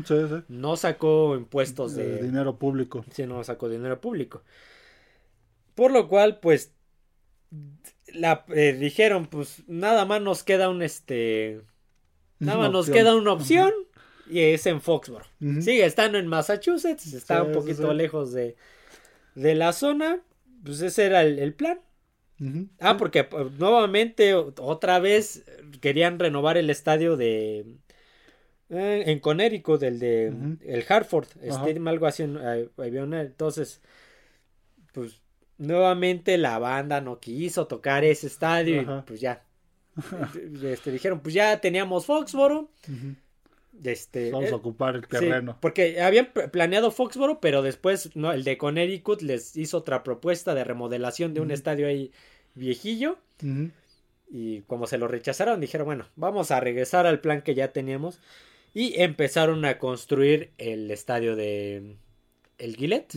No 0.48 0.78
sacó 0.78 1.36
impuestos 1.36 1.96
de... 1.96 2.22
dinero 2.22 2.58
público. 2.58 3.06
Sí, 3.12 3.26
no 3.26 3.44
sacó 3.44 3.70
dinero 3.70 4.00
público. 4.00 4.44
Por 5.76 5.92
lo 5.92 6.08
cual, 6.08 6.40
pues, 6.40 6.74
la, 8.08 8.46
eh, 8.50 8.76
dijeron, 8.80 9.28
pues, 9.28 9.64
nada 9.68 10.06
más 10.06 10.22
nos 10.22 10.44
queda 10.44 10.70
un, 10.70 10.82
este... 10.82 11.62
Nada 12.40 12.60
más 12.60 12.72
nos 12.72 12.90
queda 12.90 13.16
una 13.16 13.34
opción 13.34 13.74
y 14.30 14.40
es 14.40 14.66
en 14.66 14.82
Foxborough. 14.82 15.28
Sigue 15.62 15.86
estando 15.86 16.18
en 16.18 16.28
Massachusetts, 16.28 17.14
está 17.14 17.44
un 17.44 17.52
poquito 17.52 17.94
lejos 17.94 18.32
de, 18.34 18.56
de 19.36 19.56
la 19.56 19.74
zona. 19.74 20.22
Pues 20.64 20.82
ese 20.82 21.06
era 21.06 21.22
el, 21.22 21.54
plan. 21.54 21.80
Ah, 22.80 22.98
porque 22.98 23.24
pues, 23.24 23.52
nuevamente 23.54 24.34
otra 24.34 25.00
vez 25.00 25.44
querían 25.82 26.20
renovar 26.20 26.58
el 26.58 26.70
estadio 26.70 27.18
de 27.18 27.78
eh, 28.70 29.04
en 29.08 29.20
Connecticut, 29.20 29.82
el 29.84 30.00
de 30.00 30.28
el 30.62 30.86
Hartford 30.88 31.28
Stadium, 31.42 31.88
algo 31.88 32.06
así. 32.06 32.24
Entonces, 32.24 33.82
pues 34.94 35.22
nuevamente 35.58 36.38
la 36.38 36.60
banda 36.60 37.02
no 37.02 37.20
quiso 37.20 37.68
tocar 37.68 38.04
ese 38.04 38.28
estadio 38.28 38.82
y 38.82 38.86
pues 39.06 39.22
ya. 39.22 39.44
este, 40.64 40.92
dijeron, 40.92 41.22
pues 41.22 41.34
ya 41.34 41.60
teníamos 41.60 42.06
Foxboro. 42.06 42.70
Este, 43.84 44.32
Vamos 44.32 44.48
a 44.48 44.54
eh, 44.54 44.56
ocupar 44.56 44.96
el 44.96 45.08
terreno. 45.08 45.58
porque 45.62 46.02
habían 46.02 46.32
planeado 46.52 46.92
Foxboro, 46.92 47.40
pero 47.40 47.62
después 47.62 48.16
no, 48.16 48.32
el 48.32 48.44
de 48.44 48.58
Connecticut 48.58 49.22
les 49.22 49.56
hizo 49.56 49.78
otra 49.78 50.04
propuesta 50.04 50.56
de 50.56 50.64
remodelación 50.64 51.34
de 51.34 51.42
un 51.42 51.52
estadio 51.52 51.88
ahí 51.88 52.12
viejillo. 52.56 53.18
Y 54.30 54.62
como 54.62 54.88
se 54.88 54.98
lo 54.98 55.08
rechazaron, 55.08 55.62
dijeron, 55.62 55.86
bueno, 55.86 56.08
vamos 56.16 56.52
a 56.52 56.60
regresar 56.60 57.06
al 57.06 57.22
plan 57.22 57.42
que 57.42 57.56
ya 57.56 57.72
teníamos. 57.72 58.20
Y 58.74 59.02
empezaron 59.02 59.64
a 59.66 59.80
construir 59.80 60.52
el 60.58 60.92
estadio 60.92 61.36
de 61.36 61.96
el 62.58 62.76
Gillette. 62.76 63.14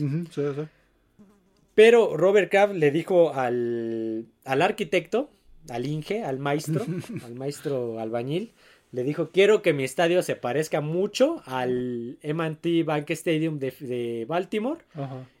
Pero 1.75 2.15
Robert 2.17 2.51
Kraft 2.51 2.75
le 2.75 2.91
dijo 2.91 3.33
al, 3.33 4.27
al 4.45 4.61
arquitecto, 4.61 5.29
al 5.69 5.85
Inge, 5.85 6.23
al 6.23 6.39
maestro, 6.39 6.85
al 7.25 7.35
maestro 7.35 7.99
albañil, 7.99 8.53
le 8.91 9.03
dijo, 9.03 9.29
quiero 9.29 9.61
que 9.61 9.71
mi 9.71 9.85
estadio 9.85 10.21
se 10.21 10.35
parezca 10.35 10.81
mucho 10.81 11.41
al 11.45 12.17
M&T 12.21 12.83
Bank 12.83 13.09
Stadium 13.11 13.57
de, 13.57 14.25
Baltimore 14.27 14.81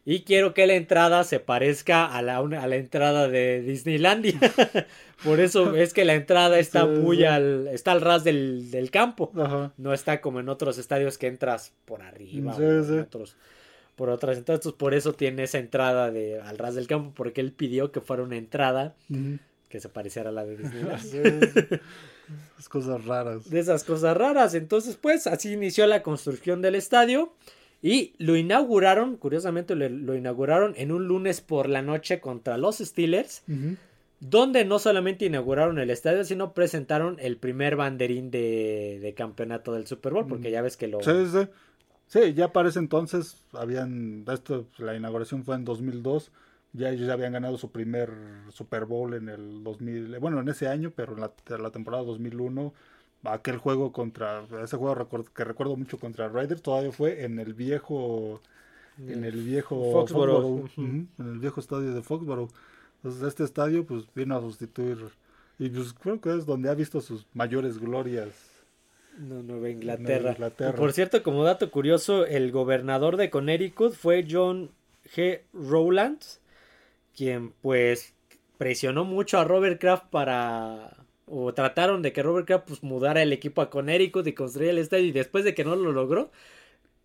y 0.05 0.21
quiero 0.21 0.53
que 0.53 0.65
la 0.67 0.75
entrada 0.75 1.25
se 1.25 1.41
parezca 1.41 2.05
a 2.05 2.21
la, 2.21 2.37
a 2.37 2.67
la 2.67 2.75
entrada 2.77 3.27
de 3.27 3.61
Disneylandia. 3.61 4.39
Por 5.23 5.39
eso 5.39 5.75
es 5.75 5.93
que 5.93 6.05
la 6.05 6.13
entrada 6.13 6.59
está 6.59 6.85
muy 6.85 7.25
al, 7.25 7.67
está 7.67 7.91
al 7.91 8.01
ras 8.01 8.23
del, 8.23 8.89
campo. 8.91 9.31
No 9.77 9.93
está 9.93 10.21
como 10.21 10.39
en 10.39 10.47
otros 10.49 10.77
estadios 10.77 11.17
que 11.17 11.27
entras 11.27 11.73
por 11.85 12.01
arriba. 12.01 12.55
otros, 13.01 13.35
por 13.95 14.09
otras 14.09 14.37
entonces 14.37 14.71
por 14.71 14.93
eso 14.93 15.13
tiene 15.13 15.43
esa 15.43 15.59
entrada 15.59 16.09
de 16.09 16.39
al 16.39 16.57
ras 16.57 16.75
del 16.75 16.87
campo 16.87 17.11
porque 17.13 17.41
él 17.41 17.51
pidió 17.51 17.91
que 17.91 18.01
fuera 18.01 18.23
una 18.23 18.37
entrada 18.37 18.95
que 19.69 19.79
se 19.79 19.89
pareciera 19.89 20.29
a 20.29 20.33
la 20.33 20.45
de 20.45 20.57
Disneylandia. 20.57 21.81
Esas 22.53 22.69
cosas 22.69 23.05
raras. 23.05 23.49
De 23.49 23.59
esas 23.59 23.83
cosas 23.83 24.17
raras. 24.17 24.53
Entonces, 24.53 24.97
pues, 24.99 25.27
así 25.27 25.53
inició 25.53 25.87
la 25.87 26.03
construcción 26.03 26.61
del 26.61 26.75
estadio. 26.75 27.33
Y 27.81 28.13
lo 28.19 28.35
inauguraron, 28.35 29.17
curiosamente 29.17 29.75
lo, 29.75 30.15
inauguraron 30.15 30.75
en 30.77 30.91
un 30.91 31.07
lunes 31.07 31.41
por 31.41 31.67
la 31.67 31.81
noche 31.81 32.19
contra 32.19 32.57
los 32.57 32.77
Steelers. 32.77 33.43
Donde 34.19 34.65
no 34.65 34.77
solamente 34.77 35.25
inauguraron 35.25 35.79
el 35.79 35.89
estadio, 35.89 36.23
sino 36.23 36.53
presentaron 36.53 37.17
el 37.19 37.37
primer 37.37 37.75
banderín 37.75 38.29
de, 38.29 39.13
campeonato 39.17 39.73
del 39.73 39.87
Super 39.87 40.13
Bowl. 40.13 40.27
Porque 40.27 40.51
ya 40.51 40.61
ves 40.61 40.77
que 40.77 40.87
lo. 40.87 41.01
Sí, 41.01 41.25
sí. 41.31 41.47
Sí, 42.07 42.33
ya 42.33 42.51
para 42.51 42.69
ese 42.69 42.79
entonces 42.79 43.37
habían. 43.53 44.25
Esto, 44.31 44.67
la 44.77 44.95
inauguración 44.95 45.43
fue 45.45 45.55
en 45.55 45.63
2002 45.63 46.31
ya 46.73 46.89
ellos 46.89 47.07
ya 47.07 47.13
habían 47.13 47.33
ganado 47.33 47.57
su 47.57 47.71
primer 47.71 48.11
Super 48.49 48.85
Bowl 48.85 49.13
en 49.13 49.29
el 49.29 49.63
2000, 49.63 50.19
bueno, 50.19 50.39
en 50.39 50.49
ese 50.49 50.67
año, 50.67 50.91
pero 50.95 51.13
en 51.13 51.21
la, 51.63 51.71
temporada 51.71 52.03
2001, 52.03 52.73
aquel 53.23 53.57
juego 53.57 53.91
contra, 53.91 54.45
ese 54.63 54.77
juego 54.77 55.07
que 55.33 55.43
recuerdo 55.43 55.75
mucho 55.75 55.99
contra 55.99 56.29
Raiders, 56.29 56.61
todavía 56.61 56.91
fue 56.91 57.25
en 57.25 57.39
el 57.39 57.53
viejo, 57.53 58.41
en 58.97 59.25
el 59.25 59.43
viejo 59.43 59.91
Foxborough, 59.91 60.69
en 60.77 61.09
el 61.17 61.39
viejo 61.39 61.59
estadio 61.59 61.93
de 61.93 62.01
Foxborough. 62.01 62.49
Entonces 62.97 63.23
este 63.23 63.43
estadio 63.43 63.85
pues 63.85 64.05
vino 64.15 64.37
a 64.37 64.41
sustituir, 64.41 64.97
y 65.59 65.69
pues 65.69 65.93
creo 65.93 66.21
que 66.21 66.35
es 66.37 66.45
donde 66.45 66.69
ha 66.69 66.73
visto 66.73 67.01
sus 67.01 67.25
mayores 67.33 67.79
glorias. 67.79 68.29
No, 69.17 69.43
Nueva 69.43 69.69
Inglaterra. 69.69 70.31
Inglaterra. 70.31 70.77
Por 70.77 70.93
cierto, 70.93 71.21
como 71.21 71.43
dato 71.43 71.69
curioso, 71.69 72.25
el 72.25 72.51
gobernador 72.51 73.17
de 73.17 73.29
Connecticut 73.29 73.93
fue 73.93 74.25
John 74.29 74.71
G. 75.13 75.41
Rowlands 75.51 76.40
quien 77.15 77.53
pues 77.61 78.13
presionó 78.57 79.05
mucho 79.05 79.39
a 79.39 79.43
Robert 79.43 79.79
Kraft 79.79 80.05
para 80.09 80.97
o 81.25 81.53
trataron 81.53 82.01
de 82.01 82.11
que 82.11 82.23
Robert 82.23 82.47
Kraft 82.47 82.67
pues 82.67 82.83
mudara 82.83 83.21
el 83.21 83.33
equipo 83.33 83.61
a 83.61 83.69
Connecticut 83.69 84.27
y 84.27 84.33
construyera 84.33 84.73
el 84.73 84.79
estadio 84.79 85.05
y 85.05 85.11
después 85.11 85.43
de 85.43 85.53
que 85.53 85.63
no 85.63 85.75
lo 85.75 85.91
logró 85.91 86.31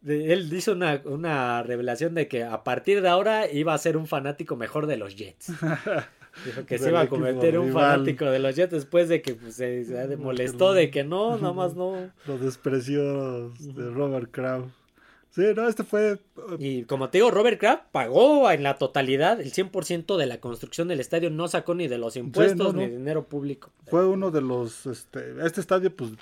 él 0.07 0.53
hizo 0.53 0.73
una, 0.73 1.63
revelación 1.63 2.15
de 2.15 2.29
que 2.29 2.45
a 2.45 2.63
partir 2.65 3.03
de 3.03 3.09
ahora 3.09 3.51
iba 3.51 3.75
a 3.75 3.79
ser 3.79 3.97
un 3.97 4.07
fanático 4.07 4.57
mejor 4.57 4.87
de 4.87 4.97
los 4.97 5.17
Jets. 5.17 5.49
Dijo 6.45 6.67
que 6.67 6.79
se 6.79 6.91
iba 6.91 7.01
a 7.01 7.09
convertir 7.09 7.55
en 7.55 7.61
un 7.61 7.73
fanático 7.73 8.27
de 8.27 8.39
los 8.39 8.55
Jets 8.55 8.73
después 8.73 9.09
de 9.09 9.23
que 9.23 9.35
pues, 9.35 9.57
se, 9.57 10.17
molestó 10.19 10.75
de 10.75 10.91
que 10.91 11.03
no, 11.03 11.37
nada 11.39 11.55
más 11.55 11.75
no. 11.77 12.11
Los 12.27 12.41
desprecios 12.41 13.75
de 13.75 13.91
Robert 13.91 14.31
Kraft. 14.31 14.69
Sí, 15.37 15.45
no, 15.55 15.69
este 15.69 15.85
fue... 15.85 16.19
Uh, 16.37 16.57
y 16.59 16.85
como 16.85 17.11
te 17.11 17.19
digo, 17.19 17.31
Robert 17.31 17.61
Kraft 17.61 17.83
pagó 17.93 18.51
en 18.51 18.63
la 18.63 18.79
totalidad 18.79 19.39
el 19.39 19.53
100% 19.53 20.17
de 20.17 20.25
la 20.25 20.41
construcción 20.41 20.89
del 20.89 20.99
estadio, 20.99 21.29
no 21.29 21.47
sacó 21.47 21.75
ni 21.75 21.89
de 21.89 21.99
los 21.99 22.17
impuestos 22.17 22.75
ni 22.75 22.87
dinero 22.87 23.27
público. 23.27 23.71
Fue 23.89 24.07
uno 24.07 24.31
de 24.31 24.41
los... 24.41 24.87
Este, 24.87 25.35
este 25.45 25.61
estadio 25.61 25.95
pues 25.95 26.13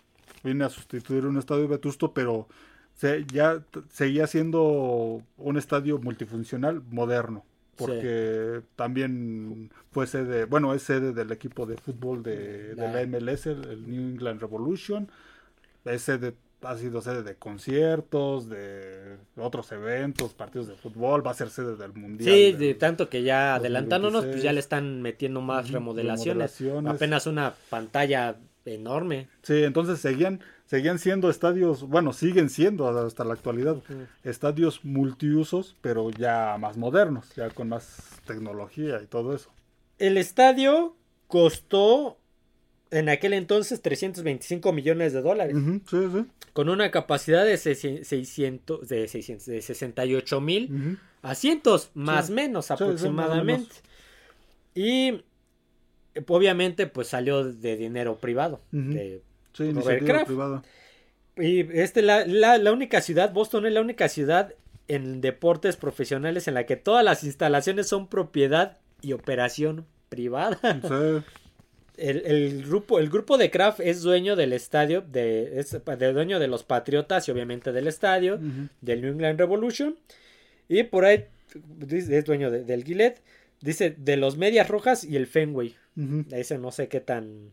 viene 0.42 0.64
a 0.64 0.68
sustituir 0.68 1.26
un 1.26 1.38
estadio 1.38 1.68
vetusto, 1.68 2.12
pero 2.12 2.48
se, 2.96 3.24
ya 3.32 3.62
seguía 3.88 4.26
siendo 4.26 5.22
un 5.36 5.56
estadio 5.58 6.00
multifuncional 6.00 6.82
moderno. 6.90 7.44
Porque 7.76 8.62
también 8.74 9.70
fue 9.92 10.08
sede, 10.08 10.44
bueno, 10.44 10.74
es 10.74 10.82
sede 10.82 11.12
del 11.12 11.30
equipo 11.30 11.66
de 11.66 11.76
fútbol 11.76 12.24
de, 12.24 12.74
de 12.74 12.92
la 12.92 13.06
MLS, 13.06 13.46
el 13.46 13.88
New 13.88 14.10
England 14.10 14.40
Revolution. 14.40 15.08
Es 15.84 16.02
sede 16.02 16.34
ha 16.64 16.76
sido 16.76 17.00
sede 17.00 17.22
de 17.22 17.36
conciertos, 17.36 18.48
de 18.48 19.16
otros 19.36 19.70
eventos, 19.72 20.34
partidos 20.34 20.68
de 20.68 20.74
fútbol, 20.74 21.26
va 21.26 21.32
a 21.32 21.34
ser 21.34 21.50
sede 21.50 21.76
del 21.76 21.92
mundial. 21.92 22.34
Sí, 22.34 22.52
de 22.52 22.74
tanto 22.74 23.08
que 23.08 23.22
ya 23.22 23.54
adelantándonos, 23.56 24.24
pues 24.24 24.42
ya 24.42 24.52
le 24.52 24.60
están 24.60 25.02
metiendo 25.02 25.40
más 25.40 25.70
remodelaciones. 25.70 26.60
Apenas 26.86 27.26
una 27.26 27.54
pantalla 27.70 28.36
enorme. 28.64 29.28
Sí, 29.42 29.62
entonces 29.62 29.98
seguían, 30.00 30.40
seguían 30.66 30.98
siendo 30.98 31.30
estadios, 31.30 31.82
bueno, 31.82 32.12
siguen 32.12 32.48
siendo 32.48 32.88
hasta 32.88 33.24
la 33.24 33.34
actualidad, 33.34 33.76
estadios 34.22 34.84
multiusos, 34.84 35.76
pero 35.80 36.10
ya 36.10 36.56
más 36.58 36.76
modernos, 36.76 37.34
ya 37.34 37.50
con 37.50 37.68
más 37.68 38.20
tecnología 38.26 39.00
y 39.02 39.06
todo 39.06 39.34
eso. 39.34 39.50
El 39.98 40.16
estadio 40.16 40.96
costó 41.28 42.18
en 42.94 43.08
aquel 43.08 43.32
entonces 43.32 43.82
325 43.82 44.72
millones 44.72 45.12
de 45.12 45.22
dólares. 45.22 45.56
sí, 45.88 46.08
sí. 46.12 46.24
Con 46.52 46.68
una 46.68 46.90
capacidad 46.90 47.44
de, 47.44 47.56
600, 47.56 48.88
de, 48.88 49.08
600, 49.08 49.46
de 49.46 49.60
68 49.60 50.40
mil 50.40 50.98
asientos, 51.22 51.90
más 51.94 52.30
o 52.30 52.32
menos 52.32 52.70
aproximadamente. 52.70 53.74
Y 54.74 55.22
obviamente 56.28 56.86
pues 56.86 57.08
salió 57.08 57.44
de 57.44 57.76
dinero 57.76 58.18
privado. 58.18 58.60
de 58.70 59.22
sí, 59.52 59.72
privado. 60.26 60.62
Y 61.36 61.60
este, 61.76 62.02
la, 62.02 62.24
la, 62.24 62.58
la 62.58 62.72
única 62.72 63.00
ciudad, 63.00 63.32
Boston 63.32 63.66
es 63.66 63.72
la 63.72 63.80
única 63.80 64.08
ciudad 64.08 64.54
en 64.86 65.20
deportes 65.20 65.76
profesionales 65.76 66.46
en 66.46 66.54
la 66.54 66.66
que 66.66 66.76
todas 66.76 67.04
las 67.04 67.24
instalaciones 67.24 67.88
son 67.88 68.06
propiedad 68.06 68.78
y 69.00 69.12
operación 69.12 69.86
privada. 70.08 70.58
Sí. 70.62 71.24
El, 71.96 72.64
grupo, 72.66 72.98
el 72.98 73.08
grupo 73.08 73.38
de 73.38 73.50
Kraft 73.50 73.80
es 73.80 74.02
dueño 74.02 74.36
del 74.36 74.52
estadio, 74.52 75.02
de, 75.02 75.58
es 75.58 75.76
dueño 75.98 76.38
de 76.38 76.48
los 76.48 76.64
Patriotas 76.64 77.28
y 77.28 77.32
obviamente 77.32 77.72
del 77.72 77.86
estadio, 77.86 78.38
del 78.80 79.02
New 79.02 79.12
England 79.12 79.38
Revolution. 79.38 79.96
Y 80.68 80.82
por 80.84 81.04
ahí 81.04 81.26
es 81.90 82.24
dueño 82.24 82.50
del 82.50 82.84
Gillette. 82.84 83.22
Dice 83.60 83.94
de 83.96 84.16
los 84.16 84.36
Medias 84.36 84.68
Rojas 84.68 85.04
y 85.04 85.16
el 85.16 85.26
Fenway. 85.26 85.76
Ese 86.30 86.58
no 86.58 86.70
sé 86.70 86.88
qué 86.88 87.00
tan 87.00 87.52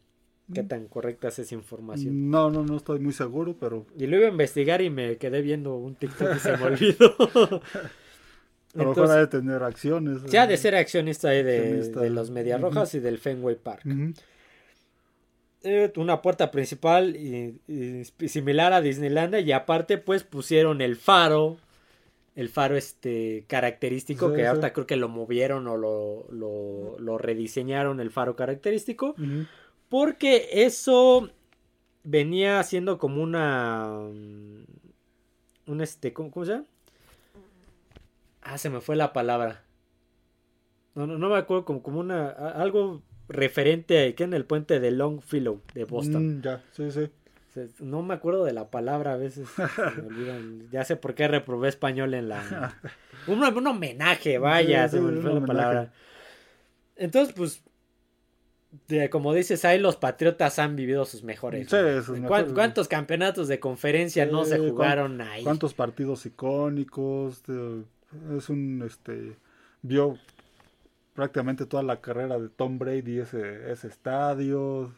qué 0.54 0.64
tan 0.64 0.88
correcta 0.88 1.30
es 1.30 1.40
esa 1.40 1.56
información. 1.56 2.30
No, 2.30 2.50
no, 2.50 2.66
no 2.66 2.78
estoy 2.78 3.00
muy 3.00 3.14
seguro, 3.14 3.56
pero. 3.60 3.86
Y 3.98 4.08
lo 4.08 4.18
iba 4.18 4.28
a 4.28 4.32
investigar 4.32 4.82
y 4.82 4.90
me 4.90 5.18
quedé 5.18 5.42
viendo 5.42 5.76
un 5.76 5.96
TikTok 5.96 6.36
y 6.36 6.40
se 6.40 6.58
me 6.58 6.64
olvidó. 6.64 7.16
A 8.76 8.78
lo 8.78 8.90
mejor 8.90 9.12
ha 9.12 9.16
de 9.16 9.28
tener 9.28 9.64
acciones. 9.64 10.24
Ya 10.26 10.48
de 10.48 10.58
ser 10.58 10.76
accionista 10.76 11.30
ahí 11.30 11.44
de, 11.44 12.10
los 12.10 12.30
Medias 12.30 12.62
Rojas 12.62 12.94
y 12.96 13.00
del 13.00 13.18
Fenway 13.18 13.56
Park. 13.56 13.84
Eh, 15.64 15.94
una 15.98 16.24
puerta 16.24 16.50
principal 16.50 17.16
y, 17.16 17.60
similar 18.28 18.74
a 18.74 18.82
Disneylandia 18.82 19.42
y 19.42 19.52
aparte 19.52 20.00
pues 20.00 20.24
pusieron 20.24 20.82
el 20.82 20.96
faro 20.96 21.58
el 22.36 22.50
faro 22.50 22.76
este 22.76 23.46
característico 23.48 24.34
que 24.34 24.48
ahorita 24.48 24.74
creo 24.74 24.88
que 24.88 24.96
lo 24.96 25.08
movieron 25.08 25.68
o 25.68 25.78
lo, 25.78 26.26
lo, 26.32 27.18
rediseñaron 27.20 28.00
el 28.00 28.10
faro 28.10 28.36
característico 28.36 29.14
porque 29.88 30.50
eso 30.52 31.30
venía 32.04 32.64
siendo 32.64 32.98
como 32.98 33.22
una 33.22 33.92
un 33.92 34.66
este 35.80 36.12
¿cómo, 36.12 36.44
se 36.44 36.54
llama? 36.54 36.66
Ah 38.42 38.58
se 38.58 38.70
me 38.70 38.82
fue 38.82 38.96
la 38.96 39.14
palabra 39.14 39.64
no, 40.96 41.08
no, 41.08 41.18
no 41.18 41.30
me 41.30 41.38
acuerdo 41.38 41.66
como, 41.66 41.82
como 41.82 42.00
una 42.00 42.30
algo 42.30 43.02
referente 43.32 44.14
que 44.16 44.24
en 44.24 44.34
el 44.34 44.46
puente 44.46 44.80
de 44.80 44.92
Longfellow 44.92 45.62
de 45.74 45.86
Boston. 45.86 46.38
Mm, 46.38 46.42
ya, 46.42 46.64
sí, 46.72 46.92
sí. 46.92 47.10
No 47.80 48.02
me 48.02 48.14
acuerdo 48.14 48.46
de 48.46 48.54
la 48.54 48.70
palabra 48.70 49.14
a 49.14 49.18
veces. 49.18 49.48
Ya 50.72 50.86
sé 50.86 50.96
por 50.96 51.16
qué 51.16 51.28
reprobé 51.28 51.70
español 51.70 52.14
en 52.14 52.30
la. 52.30 52.78
Un, 53.28 53.44
un 53.44 53.68
homenaje, 53.68 54.40
vaya, 54.40 54.88
se 54.88 55.00
me 55.00 55.22
fue 55.22 55.34
la 55.34 55.46
palabra. 55.46 55.94
Entonces, 56.96 57.36
pues. 57.36 57.62
como 59.12 59.34
dices, 59.34 59.64
ahí 59.64 59.80
los 59.80 59.96
patriotas 59.96 60.58
han 60.60 60.76
vivido 60.76 61.06
sus 61.06 61.24
mejores. 61.24 61.70
¿Cuántos 62.28 62.88
campeonatos 62.88 63.48
de 63.48 63.60
conferencia 63.60 64.26
no 64.26 64.44
se 64.44 64.58
jugaron 64.58 65.22
ahí? 65.22 65.44
¿Cuántos 65.44 65.74
partidos 65.74 66.26
icónicos? 66.26 67.44
Es 68.36 68.50
un. 68.50 68.84
este 68.86 69.38
Vio 69.84 70.18
prácticamente 71.14 71.66
toda 71.66 71.84
la 71.84 72.02
carrera 72.02 72.40
de 72.40 72.50
Tom 72.50 72.78
Brady 72.80 73.20
ese, 73.20 73.72
ese 73.72 73.88
estadio, 73.88 74.92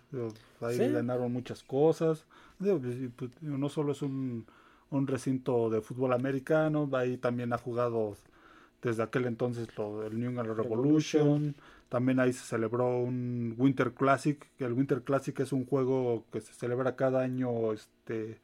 ahí 0.61 0.77
ganaron 0.91 1.31
muchas 1.31 1.63
cosas. 1.63 2.25
Pues, 2.59 3.31
no 3.41 3.69
solo 3.69 3.93
es 3.93 4.01
un, 4.01 4.45
un, 4.89 5.07
recinto 5.07 5.69
de 5.69 5.81
fútbol 5.81 6.13
americano, 6.13 6.89
ahí 6.93 7.17
también 7.17 7.51
ha 7.53 7.57
jugado 7.57 8.15
desde 8.81 9.03
aquel 9.03 9.25
entonces 9.25 9.67
lo, 9.77 10.05
el 10.05 10.19
New 10.19 10.29
England 10.29 10.55
Revolution. 10.55 11.55
También 11.89 12.19
ahí 12.19 12.33
se 12.33 12.43
celebró 12.43 12.99
un 12.99 13.53
Winter 13.57 13.93
Classic, 13.93 14.49
que 14.57 14.65
el 14.65 14.73
Winter 14.73 15.03
Classic 15.03 15.39
es 15.39 15.53
un 15.53 15.65
juego 15.65 16.25
que 16.31 16.41
se 16.41 16.53
celebra 16.53 16.95
cada 16.95 17.21
año 17.21 17.71
este, 17.71 18.39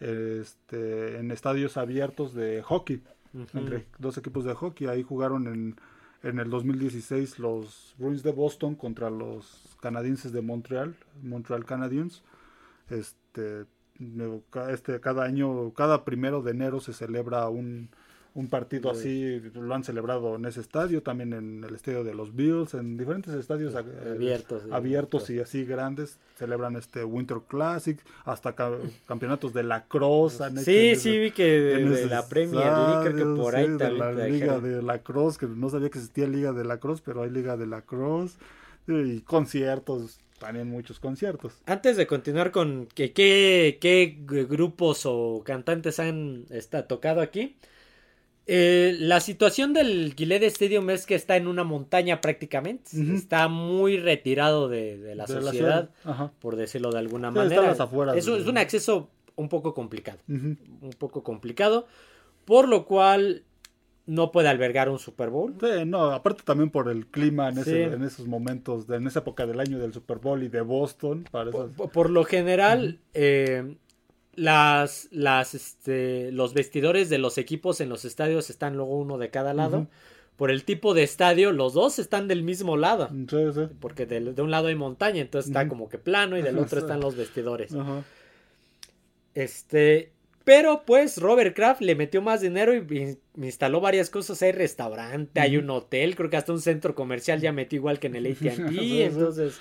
este, 0.00 1.18
en 1.18 1.30
estadios 1.30 1.76
abiertos 1.76 2.34
de 2.34 2.62
hockey, 2.62 3.02
entre 3.34 3.86
dos 3.98 4.18
equipos 4.18 4.44
de 4.44 4.54
hockey. 4.54 4.86
Ahí 4.86 5.02
jugaron 5.02 5.46
en 5.46 5.76
en 6.22 6.38
el 6.38 6.50
2016 6.50 7.38
los 7.38 7.94
Bruins 7.98 8.22
de 8.22 8.32
Boston 8.32 8.74
contra 8.74 9.10
los 9.10 9.76
canadienses 9.80 10.32
de 10.32 10.42
Montreal, 10.42 10.96
Montreal 11.22 11.64
Canadiens. 11.64 12.22
Este, 12.90 13.64
este, 14.70 15.00
cada 15.00 15.24
año, 15.24 15.72
cada 15.72 16.04
primero 16.04 16.42
de 16.42 16.50
enero 16.50 16.80
se 16.80 16.92
celebra 16.92 17.48
un, 17.48 17.90
un 18.34 18.48
partido 18.48 18.90
así, 18.90 19.40
lo 19.54 19.74
han 19.74 19.82
celebrado 19.84 20.36
en 20.36 20.44
ese 20.44 20.60
estadio, 20.60 21.02
también 21.02 21.32
en 21.32 21.64
el 21.64 21.74
estadio 21.74 22.04
de 22.04 22.14
los 22.14 22.34
Bills, 22.34 22.74
en 22.74 22.96
diferentes 22.96 23.34
estadios 23.34 23.74
abiertos, 23.74 24.62
abiertos 24.70 25.30
y 25.30 25.40
así 25.40 25.64
grandes, 25.64 26.18
celebran 26.36 26.76
este 26.76 27.04
Winter 27.04 27.38
Classic, 27.48 27.98
hasta 28.24 28.54
campeonatos 29.06 29.52
de 29.52 29.64
la 29.64 29.84
Cross. 29.84 30.40
Sí, 30.64 30.94
sí, 30.96 31.18
vi 31.18 31.30
que 31.32 31.44
de, 31.44 32.06
la 32.06 32.26
Premier 32.28 32.72
League, 32.72 33.14
que 33.16 33.24
por 33.24 33.56
ahí 33.56 33.68
de 33.68 33.90
la 33.90 34.12
Liga 34.12 34.60
de 34.60 34.82
la 34.82 34.98
Cross, 34.98 35.38
que 35.38 35.46
no 35.46 35.68
sabía 35.68 35.90
que 35.90 35.98
existía 35.98 36.26
Liga 36.26 36.52
de 36.52 36.64
la 36.64 36.78
Cross, 36.78 37.00
pero 37.00 37.22
hay 37.22 37.30
Liga 37.30 37.56
de 37.56 37.66
la 37.66 37.82
Cross, 37.82 38.36
y 38.86 39.20
conciertos 39.20 40.20
también 40.40 40.68
muchos 40.70 40.98
conciertos. 40.98 41.52
Antes 41.66 41.96
de 41.96 42.06
continuar 42.06 42.50
con 42.50 42.88
que, 42.94 43.12
qué, 43.12 43.78
qué 43.80 44.16
grupos 44.48 45.02
o 45.04 45.42
cantantes 45.44 46.00
han 46.00 46.46
está, 46.50 46.88
tocado 46.88 47.20
aquí, 47.20 47.56
eh, 48.52 48.96
la 48.98 49.20
situación 49.20 49.72
del 49.72 50.12
Gillette 50.16 50.42
Stadium 50.42 50.90
es 50.90 51.06
que 51.06 51.14
está 51.14 51.36
en 51.36 51.46
una 51.46 51.62
montaña 51.62 52.20
prácticamente. 52.20 52.90
Está 53.14 53.46
muy 53.46 53.96
retirado 53.96 54.68
de, 54.68 55.14
la 55.14 55.28
sociedad, 55.28 55.90
por 56.40 56.56
decirlo 56.56 56.90
de 56.90 56.98
alguna 56.98 57.30
manera. 57.30 57.76
es, 58.16 58.26
un 58.26 58.58
acceso 58.58 59.08
un 59.36 59.48
poco 59.48 59.72
complicado. 59.72 60.18
Un 60.26 60.58
poco 60.98 61.22
complicado. 61.22 61.86
Por 62.44 62.66
lo 62.66 62.86
cual 62.86 63.44
no 64.06 64.32
puede 64.32 64.48
albergar 64.48 64.88
un 64.88 64.98
Super 64.98 65.30
Bowl. 65.30 65.54
no, 65.86 66.10
aparte 66.10 66.42
también 66.44 66.70
por 66.70 66.88
el 66.88 67.06
clima 67.06 67.50
en, 67.50 67.58
esos 68.02 68.26
momentos, 68.26 68.90
en 68.90 69.06
esa 69.06 69.20
época 69.20 69.46
del 69.46 69.60
año 69.60 69.78
del 69.78 69.92
Super 69.92 70.18
Bowl 70.18 70.42
y 70.42 70.48
de 70.48 70.62
Boston. 70.62 71.24
Por, 71.92 72.10
lo 72.10 72.24
general, 72.24 72.98
eh, 73.14 73.76
las, 74.34 75.08
las, 75.10 75.54
este, 75.54 76.32
los 76.32 76.54
vestidores 76.54 77.08
de 77.08 77.18
los 77.18 77.38
equipos 77.38 77.80
en 77.80 77.88
los 77.88 78.04
estadios 78.04 78.50
están 78.50 78.76
luego 78.76 78.96
uno 78.98 79.18
de 79.18 79.30
cada 79.30 79.54
lado. 79.54 79.88
Por 80.36 80.50
el 80.50 80.64
tipo 80.64 80.94
de 80.94 81.02
estadio, 81.02 81.52
los 81.52 81.74
dos 81.74 81.98
están 81.98 82.26
del 82.26 82.42
mismo 82.42 82.76
lado. 82.76 83.10
Porque 83.80 84.06
de, 84.06 84.40
un 84.40 84.50
lado 84.50 84.68
hay 84.68 84.74
montaña, 84.74 85.20
entonces 85.20 85.50
está 85.50 85.68
como 85.68 85.88
que 85.88 85.98
plano 85.98 86.38
y 86.38 86.42
del 86.42 86.58
otro 86.58 86.78
están 86.80 87.00
los 87.00 87.16
vestidores. 87.16 87.74
Este, 89.34 90.12
pero 90.44 90.84
pues 90.86 91.18
Robert 91.18 91.54
Kraft 91.54 91.82
le 91.82 91.94
metió 91.94 92.22
más 92.22 92.40
dinero 92.40 92.74
y 92.74 93.18
instaló 93.36 93.80
varias 93.80 94.08
cosas. 94.08 94.40
Hay 94.42 94.52
restaurante, 94.52 95.40
hay 95.40 95.58
un 95.58 95.68
hotel, 95.68 96.16
creo 96.16 96.30
que 96.30 96.38
hasta 96.38 96.52
un 96.52 96.62
centro 96.62 96.94
comercial 96.94 97.40
ya 97.40 97.52
metió 97.52 97.76
igual 97.76 97.98
que 97.98 98.06
en 98.06 98.16
el 98.16 98.26
ATT. 98.32 98.70
entonces 98.70 99.60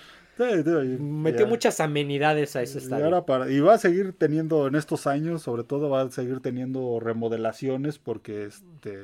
Metió 1.00 1.48
muchas 1.48 1.80
amenidades 1.80 2.56
a 2.56 2.62
ese 2.62 2.80
estadio. 2.80 3.26
Y, 3.50 3.60
va 3.60 3.74
a 3.74 3.78
seguir 3.78 4.14
teniendo 4.18 4.68
en 4.68 4.76
estos 4.76 5.08
años, 5.08 5.42
sobre 5.42 5.64
todo 5.64 5.90
va 5.90 6.02
a 6.02 6.12
seguir 6.12 6.40
teniendo 6.40 7.00
remodelaciones 7.00 7.98
porque 8.00 8.46
este 8.46 9.04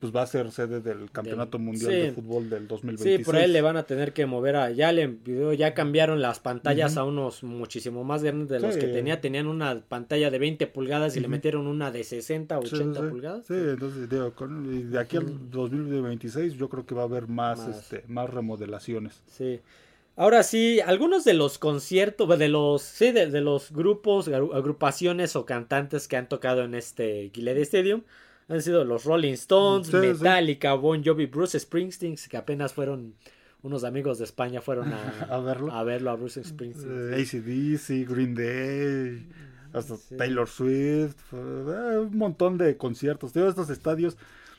pues 0.00 0.16
va 0.16 0.22
a 0.22 0.26
ser 0.26 0.50
sede 0.50 0.80
del 0.80 1.10
Campeonato 1.10 1.58
Mundial 1.58 1.92
de 1.92 2.12
Fútbol 2.12 2.48
del 2.48 2.66
2026. 2.66 3.18
Sí, 3.18 3.22
por 3.22 3.36
ahí 3.36 3.46
le 3.46 3.60
van 3.60 3.76
a 3.76 3.82
tener 3.82 4.14
que 4.14 4.24
mover 4.24 4.56
a 4.56 4.70
ya 4.70 4.92
le 4.92 5.18
ya 5.58 5.74
cambiaron 5.74 6.22
las 6.22 6.40
pantallas 6.40 6.96
a 6.96 7.04
unos 7.04 7.42
muchísimo 7.42 8.02
más 8.02 8.22
grandes 8.22 8.48
de 8.48 8.60
los 8.60 8.78
que 8.78 8.86
tenía, 8.86 9.20
tenían 9.20 9.46
una 9.46 9.78
pantalla 9.80 10.30
de 10.30 10.38
20 10.38 10.66
pulgadas 10.68 11.16
y 11.16 11.20
le 11.20 11.28
metieron 11.28 11.66
una 11.66 11.90
de 11.90 12.02
60 12.02 12.58
o 12.58 12.62
80 12.62 13.10
pulgadas. 13.10 13.46
Sí, 13.46 13.54
entonces 13.54 14.08
de 14.08 14.98
aquí 14.98 15.18
al 15.18 15.50
2026 15.50 16.54
yo 16.54 16.70
creo 16.70 16.86
que 16.86 16.94
va 16.94 17.02
a 17.02 17.04
haber 17.04 17.28
más 17.28 17.40
más, 17.58 17.68
este, 17.68 18.04
más 18.06 18.30
remodelaciones. 18.30 19.22
Sí. 19.26 19.60
Ahora 20.20 20.42
sí, 20.42 20.80
algunos 20.80 21.24
de 21.24 21.32
los 21.32 21.56
conciertos, 21.56 22.38
de 22.38 22.48
los, 22.48 22.82
sí, 22.82 23.10
de, 23.10 23.40
los 23.40 23.72
grupos, 23.72 24.28
agrupaciones 24.28 25.34
o 25.34 25.46
cantantes 25.46 26.08
que 26.08 26.18
han 26.18 26.28
tocado 26.28 26.62
en 26.62 26.74
este 26.74 27.30
Gillette 27.32 27.62
Stadium 27.62 28.02
han 28.46 28.60
sido 28.60 28.84
los 28.84 29.04
Rolling 29.04 29.32
Stones, 29.32 29.90
Metallica, 29.90 30.74
Bon 30.74 31.02
Jovi, 31.02 31.24
Bruce 31.24 31.58
Springsteen, 31.58 32.16
que 32.28 32.36
apenas 32.36 32.74
fueron 32.74 33.14
unos 33.62 33.82
amigos 33.82 34.18
de 34.18 34.24
España 34.24 34.60
fueron 34.60 34.92
a, 34.92 35.38
verlo 35.40 35.72
a 35.72 35.84
verlo 35.84 36.10
a 36.10 36.16
Bruce 36.16 36.44
Springsteen. 36.44 37.14
Eh, 37.14 37.22
ACDC, 37.22 38.06
Green 38.06 38.34
Day, 38.34 39.26
hasta 39.72 39.94
Taylor 40.18 40.50
Swift, 40.50 41.16
eh, 41.32 41.98
un 41.98 42.18
montón 42.18 42.58
de 42.58 42.76
conciertos. 42.76 43.32
Todos 43.32 43.48
estos 43.48 43.70
estadios 43.70 44.18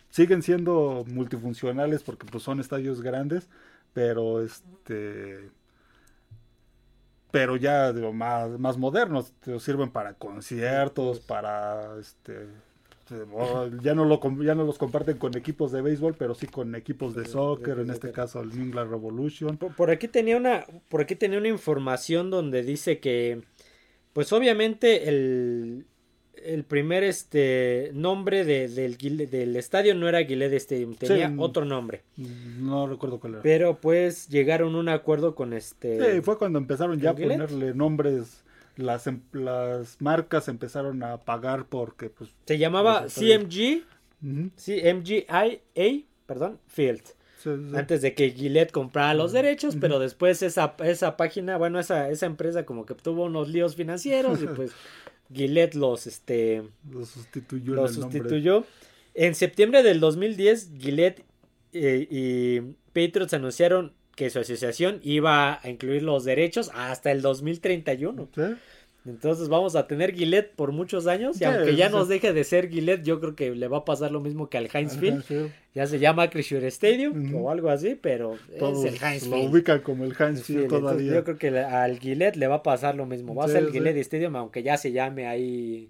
siguen 0.09 0.41
siendo 0.41 1.05
multifuncionales 1.07 2.01
porque 2.01 2.25
pues 2.25 2.43
son 2.43 2.59
estadios 2.59 3.03
grandes 3.03 3.47
pero 3.93 4.41
este 4.41 5.49
pero 7.31 7.55
ya 7.55 7.93
digo, 7.93 8.11
más, 8.11 8.59
más 8.59 8.77
modernos, 8.77 9.33
sirven 9.59 9.89
para 9.89 10.15
conciertos, 10.15 11.21
para 11.21 11.97
este 11.97 12.47
ya 13.81 13.93
no 13.93 14.05
lo 14.05 14.21
ya 14.41 14.55
no 14.55 14.63
los 14.63 14.77
comparten 14.77 15.17
con 15.17 15.35
equipos 15.35 15.71
de 15.71 15.81
béisbol, 15.81 16.15
pero 16.17 16.33
sí 16.33 16.47
con 16.47 16.75
equipos 16.75 17.13
de 17.13 17.25
soccer, 17.25 17.79
en 17.79 17.89
este 17.89 18.11
caso 18.11 18.41
el 18.41 18.49
New 18.49 18.65
England 18.67 18.89
Revolution. 18.89 19.57
Por, 19.57 19.91
aquí 19.91 20.07
tenía 20.07 20.37
una 20.37 20.65
por 20.87 21.01
aquí 21.01 21.15
tenía 21.15 21.37
una 21.37 21.49
información 21.49 22.29
donde 22.29 22.63
dice 22.63 22.99
que 22.99 23.43
pues 24.13 24.31
obviamente 24.31 25.09
el 25.09 25.85
el 26.45 26.63
primer 26.63 27.03
este 27.03 27.91
nombre 27.93 28.45
de, 28.45 28.67
del, 28.67 28.97
del 28.97 29.55
estadio 29.55 29.95
no 29.95 30.07
era 30.07 30.23
Gillette 30.23 30.53
Stadium, 30.53 30.95
tenía 30.95 31.33
otro 31.37 31.65
nombre. 31.65 32.01
No 32.17 32.87
recuerdo 32.87 33.19
cuál 33.19 33.33
era. 33.33 33.43
Pero 33.43 33.79
pues 33.79 34.27
llegaron 34.29 34.75
a 34.75 34.79
un 34.79 34.89
acuerdo 34.89 35.35
con 35.35 35.53
este. 35.53 36.15
Sí, 36.15 36.21
fue 36.21 36.37
cuando 36.37 36.59
empezaron 36.59 36.99
ya 36.99 37.11
a 37.11 37.15
ponerle 37.15 37.73
nombres. 37.73 38.43
Las, 38.77 39.05
em, 39.07 39.21
las 39.33 39.97
marcas 39.99 40.47
empezaron 40.47 41.03
a 41.03 41.17
pagar 41.17 41.65
porque 41.65 42.09
pues. 42.09 42.31
Se 42.45 42.57
llamaba 42.57 43.07
CMG, 43.07 43.83
CMGIA, 44.55 46.03
perdón, 46.25 46.59
Field. 46.67 47.03
Antes 47.75 48.01
de 48.01 48.13
que 48.13 48.29
Gillette 48.31 48.71
comprara 48.71 49.13
los 49.13 49.31
derechos, 49.31 49.75
pero 49.79 49.97
después 49.99 50.43
esa, 50.43 50.75
esa 50.83 51.17
página, 51.17 51.57
bueno, 51.57 51.79
esa, 51.79 52.09
esa 52.09 52.27
empresa 52.27 52.65
como 52.65 52.85
que 52.85 52.93
tuvo 52.93 53.25
unos 53.25 53.49
líos 53.49 53.75
financieros 53.75 54.43
y 54.43 54.47
pues 54.47 54.71
Gillette 55.33 55.75
los, 55.75 56.07
este, 56.07 56.63
los 56.89 57.09
sustituyó. 57.09 57.75
Los 57.75 57.93
sustituyó. 57.93 58.65
En 59.13 59.35
septiembre 59.35 59.83
del 59.83 59.99
2010, 59.99 60.71
Gillette 60.79 61.23
eh, 61.73 62.07
y 62.09 62.61
Patriots 62.93 63.33
anunciaron 63.33 63.93
que 64.15 64.29
su 64.29 64.39
asociación 64.39 64.99
iba 65.03 65.59
a 65.63 65.69
incluir 65.69 66.03
los 66.03 66.23
derechos 66.23 66.69
hasta 66.73 67.11
el 67.11 67.21
2031. 67.21 68.29
¿Sí? 68.35 68.41
Entonces 69.05 69.49
vamos 69.49 69.75
a 69.75 69.87
tener 69.87 70.13
Gillette 70.13 70.53
por 70.55 70.71
muchos 70.71 71.07
años 71.07 71.41
y 71.41 71.43
aunque 71.43 71.75
ya 71.75 71.89
nos 71.89 72.07
deje 72.07 72.33
de 72.33 72.43
ser 72.43 72.69
Gillette, 72.69 73.03
yo 73.03 73.19
creo 73.19 73.35
que 73.35 73.49
le 73.55 73.67
va 73.67 73.79
a 73.79 73.85
pasar 73.85 74.11
lo 74.11 74.19
mismo 74.19 74.47
que 74.47 74.59
al 74.59 74.69
Heinz 74.71 74.97
Field. 74.97 75.51
Ya 75.73 75.87
se 75.87 75.97
llama 75.99 76.29
Crishure 76.29 76.67
Stadium 76.67 77.33
o 77.33 77.49
algo 77.49 77.69
así, 77.69 77.97
pero 77.99 78.35
es 78.35 78.83
el 78.83 79.01
Heinz 79.01 79.25
Lo 79.27 79.37
ubican 79.37 79.79
como 79.79 80.05
el 80.05 80.13
Heinz 80.17 80.43
Field 80.43 80.67
todavía. 80.67 81.15
Yo 81.15 81.23
creo 81.23 81.37
que 81.37 81.47
al 81.59 81.97
Gillette 81.99 82.35
le 82.35 82.47
va 82.47 82.55
a 82.55 82.63
pasar 82.63 82.95
lo 82.95 83.05
mismo. 83.07 83.33
Va 83.33 83.45
a 83.45 83.47
ser 83.47 83.63
el 83.63 83.71
Gillette 83.71 83.97
Stadium, 83.97 84.35
aunque 84.35 84.61
ya 84.61 84.77
se 84.77 84.91
llame 84.91 85.25
ahí 85.25 85.89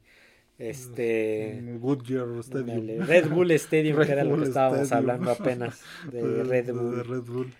este 0.58 1.60
Goodyear 1.80 2.28
Stadium. 2.40 3.06
Red 3.06 3.30
Bull 3.30 3.52
Stadium, 3.58 4.06
que 4.06 4.12
era 4.12 4.24
lo 4.24 4.38
que 4.38 4.44
estábamos 4.46 4.92
hablando 4.92 5.32
apenas 5.32 5.82
de 6.12 6.44
Red 6.44 6.74
Bull. 6.74 6.96
De 6.96 7.04
Red 7.04 7.22
Bull. 7.24 7.54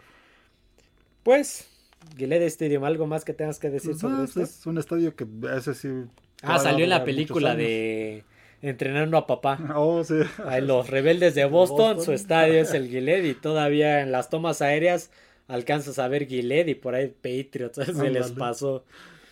Pues 1.24 1.71
Gillette 2.18 2.44
Stadium, 2.44 2.84
¿algo 2.84 3.08
más 3.08 3.26
que 3.26 3.34
tengas 3.34 3.60
que 3.60 3.70
decir 3.70 3.96
sobre 3.96 4.24
esto? 4.24 4.42
Es 4.42 4.66
un 4.66 4.78
estadio 4.78 5.16
que 5.16 5.26
ese 5.56 5.74
sí. 5.74 5.90
Ah, 6.42 6.60
salió 6.60 6.84
en 6.84 6.90
la 6.90 7.04
película 7.04 7.56
de 7.56 8.24
Entrenando 8.62 9.18
a 9.18 9.28
Papá. 9.28 9.58
Oh, 9.76 10.04
sí. 10.04 10.16
los 10.62 10.90
rebeldes 10.90 11.36
de 11.36 11.46
Boston, 11.46 12.02
su 12.02 12.14
estadio 12.14 12.62
es 12.62 12.74
el 12.74 12.88
Gillette 12.90 13.26
y 13.26 13.34
todavía 13.34 14.02
en 14.02 14.12
las 14.12 14.30
tomas 14.30 14.62
aéreas 14.62 15.12
alcanzas 15.48 16.00
a 16.00 16.08
ver 16.08 16.28
Gillette 16.28 16.70
y 16.70 16.76
por 16.76 16.96
ahí 16.96 17.08
Patriots, 17.08 17.80
se 17.86 18.10
les 18.10 18.32
pasó. 18.32 18.86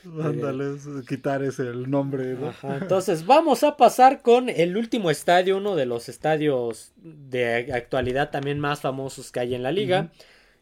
Ándale, 0.05 0.77
quitar 1.07 1.43
ese 1.43 1.63
el 1.63 1.89
nombre. 1.89 2.37
entonces 2.81 3.25
vamos 3.25 3.63
a 3.63 3.75
pasar 3.75 4.21
con 4.21 4.47
el 4.47 4.77
último 4.77 5.11
estadio, 5.11 5.57
uno 5.57 5.75
de 5.75 5.85
los 5.85 6.07
estadios 6.07 6.93
de 6.95 7.73
actualidad 7.73 8.31
también 8.31 8.59
más 8.59 8.79
famosos 8.79 9.31
que 9.31 9.41
hay 9.41 9.55
en 9.55 9.63
la 9.63 9.71
liga. 9.71 10.11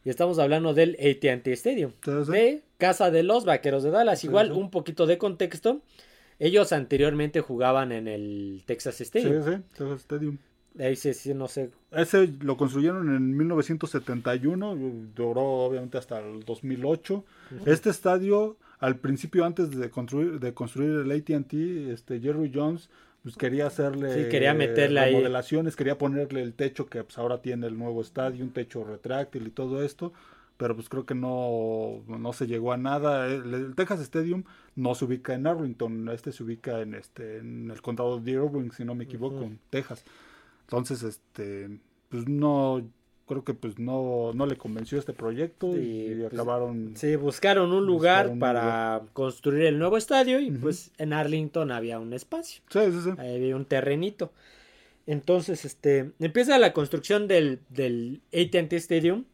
Y 0.08 0.10
estamos 0.10 0.40
hablando 0.40 0.74
del 0.74 0.96
ATT 1.02 1.48
Stadium. 1.48 1.92
De 2.30 2.64
casa 2.78 3.12
de 3.12 3.24
los 3.24 3.44
vaqueros 3.44 3.84
de 3.84 3.92
Dallas. 3.92 4.24
Igual, 4.24 4.54
un 4.54 4.72
poquito 4.72 5.06
de 5.06 5.18
contexto. 5.18 5.82
Ellos 6.40 6.72
anteriormente 6.72 7.42
jugaban 7.42 7.92
en 7.92 8.08
el 8.08 8.64
Texas 8.66 9.02
Stadium. 9.02 9.44
Sí, 9.44 9.52
sí, 9.52 9.62
Texas 9.78 10.00
Stadium. 10.00 10.38
Ahí 10.80 10.96
sí, 10.96 11.14
sí, 11.14 11.34
no 11.34 11.50
sé. 11.50 11.72
Ese 11.92 12.26
lo 12.40 12.56
construyeron 12.56 13.14
en 13.14 13.36
1971, 13.36 14.78
duró 15.14 15.42
obviamente 15.42 15.98
hasta 15.98 16.20
el 16.20 16.46
2008. 16.46 17.26
Este 17.66 17.90
estadio, 17.90 18.56
al 18.80 18.96
principio, 18.96 19.44
antes 19.44 19.72
de 19.72 19.90
construir, 19.90 20.40
de 20.40 20.54
construir 20.54 21.02
el 21.02 21.12
ATT, 21.12 21.54
este, 21.92 22.22
Jerry 22.22 22.50
Jones 22.56 22.90
pues 23.28 23.36
quería 23.36 23.68
hacerle 23.68 24.24
sí, 24.24 24.30
quería 24.30 24.54
meterle 24.54 25.04
remodelaciones, 25.04 25.76
quería 25.76 25.98
ponerle 25.98 26.42
el 26.42 26.54
techo 26.54 26.86
que 26.86 27.04
pues, 27.04 27.18
ahora 27.18 27.42
tiene 27.42 27.68
el 27.68 27.78
nuevo 27.78 28.00
estadio, 28.00 28.42
un 28.42 28.52
techo 28.52 28.86
retráctil 28.86 29.46
y 29.48 29.50
todo 29.50 29.84
esto, 29.84 30.14
pero 30.56 30.76
pues 30.76 30.88
creo 30.88 31.06
que 31.06 31.14
no, 31.14 32.06
no 32.08 32.32
se 32.32 32.48
llegó 32.48 32.72
a 32.72 32.78
nada. 32.78 33.28
El, 33.28 33.76
Texas 33.76 34.00
Stadium 34.00 34.46
no 34.78 34.96
se 34.96 35.04
ubica 35.04 35.34
en 35.34 35.46
Arlington, 35.46 36.08
este 36.08 36.32
se 36.32 36.42
ubica 36.42 36.80
en 36.80 36.94
este 36.94 37.40
en 37.40 37.70
el 37.70 37.82
condado 37.82 38.18
de 38.18 38.32
Irving, 38.32 38.72
si 38.72 38.86
no 38.86 38.96
me 38.96 39.04
equivoco, 39.04 39.44
en 39.44 39.60
Texas. 39.72 40.06
Entonces, 40.62 41.04
este 41.04 41.82
pues 42.08 42.30
no 42.30 42.82
creo 43.28 43.44
que 43.44 43.54
pues 43.54 43.78
no, 43.78 44.32
no 44.34 44.46
le 44.46 44.56
convenció 44.56 44.98
este 44.98 45.14
proyecto 45.14 45.76
y 45.78 46.16
pues, 46.22 46.34
acabaron... 46.34 46.94
Sí, 46.96 47.16
buscaron 47.18 47.74
un 47.74 47.86
lugar 47.86 48.40
para 48.40 49.04
construir 49.14 49.66
el 49.66 49.78
nuevo 49.78 49.98
estadio 49.98 50.40
y 50.40 50.50
pues 50.50 50.92
en 50.98 51.14
Arlington 51.14 51.72
había 51.72 52.00
un 52.00 52.14
espacio. 52.14 52.64
Sí, 52.70 52.80
sí, 52.90 53.00
sí. 53.04 53.10
había 53.18 53.56
un 53.56 53.66
terrenito. 53.66 54.32
Entonces, 55.06 55.66
este, 55.66 56.12
empieza 56.20 56.58
la 56.58 56.74
construcción 56.74 57.28
del, 57.28 57.60
del 57.70 58.22
AT&T 58.34 58.76
Stadium. 58.78 59.26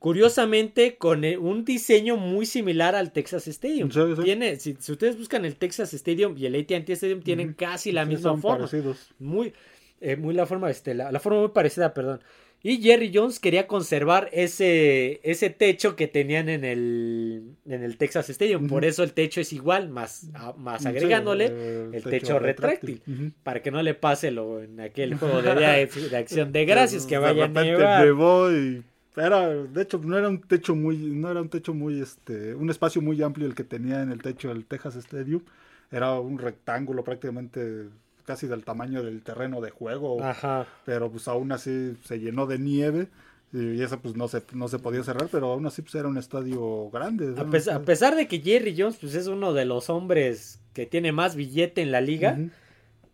Curiosamente, 0.00 0.96
con 0.96 1.24
e, 1.24 1.38
un 1.38 1.64
diseño 1.64 2.16
muy 2.16 2.46
similar 2.46 2.94
al 2.94 3.12
Texas 3.12 3.48
Stadium. 3.48 3.88
Tiene, 4.22 4.56
si, 4.60 4.76
ustedes 4.88 5.18
buscan 5.18 5.44
el 5.44 5.56
Texas 5.56 5.92
Stadium 5.94 6.36
y 6.38 6.46
el 6.46 6.54
AT&T 6.54 6.92
Stadium, 6.92 7.20
tienen 7.22 7.52
casi 7.52 7.90
la 7.90 8.04
misma 8.04 8.36
forma. 8.36 8.66
Parecidos. 8.66 9.12
Muy, 9.18 9.52
eh, 10.00 10.14
muy 10.14 10.34
la 10.34 10.46
forma, 10.46 10.70
este, 10.70 10.94
la 10.94 11.18
forma 11.18 11.40
muy 11.40 11.48
parecida, 11.48 11.92
perdón. 11.94 12.20
Y 12.60 12.82
Jerry 12.82 13.12
Jones 13.14 13.38
quería 13.38 13.68
conservar 13.68 14.28
ese, 14.32 15.20
ese 15.22 15.48
techo 15.48 15.94
que 15.94 16.08
tenían 16.08 16.48
en 16.48 16.64
el, 16.64 17.54
en 17.66 17.84
el 17.84 17.96
Texas 17.96 18.30
Stadium. 18.30 18.66
Por 18.66 18.84
eso 18.84 19.04
el 19.04 19.12
techo 19.12 19.40
es 19.40 19.52
igual, 19.52 19.90
más, 19.90 20.28
más 20.56 20.84
agregándole 20.84 21.46
el, 21.92 22.02
techo, 22.02 22.40
retráctil. 22.40 23.00
Para 23.44 23.62
que 23.62 23.70
no 23.70 23.80
le 23.80 23.94
pase 23.94 24.32
lo 24.32 24.60
en 24.60 24.80
aquel 24.80 25.14
juego 25.18 25.40
de, 25.40 25.54
de, 25.54 26.16
acción 26.16 26.50
de 26.52 26.64
gracias 26.64 27.06
que 27.06 27.16
vaya 27.18 27.44
a 27.44 27.48
nevar. 27.48 28.52
y 28.52 28.82
era, 29.16 29.48
de 29.48 29.82
hecho, 29.82 29.98
no 29.98 30.18
era 30.18 30.28
un 30.28 30.40
techo 30.40 30.74
muy, 30.74 30.96
no 30.96 31.30
era 31.30 31.40
un 31.40 31.48
techo 31.48 31.74
muy, 31.74 32.00
este, 32.00 32.54
un 32.54 32.70
espacio 32.70 33.00
muy 33.00 33.22
amplio 33.22 33.46
el 33.46 33.54
que 33.54 33.64
tenía 33.64 34.02
en 34.02 34.10
el 34.10 34.20
techo 34.20 34.48
del 34.48 34.64
Texas 34.64 34.96
Stadium. 34.96 35.42
Era 35.90 36.18
un 36.18 36.38
rectángulo 36.38 37.02
prácticamente 37.04 37.88
casi 38.28 38.46
del 38.46 38.62
tamaño 38.62 39.02
del 39.02 39.22
terreno 39.22 39.62
de 39.62 39.70
juego. 39.70 40.22
Ajá. 40.22 40.66
Pero 40.84 41.10
pues 41.10 41.26
aún 41.28 41.50
así 41.50 41.96
se 42.04 42.20
llenó 42.20 42.46
de 42.46 42.58
nieve. 42.58 43.08
Y 43.54 43.80
eso 43.80 43.98
pues 43.98 44.14
no 44.14 44.28
se, 44.28 44.42
no 44.52 44.68
se 44.68 44.78
podía 44.78 45.02
cerrar, 45.02 45.30
pero 45.32 45.50
aún 45.50 45.64
así 45.64 45.80
pues 45.80 45.94
era 45.94 46.06
un 46.06 46.18
estadio 46.18 46.90
grande. 46.90 47.34
A, 47.40 47.80
pesar, 47.80 48.14
de 48.14 48.28
que 48.28 48.40
Jerry 48.40 48.74
Jones 48.76 48.98
pues 49.00 49.14
es 49.14 49.26
uno 49.26 49.54
de 49.54 49.64
los 49.64 49.88
hombres 49.88 50.60
que 50.74 50.84
tiene 50.84 51.12
más 51.12 51.34
billete 51.34 51.80
en 51.80 51.90
la 51.90 52.02
liga, 52.02 52.38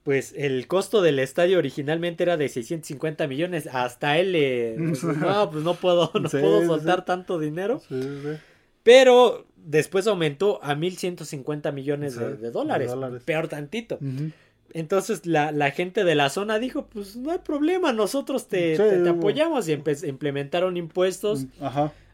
pues 0.03 0.35
el 0.37 0.67
costo 0.67 1.03
del 1.03 1.21
estadio 1.21 1.59
originalmente 1.59 2.25
era 2.25 2.37
de 2.37 2.49
650 2.49 3.29
millones. 3.29 3.69
Hasta 3.69 4.19
él 4.19 4.33
le... 4.33 4.75
no, 5.21 5.51
pues 5.53 5.63
no 5.63 5.75
puedo, 5.75 6.11
no 6.21 6.29
puedo 6.29 6.67
soltar 6.67 7.05
tanto 7.05 7.39
dinero. 7.39 7.81
Pero 8.83 9.47
después 9.55 10.09
aumentó 10.09 10.59
a 10.65 10.75
1.150 10.75 11.73
millones 11.73 12.17
de, 12.17 12.51
dólares. 12.51 12.93
Peor 13.25 13.47
tantito. 13.47 14.01
Entonces 14.73 15.27
la, 15.27 15.53
la, 15.53 15.71
gente 15.71 16.05
de 16.05 16.15
la 16.15 16.31
zona 16.31 16.59
dijo, 16.59 16.87
pues 16.87 17.17
no 17.17 17.31
hay 17.31 17.39
problema, 17.39 17.93
nosotros 17.93 18.49
te, 18.49 18.77
te, 18.77 19.09
apoyamos 19.09 19.69
y 19.69 19.73
implementaron 19.73 20.77
impuestos 20.77 21.45
mm, 21.45 21.49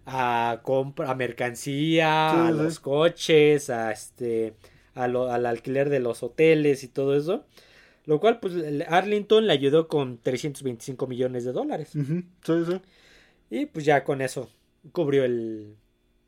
a 0.07 0.61
compra, 0.63 1.11
a 1.11 1.15
mercancía, 1.15 2.49
a 2.49 2.51
los 2.51 2.81
coches, 2.81 3.71
a 3.71 3.93
este, 3.93 4.55
a 4.95 5.09
lo, 5.09 5.33
al 5.33 5.47
alquiler 5.47 5.89
de 5.89 6.01
los 6.01 6.23
hoteles 6.23 6.85
y 6.85 6.89
todo 6.89 7.17
eso. 7.17 7.45
Lo 8.07 8.19
cual, 8.19 8.41
pues, 8.41 8.55
Arlington 8.89 9.47
le 9.47 9.53
ayudó 9.53 9.87
con 9.87 10.19
325 10.19 11.07
millones 11.07 11.45
de 11.45 11.53
dólares. 11.53 11.93
Y 13.51 13.67
pues 13.67 13.85
ya 13.85 14.05
con 14.05 14.21
eso 14.21 14.49
cubrió 14.93 15.25
el, 15.25 15.77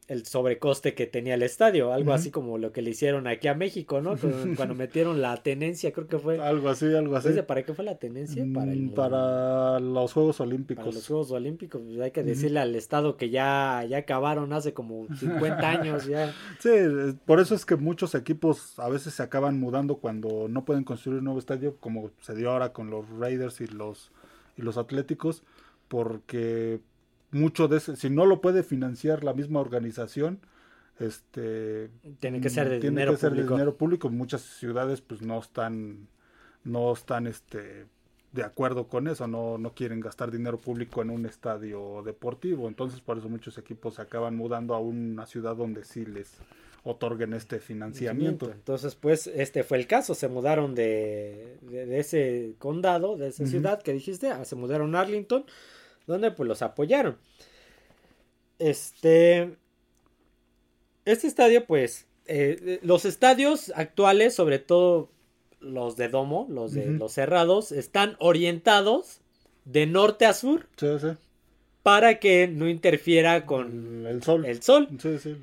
el 0.08 0.26
sobrecoste 0.26 0.94
que 0.94 1.06
tenía 1.06 1.34
el 1.34 1.42
estadio, 1.42 1.92
algo 1.92 2.12
así 2.12 2.30
como 2.30 2.58
lo 2.58 2.72
que 2.72 2.82
le 2.82 2.90
hicieron 2.90 3.26
aquí 3.28 3.46
a 3.46 3.54
México, 3.54 4.00
¿no? 4.00 4.14
Cuando 4.56 4.74
metieron 4.74 5.22
la 5.22 5.36
tenencia, 5.36 5.92
creo 5.92 6.08
que 6.08 6.18
fue. 6.18 6.40
Algo 6.40 6.68
así, 6.68 6.92
algo 6.94 7.16
así. 7.16 7.30
¿Para 7.46 7.64
qué 7.64 7.72
fue 7.72 7.84
la 7.84 7.96
tenencia? 7.96 8.44
Para, 8.52 8.72
para 8.94 9.80
los 9.80 10.12
Juegos 10.12 10.40
Olímpicos. 10.40 10.84
Para 10.84 10.94
los 10.94 11.06
Juegos 11.06 11.30
Olímpicos, 11.30 11.80
pues, 11.82 12.00
hay 12.00 12.10
que 12.10 12.24
decirle 12.24 12.60
al 12.60 12.74
Estado 12.74 13.16
que 13.16 13.30
ya, 13.30 13.84
ya 13.88 13.98
acabaron 13.98 14.52
hace 14.52 14.74
como 14.74 15.06
50 15.14 15.70
años 15.70 16.06
ya. 16.06 16.34
Sí, 16.58 16.70
por 17.24 17.40
eso 17.40 17.54
es 17.54 17.64
que 17.64 17.76
muchos 17.76 18.14
equipos 18.14 18.78
a 18.78 18.88
veces 18.88 19.14
se 19.14 19.22
acaban 19.22 19.58
mudando 19.58 19.96
cuando 19.96 20.46
no 20.48 20.64
pueden 20.64 20.84
construir 20.84 21.18
un 21.18 21.24
nuevo 21.24 21.38
estadio, 21.38 21.76
como 21.78 22.10
se 22.20 22.34
dio 22.34 22.50
ahora 22.50 22.72
con 22.72 22.90
los 22.90 23.08
Raiders 23.08 23.60
y 23.60 23.66
los, 23.66 24.10
y 24.56 24.62
los 24.62 24.76
Atléticos, 24.76 25.42
porque 25.88 26.80
mucho 27.32 27.68
de 27.68 27.78
ese, 27.78 27.96
si 27.96 28.10
no 28.10 28.26
lo 28.26 28.40
puede 28.40 28.62
financiar 28.62 29.24
la 29.24 29.34
misma 29.34 29.60
organización, 29.60 30.40
este 30.98 31.90
tiene 32.20 32.40
que 32.40 32.50
ser 32.50 32.68
de, 32.68 32.78
dinero, 32.78 33.16
público. 33.16 33.54
dinero 33.54 33.76
público. 33.76 34.10
Muchas 34.10 34.42
ciudades 34.42 35.00
pues 35.00 35.22
no 35.22 35.38
están, 35.38 36.08
no 36.64 36.92
están 36.92 37.26
este 37.26 37.86
de 38.32 38.44
acuerdo 38.44 38.88
con 38.88 39.08
eso, 39.08 39.26
no, 39.26 39.58
no 39.58 39.74
quieren 39.74 40.00
gastar 40.00 40.30
dinero 40.30 40.56
público 40.56 41.02
en 41.02 41.10
un 41.10 41.26
estadio 41.26 42.02
deportivo. 42.02 42.68
Entonces 42.68 43.00
por 43.00 43.18
eso 43.18 43.28
muchos 43.28 43.58
equipos 43.58 43.94
se 43.94 44.02
acaban 44.02 44.36
mudando 44.36 44.74
a 44.74 44.78
una 44.78 45.26
ciudad 45.26 45.56
donde 45.56 45.84
sí 45.84 46.06
les 46.06 46.38
otorguen 46.84 47.32
este 47.32 47.60
financiamiento. 47.60 48.50
Entonces, 48.50 48.94
pues, 48.96 49.28
este 49.28 49.62
fue 49.62 49.78
el 49.78 49.86
caso. 49.86 50.14
Se 50.14 50.28
mudaron 50.28 50.74
de, 50.74 51.58
de, 51.62 51.98
ese 51.98 52.54
condado, 52.58 53.16
de 53.16 53.28
esa 53.28 53.46
ciudad 53.46 53.82
que 53.82 53.92
dijiste, 53.92 54.32
se 54.44 54.56
mudaron 54.56 54.94
a 54.96 55.00
Arlington, 55.00 55.44
donde 56.06 56.30
pues 56.30 56.48
los 56.48 56.62
apoyaron. 56.62 57.18
Este. 58.58 59.56
Este 61.04 61.26
estadio, 61.26 61.66
pues. 61.66 62.06
Eh, 62.26 62.78
los 62.82 63.04
estadios 63.04 63.72
actuales, 63.74 64.34
sobre 64.34 64.58
todo 64.58 65.10
los 65.60 65.96
de 65.96 66.08
domo, 66.08 66.46
los 66.48 66.72
de 66.72 66.86
los 66.86 67.12
cerrados, 67.12 67.72
están 67.72 68.16
orientados 68.20 69.20
de 69.64 69.86
norte 69.86 70.26
a 70.26 70.32
sur. 70.32 70.68
Sí, 70.76 70.86
sí 71.00 71.08
para 71.82 72.20
que 72.20 72.46
no 72.48 72.68
interfiera 72.68 73.44
con 73.44 74.06
el 74.06 74.22
sol. 74.22 74.46
El 74.46 74.62
sol. 74.62 74.88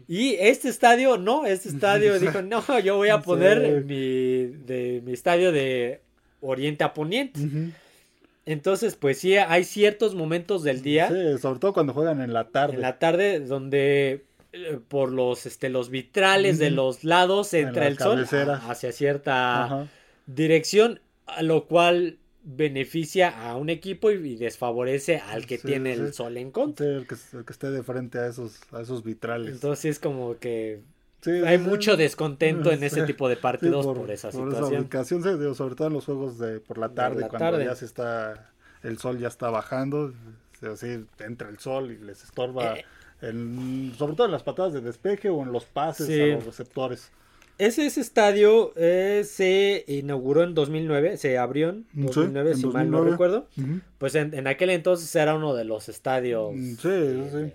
Y 0.08 0.36
este 0.36 0.70
estadio, 0.70 1.18
no, 1.18 1.46
este 1.46 1.70
estadio 1.76 2.20
dijo, 2.20 2.42
no, 2.42 2.80
yo 2.80 2.96
voy 2.96 3.10
a 3.10 3.22
poner 3.22 3.84
mi, 3.84 4.48
de, 4.48 5.02
mi 5.04 5.14
estadio 5.14 5.52
de 5.52 6.02
oriente 6.42 6.84
a 6.84 6.94
poniente. 6.94 7.40
Entonces, 8.46 8.96
pues 8.96 9.20
sí, 9.20 9.38
hay 9.38 9.64
ciertos 9.64 10.16
momentos 10.16 10.64
del 10.64 10.82
día. 10.82 11.08
Sí, 11.10 11.38
sobre 11.40 11.60
todo 11.60 11.74
cuando 11.74 11.94
juegan 11.94 12.22
en 12.22 12.34
la 12.34 12.50
tarde. 12.50 12.76
En 12.76 12.82
la 12.82 12.98
tarde, 12.98 13.40
donde 13.42 14.26
eh, 14.52 14.80
por 14.88 15.12
los, 15.12 15.46
este, 15.46 15.70
los 15.70 15.90
vitrales 15.90 16.58
de 16.58 16.72
los 16.72 17.04
lados 17.04 17.54
entra 17.54 17.88
el 17.88 18.00
sol 18.00 18.26
hacia 18.68 18.92
cierta 18.92 19.88
dirección, 20.26 21.00
a 21.28 21.44
lo 21.44 21.66
cual 21.66 22.18
beneficia 22.44 23.30
a 23.30 23.56
un 23.56 23.70
equipo 23.70 24.10
y, 24.10 24.36
desfavorece 24.38 25.18
al 25.18 25.46
que 25.46 25.60
tiene 25.60 25.94
el 25.94 26.14
sol 26.14 26.38
en 26.38 26.52
contra. 26.52 26.88
el, 26.88 27.06
que, 27.06 27.16
esté 27.50 27.70
de 27.70 27.84
frente 27.84 28.18
a 28.18 28.28
esos, 28.28 28.60
a 28.72 28.82
esos 28.82 29.04
vitrales. 29.04 29.54
Entonces 29.54 29.86
es 29.86 30.00
como 30.00 30.40
que 30.40 30.82
hay 31.26 31.58
mucho 31.58 31.98
descontento 31.98 32.72
en 32.72 32.84
ese 32.84 33.04
tipo 33.04 33.28
de 33.28 33.38
partidos 33.38 33.86
por, 33.86 34.10
esa 34.12 34.32
situación. 34.32 34.90
sobre 35.56 35.76
todo 35.76 35.88
en 35.88 35.94
los 35.94 36.06
juegos 36.06 36.38
de 36.40 36.60
por 36.60 36.78
la 36.78 36.90
tarde, 36.90 37.28
cuando 37.28 37.62
ya 37.62 37.76
se 37.76 37.86
está, 37.86 38.52
el 38.84 38.98
sol 38.98 39.20
ya 39.20 39.28
está 39.28 39.50
bajando, 39.50 40.14
así 40.62 41.06
entra 41.20 41.50
el 41.50 41.60
sol 41.60 41.92
y 41.92 41.98
les 41.98 42.24
estorba, 42.24 42.76
eh, 43.22 43.92
sobre 43.98 44.16
todo 44.16 44.26
en 44.26 44.32
las 44.32 44.44
patadas 44.44 44.74
de 44.74 44.82
despeje 44.82 45.30
o 45.30 45.44
en 45.44 45.52
los 45.52 45.66
pases 45.66 46.10
a 46.10 46.36
los 46.36 46.46
receptores. 46.46 47.12
Ese, 47.58 47.86
ese 47.86 48.00
estadio 48.00 48.72
eh, 48.78 49.24
se 49.26 49.84
inauguró 49.86 50.44
en 50.44 50.56
2009, 50.56 51.18
se 51.18 51.38
abrió 51.38 51.70
en 51.72 51.86
2009, 51.94 52.56
si 52.56 52.66
mal 52.68 52.90
no 52.90 53.04
recuerdo. 53.04 53.50
Pues 53.98 54.16
en, 54.16 54.48
aquel 54.48 54.70
entonces 54.70 55.14
era 55.14 55.36
uno 55.36 55.54
de 55.54 55.66
los 55.66 55.90
estadios. 55.90 56.54
Mm, 56.56 56.76
sí, 56.76 57.30
sí. 57.30 57.54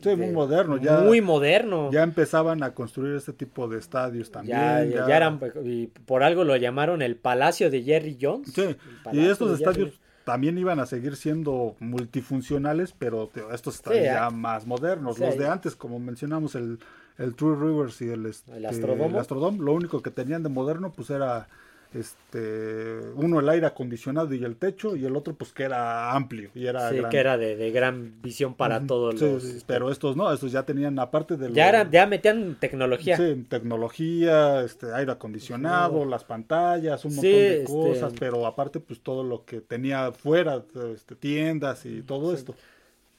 Sí, 0.00 0.14
muy 0.16 0.30
moderno. 0.30 0.76
Ya, 0.78 1.00
muy 1.00 1.20
moderno. 1.20 1.90
Ya 1.90 2.02
empezaban 2.02 2.62
a 2.62 2.74
construir 2.74 3.16
este 3.16 3.32
tipo 3.32 3.68
de 3.68 3.78
estadios 3.78 4.30
también. 4.30 4.56
Ya, 4.56 4.84
ya, 4.84 5.16
eran, 5.16 5.40
y 5.64 5.86
por 5.86 6.22
algo 6.22 6.44
lo 6.44 6.56
llamaron 6.56 7.02
el 7.02 7.16
Palacio 7.16 7.70
de 7.70 7.82
Jerry 7.82 8.16
Jones. 8.20 8.52
Sí, 8.52 8.76
y 9.12 9.26
estos 9.26 9.58
estadios 9.58 10.00
también 10.24 10.58
iban 10.58 10.78
a 10.78 10.86
seguir 10.86 11.16
siendo 11.16 11.74
multifuncionales, 11.80 12.94
pero 12.96 13.30
estos 13.52 13.76
estadios 13.76 14.04
ya 14.04 14.30
más 14.30 14.66
modernos. 14.66 15.18
Los 15.18 15.36
de 15.36 15.48
antes, 15.48 15.74
como 15.74 15.98
mencionamos, 15.98 16.54
el 16.54 16.78
el 17.18 17.34
True 17.34 17.56
Rivers 17.56 18.00
y 18.00 18.08
el, 18.08 18.26
este, 18.26 18.56
el 18.56 18.64
Astrodome. 18.66 19.58
Lo 19.58 19.72
único 19.72 20.00
que 20.02 20.10
tenían 20.10 20.42
de 20.42 20.48
moderno 20.48 20.92
pues 20.92 21.10
era 21.10 21.48
este 21.94 23.00
uno 23.14 23.40
el 23.40 23.48
aire 23.48 23.66
acondicionado 23.66 24.34
y 24.34 24.44
el 24.44 24.56
techo 24.56 24.94
y 24.94 25.06
el 25.06 25.16
otro 25.16 25.34
pues 25.34 25.52
que 25.52 25.62
era 25.62 26.12
amplio 26.12 26.50
y 26.54 26.66
era 26.66 26.90
sí 26.90 27.00
que 27.10 27.16
era 27.16 27.38
de, 27.38 27.70
gran 27.70 28.20
visión 28.22 28.54
para 28.54 28.86
todos 28.86 29.18
los 29.18 29.44
este, 29.44 29.64
pero 29.66 29.90
estos 29.90 30.14
no 30.14 30.30
estos 30.30 30.52
ya 30.52 30.64
tenían 30.64 30.98
aparte 30.98 31.36
de 31.36 31.50
ya 31.52 31.68
eran 31.68 31.90
ya 31.90 32.06
metían 32.06 32.56
tecnología. 32.60 33.16
Sí 33.16 33.46
tecnología 33.48 34.62
este 34.62 34.92
aire 34.92 35.12
acondicionado 35.12 36.04
las 36.04 36.24
pantallas 36.24 37.04
un 37.04 37.14
montón 37.14 37.30
de 37.30 37.62
este, 37.62 37.72
cosas 37.72 38.12
pero 38.18 38.46
aparte 38.46 38.80
pues 38.80 39.00
todo 39.00 39.24
lo 39.24 39.44
que 39.44 39.60
tenía 39.60 40.12
fuera 40.12 40.62
este, 40.94 41.14
tiendas 41.14 41.86
y 41.86 42.02
todo 42.02 42.34
esto 42.34 42.54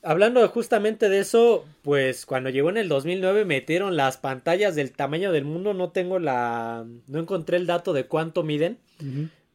Hablando 0.02 0.48
justamente 0.48 1.10
de 1.10 1.20
eso, 1.20 1.66
pues 1.82 2.26
cuando 2.26 2.50
llegó 2.50 2.70
en 2.70 2.78
el 2.78 2.88
2009 2.88 3.44
metieron 3.44 3.98
las 3.98 4.18
pantallas 4.18 4.76
del 4.76 4.92
tamaño 4.92 5.32
del 5.34 5.44
mundo, 5.44 5.74
no 5.74 5.90
tengo 5.90 6.20
la, 6.20 6.86
no 7.08 7.20
encontré 7.20 7.58
el 7.58 7.68
dato 7.68 7.92
de 7.92 8.06
cuánto 8.06 8.44
miden, 8.44 8.78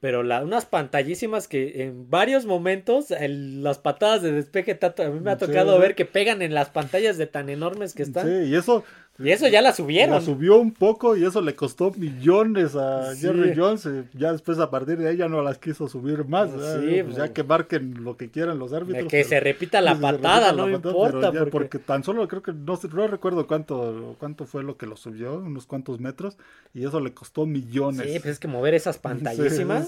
pero 0.01 0.23
la, 0.23 0.43
unas 0.43 0.67
pantallísimas 0.67 1.49
que 1.49 1.85
en 1.85 2.11
varios 2.11 2.45
momentos 2.45 3.07
las 3.11 3.79
patadas 3.79 4.21
de 4.21 4.33
despeje, 4.33 4.79
a 4.83 5.09
mí 5.09 5.21
me 5.21 5.31
ha 5.31 5.39
tocado 5.39 5.79
ver 5.79 5.95
que 5.95 6.05
pegan 6.05 6.43
en 6.43 6.53
las 6.53 6.69
pantallas 6.69 7.17
de 7.17 7.27
tan 7.27 7.49
enormes 7.49 7.95
que 7.95 8.03
están. 8.03 8.27
Sí, 8.27 8.51
y 8.51 8.55
eso 8.55 8.85
y 9.17 9.31
eso 9.31 9.47
ya 9.47 9.63
la 9.63 9.73
subieron. 9.73 10.17
La 10.17 10.21
subió 10.21 10.59
un 10.59 10.73
poco 10.73 11.17
y 11.17 11.25
eso 11.25 11.41
le 11.41 11.55
costó 11.55 11.93
millones 11.93 12.75
a 12.75 13.15
Jerry 13.15 13.55
Jones. 13.57 13.87
Eh, 13.87 14.05
ya 14.13 14.33
después 14.33 14.59
a 14.59 14.71
partir 14.71 14.99
de 14.99 15.09
ahí 15.09 15.17
ya 15.17 15.29
no 15.29 15.41
las 15.41 15.59
quiso 15.59 15.87
subir 15.89 16.25
más. 16.25 16.51
Sí, 16.51 17.01
pues 17.05 17.17
ya 17.17 17.33
que 17.33 17.45
marquen 17.45 18.03
lo 18.03 18.17
que 18.17 18.31
quieran 18.31 18.59
los 18.59 18.73
árbitros. 18.73 19.05
Que 19.15 19.23
se 19.23 19.39
repita 19.39 19.81
la 19.81 19.95
patada, 19.95 20.53
no 20.53 20.69
importa. 20.69 21.31
porque... 21.51 21.79
tan 21.79 22.03
solo 22.03 22.27
creo 22.27 22.43
que 22.43 22.53
no, 22.53 22.79
no 22.93 23.07
recuerdo 23.07 23.47
cuánto, 23.47 24.17
cuánto 24.19 24.47
fue 24.47 24.65
lo 24.65 24.77
que 24.77 24.87
lo 24.87 24.97
subió, 24.97 25.35
unos 25.35 25.67
cuantos 25.67 26.01
metros. 26.01 26.37
Y 26.73 26.85
eso 26.85 26.99
le 26.99 27.15
costó 27.15 27.47
millones. 27.47 28.11
Sí, 28.11 28.19
pues 28.19 28.33
es 28.33 28.39
que 28.41 28.49
mover 28.49 28.75
esas 28.75 28.99
pantallísimas. 28.99 29.87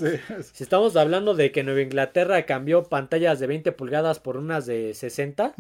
si 0.52 0.62
estamos 0.62 0.94
hablando 0.94 1.34
de 1.34 1.50
que 1.50 1.64
Nueva 1.64 1.82
Inglaterra 1.82 2.46
cambió 2.46 2.84
pantallas 2.84 3.40
de 3.40 3.48
20 3.48 3.72
pulgadas 3.72 4.20
por 4.20 4.36
unas 4.36 4.66
de 4.66 4.94
60. 4.94 5.54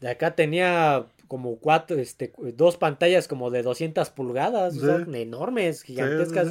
De 0.00 0.08
acá 0.08 0.34
tenía 0.34 1.06
como 1.28 1.58
cuatro, 1.58 1.98
este, 1.98 2.32
dos 2.54 2.76
pantallas 2.76 3.28
como 3.28 3.50
de 3.50 3.62
200 3.62 4.10
pulgadas, 4.10 4.76
enormes, 5.12 5.82
gigantescas. 5.82 6.48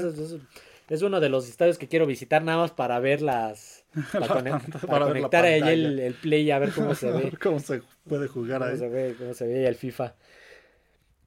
es, 0.89 1.01
uno 1.01 1.19
de 1.19 1.29
los 1.29 1.49
estadios 1.49 1.77
que 1.77 1.87
quiero 1.87 2.05
visitar 2.05 2.43
nada 2.43 2.59
más 2.59 2.71
para 2.71 2.99
ver 2.99 3.21
las, 3.21 3.85
para, 4.13 5.05
conectar 5.05 5.43
ahí 5.43 5.61
el, 5.61 5.99
el, 5.99 6.13
play 6.13 6.49
a 6.51 6.59
ver 6.59 6.71
cómo 6.71 6.95
se 6.95 7.11
ve. 7.11 7.33
cómo 7.41 7.59
se 7.59 7.81
puede 8.07 8.27
jugar 8.27 8.59
cómo 8.59 8.71
ahí. 8.71 8.77
Se 8.77 8.87
ve, 8.87 9.15
cómo 9.17 9.33
se 9.33 9.47
ve 9.47 9.67
el 9.67 9.75
FIFA. 9.75 10.15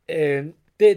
Eh, 0.06 0.52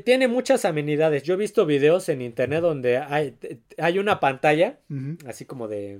tiene 0.05 0.29
muchas 0.29 0.63
amenidades. 0.63 1.23
Yo 1.23 1.33
he 1.33 1.37
visto 1.37 1.65
videos 1.65 2.07
en 2.07 2.21
internet 2.21 2.61
donde 2.61 2.97
hay, 2.97 3.35
hay 3.77 3.99
una 3.99 4.19
pantalla, 4.19 4.79
así 5.27 5.43
como 5.43 5.67
de, 5.67 5.99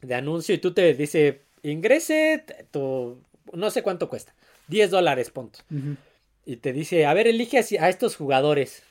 de 0.00 0.14
anuncio, 0.14 0.54
y 0.54 0.58
tú 0.58 0.72
te 0.72 0.94
dice, 0.94 1.42
ingrese 1.62 2.42
tu, 2.70 3.20
no 3.52 3.70
sé 3.70 3.82
cuánto 3.82 4.08
cuesta 4.08 4.34
10 4.72 4.90
dólares, 4.90 5.30
punto. 5.30 5.60
Y 6.44 6.56
te 6.56 6.72
dice, 6.72 7.06
a 7.06 7.14
ver, 7.14 7.28
elige 7.28 7.58
a, 7.58 7.88
estos 7.88 8.16
jugadores. 8.16 8.82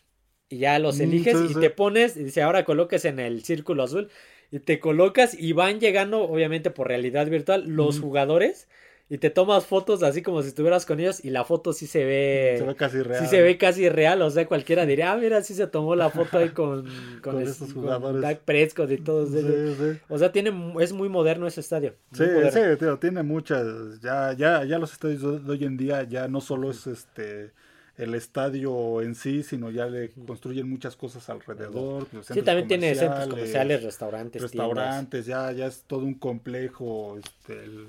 Y 0.47 0.59
ya 0.59 0.79
los 0.79 0.99
mm, 0.99 1.01
eliges 1.01 1.37
y 1.49 1.59
te 1.59 1.69
pones, 1.69 2.15
y 2.15 2.23
dice, 2.23 2.41
ahora 2.41 2.63
coloques 2.63 3.03
en 3.05 3.19
el 3.19 3.43
círculo 3.43 3.83
azul. 3.83 4.09
Y 4.51 4.59
te 4.59 4.79
colocas 4.79 5.33
y 5.37 5.53
van 5.53 5.79
llegando, 5.79 6.23
obviamente 6.23 6.71
por 6.71 6.87
realidad 6.87 7.27
virtual, 7.27 7.67
los 7.67 7.99
jugadores 7.99 8.67
y 9.11 9.17
te 9.17 9.29
tomas 9.29 9.65
fotos 9.65 10.03
así 10.03 10.21
como 10.21 10.41
si 10.41 10.47
estuvieras 10.47 10.85
con 10.85 10.97
ellos 11.01 11.25
y 11.25 11.31
la 11.31 11.43
foto 11.43 11.73
sí 11.73 11.85
se 11.85 12.05
ve 12.05 12.55
se 12.57 12.65
ve 12.65 12.75
casi 12.75 13.01
real 13.01 13.21
sí 13.21 13.27
se 13.27 13.41
ve 13.41 13.57
casi 13.57 13.89
real 13.89 14.21
o 14.21 14.29
sea 14.29 14.47
cualquiera 14.47 14.85
diría 14.85 15.11
ah 15.11 15.17
mira 15.17 15.43
sí 15.43 15.53
se 15.53 15.67
tomó 15.67 15.97
la 15.97 16.09
foto 16.09 16.37
ahí 16.37 16.51
con 16.51 16.85
con, 17.21 17.41
estos 17.41 17.73
jugadores 17.73 18.21
Dak 18.21 18.39
Prescott 18.43 18.89
y 18.89 18.97
todos 18.99 19.35
ellos 19.35 19.97
o 20.07 20.17
sea 20.17 20.31
tiene 20.31 20.53
es 20.79 20.93
muy 20.93 21.09
moderno 21.09 21.45
ese 21.45 21.59
estadio 21.59 21.93
sí 22.13 22.23
sí 22.51 22.59
tío, 22.79 22.99
tiene 22.99 23.21
muchas 23.21 23.99
ya 23.99 24.31
ya 24.31 24.63
ya 24.63 24.79
los 24.79 24.93
estadios 24.93 25.45
de 25.45 25.51
hoy 25.51 25.65
en 25.65 25.75
día 25.75 26.03
ya 26.03 26.29
no 26.29 26.39
solo 26.39 26.71
es 26.71 26.87
este 26.87 27.51
el 27.97 28.15
estadio 28.15 29.01
en 29.01 29.13
sí, 29.13 29.43
sino 29.43 29.69
ya 29.69 29.85
le 29.85 30.09
construyen 30.25 30.67
muchas 30.67 30.95
cosas 30.95 31.29
alrededor. 31.29 32.07
Sí, 32.21 32.41
también 32.41 32.67
tiene 32.67 32.95
centros 32.95 33.27
comerciales, 33.27 33.83
restaurantes. 33.83 34.41
Restaurantes, 34.41 35.25
ya, 35.27 35.51
ya 35.51 35.67
es 35.67 35.83
todo 35.85 36.05
un 36.05 36.15
complejo. 36.15 37.19
Este, 37.19 37.63
el, 37.63 37.87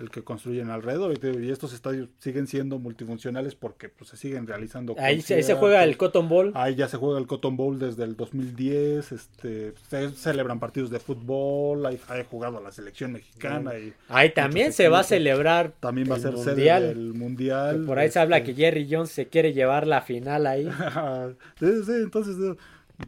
el 0.00 0.10
que 0.10 0.22
construyen 0.22 0.70
alrededor. 0.70 1.14
Y, 1.22 1.50
estos 1.50 1.72
estadios 1.72 2.08
siguen 2.18 2.46
siendo 2.46 2.78
multifuncionales 2.78 3.54
porque 3.54 3.88
pues, 3.88 4.10
se 4.10 4.16
siguen 4.16 4.46
realizando. 4.46 4.94
Ahí 4.98 5.20
se, 5.20 5.42
juega 5.54 5.84
el 5.84 5.96
Cotton 5.96 6.28
Bowl. 6.28 6.52
Ahí 6.54 6.74
ya 6.74 6.88
se 6.88 6.96
juega 6.96 7.18
el 7.18 7.26
Cotton 7.26 7.56
Bowl 7.56 7.78
desde 7.78 8.04
el 8.04 8.16
2010. 8.16 9.12
Este, 9.12 9.74
se 9.88 10.10
celebran 10.10 10.58
partidos 10.58 10.90
de 10.90 10.98
fútbol. 10.98 11.86
Ahí 11.86 12.00
ha 12.08 12.24
jugado 12.24 12.60
la 12.60 12.72
selección 12.72 13.12
mexicana. 13.12 13.78
Y 13.78 13.92
ahí 14.08 14.30
también 14.30 14.72
se 14.72 14.88
va 14.88 15.00
a 15.00 15.04
celebrar. 15.04 15.72
También 15.80 16.10
va 16.10 16.16
a 16.16 16.20
ser 16.20 16.32
mundial. 16.32 16.82
sede 16.82 16.94
del 16.94 17.14
mundial. 17.14 17.84
por 17.84 17.98
ahí 17.98 18.10
se 18.10 18.18
habla 18.18 18.38
este 18.38 18.54
que 18.54 18.60
Jerry 18.60 18.88
Jones 18.90 19.10
se 19.10 19.28
quiere 19.28 19.52
llevar 19.52 19.86
la 19.86 20.00
final 20.02 20.46
ahí. 20.46 20.68
sí, 21.60 21.66
sí, 21.84 21.92
entonces 21.92 22.36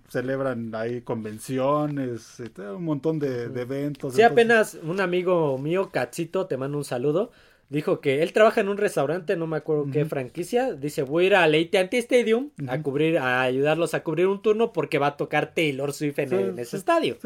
celebran 0.08 0.74
ahí 0.74 1.02
convenciones, 1.02 2.42
un 2.58 2.84
montón 2.84 3.18
de, 3.18 3.44
eventos. 3.44 4.14
Sí, 4.14 4.22
apenas 4.22 4.78
un 4.82 5.00
amigo 5.00 5.58
mío, 5.58 5.90
Cachito, 5.90 6.46
te 6.46 6.56
mando 6.56 6.78
un 6.78 6.84
saludo, 6.84 7.30
dijo 7.72 8.00
que 8.00 8.22
él 8.22 8.32
trabaja 8.34 8.60
en 8.60 8.68
un 8.68 8.76
restaurante, 8.76 9.34
no 9.36 9.46
me 9.46 9.56
acuerdo 9.56 9.86
qué 9.90 10.04
franquicia, 10.04 10.74
dice 10.74 11.02
voy 11.02 11.24
a 11.24 11.26
ir 11.26 11.34
a 11.36 11.46
Leite 11.46 11.78
Anti 11.78 11.96
Stadium 11.96 12.50
a 12.68 12.80
cubrir, 12.82 13.18
a 13.18 13.40
ayudarlos 13.42 13.94
a 13.94 14.02
cubrir 14.02 14.26
un 14.26 14.42
turno 14.42 14.72
porque 14.72 14.98
va 14.98 15.08
a 15.08 15.16
tocar 15.16 15.54
Taylor 15.54 15.92
Swift 15.92 16.18
en, 16.18 16.58
ese 16.58 16.76
estadio. 16.76 17.16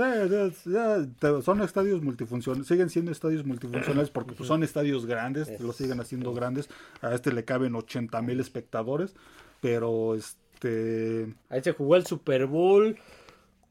son 1.42 1.62
estadios 1.62 2.00
multifuncionales, 2.02 2.68
siguen 2.68 2.90
siendo 2.90 3.10
estadios 3.10 3.44
multifuncionales 3.44 4.10
porque 4.10 4.34
pues, 4.34 4.46
son 4.46 4.62
estadios 4.62 5.06
grandes, 5.06 5.60
lo 5.60 5.72
siguen 5.72 6.00
haciendo 6.00 6.32
grandes, 6.32 6.68
a 7.02 7.12
este 7.12 7.32
le 7.32 7.44
caben 7.44 7.74
80 7.74 8.22
mil 8.22 8.38
espectadores, 8.38 9.16
pero... 9.60 10.14
Este, 10.14 10.45
este... 10.56 11.34
Ahí 11.48 11.62
se 11.62 11.72
jugó 11.72 11.96
el 11.96 12.06
Super 12.06 12.46
Bowl 12.46 12.96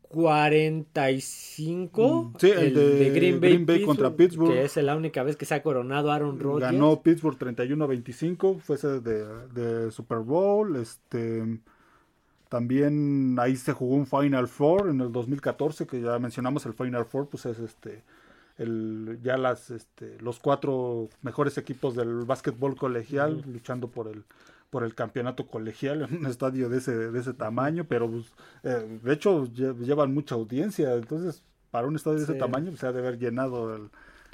45. 0.09 2.23
Mm, 2.23 2.33
sí, 2.39 2.51
el, 2.51 2.73
de, 2.73 3.09
Green 3.09 3.65
Bay, 3.65 3.83
contra 3.83 4.15
Pittsburgh. 4.15 4.53
Que 4.53 4.63
es 4.63 4.77
la 4.77 4.95
única 4.95 5.23
vez 5.23 5.35
que 5.35 5.43
se 5.45 5.55
ha 5.55 5.63
coronado 5.63 6.11
Aaron 6.11 6.39
Rodgers. 6.39 6.71
Ganó 6.71 7.01
Pittsburgh 7.01 7.37
31-25, 7.37 8.59
fue 8.59 8.77
ese 8.77 9.01
de, 9.01 9.25
de, 9.53 9.91
Super 9.91 10.19
Bowl. 10.19 10.77
Este, 10.77 11.59
también 12.49 13.35
ahí 13.39 13.55
se 13.55 13.73
jugó 13.73 13.95
un 13.95 14.05
Final 14.05 14.47
Four 14.47 14.89
en 14.89 15.01
el 15.01 15.11
2014, 15.11 15.87
que 15.87 16.01
ya 16.01 16.19
mencionamos 16.19 16.63
el 16.65 16.73
Final 16.73 17.05
Four, 17.05 17.27
pues 17.27 17.47
es 17.47 17.57
este 17.59 18.03
el, 18.57 19.19
ya 19.21 19.37
las 19.37 19.69
este, 19.69 20.17
los 20.21 20.39
cuatro 20.39 21.09
mejores 21.21 21.57
equipos 21.57 21.93
del 21.95 22.23
básquetbol 22.23 22.77
colegial 22.77 23.43
luchando 23.47 23.89
por 23.89 24.07
el 24.07 24.23
por 24.75 24.83
el 24.83 24.93
campeonato 24.93 25.47
colegial 25.47 26.01
en 26.01 26.17
un 26.17 26.25
estadio 26.25 26.67
de 26.67 26.79
ese, 26.79 26.93
de 26.93 27.17
ese 27.17 27.33
tamaño, 27.33 27.85
pero 27.87 28.11
pues, 28.11 28.25
eh, 28.63 28.99
de 29.01 29.13
hecho 29.13 29.45
llevan 29.53 30.13
mucha 30.13 30.35
audiencia, 30.35 30.93
entonces 30.95 31.45
para 31.71 31.87
un 31.87 31.95
estadio 31.95 32.17
de 32.17 32.25
ese 32.25 32.33
tamaño 32.33 32.71
pues, 32.71 32.81
se 32.81 32.87
ha 32.87 32.91
de 32.91 32.99
haber 32.99 33.17
llenado 33.17 33.73
el, 33.73 33.89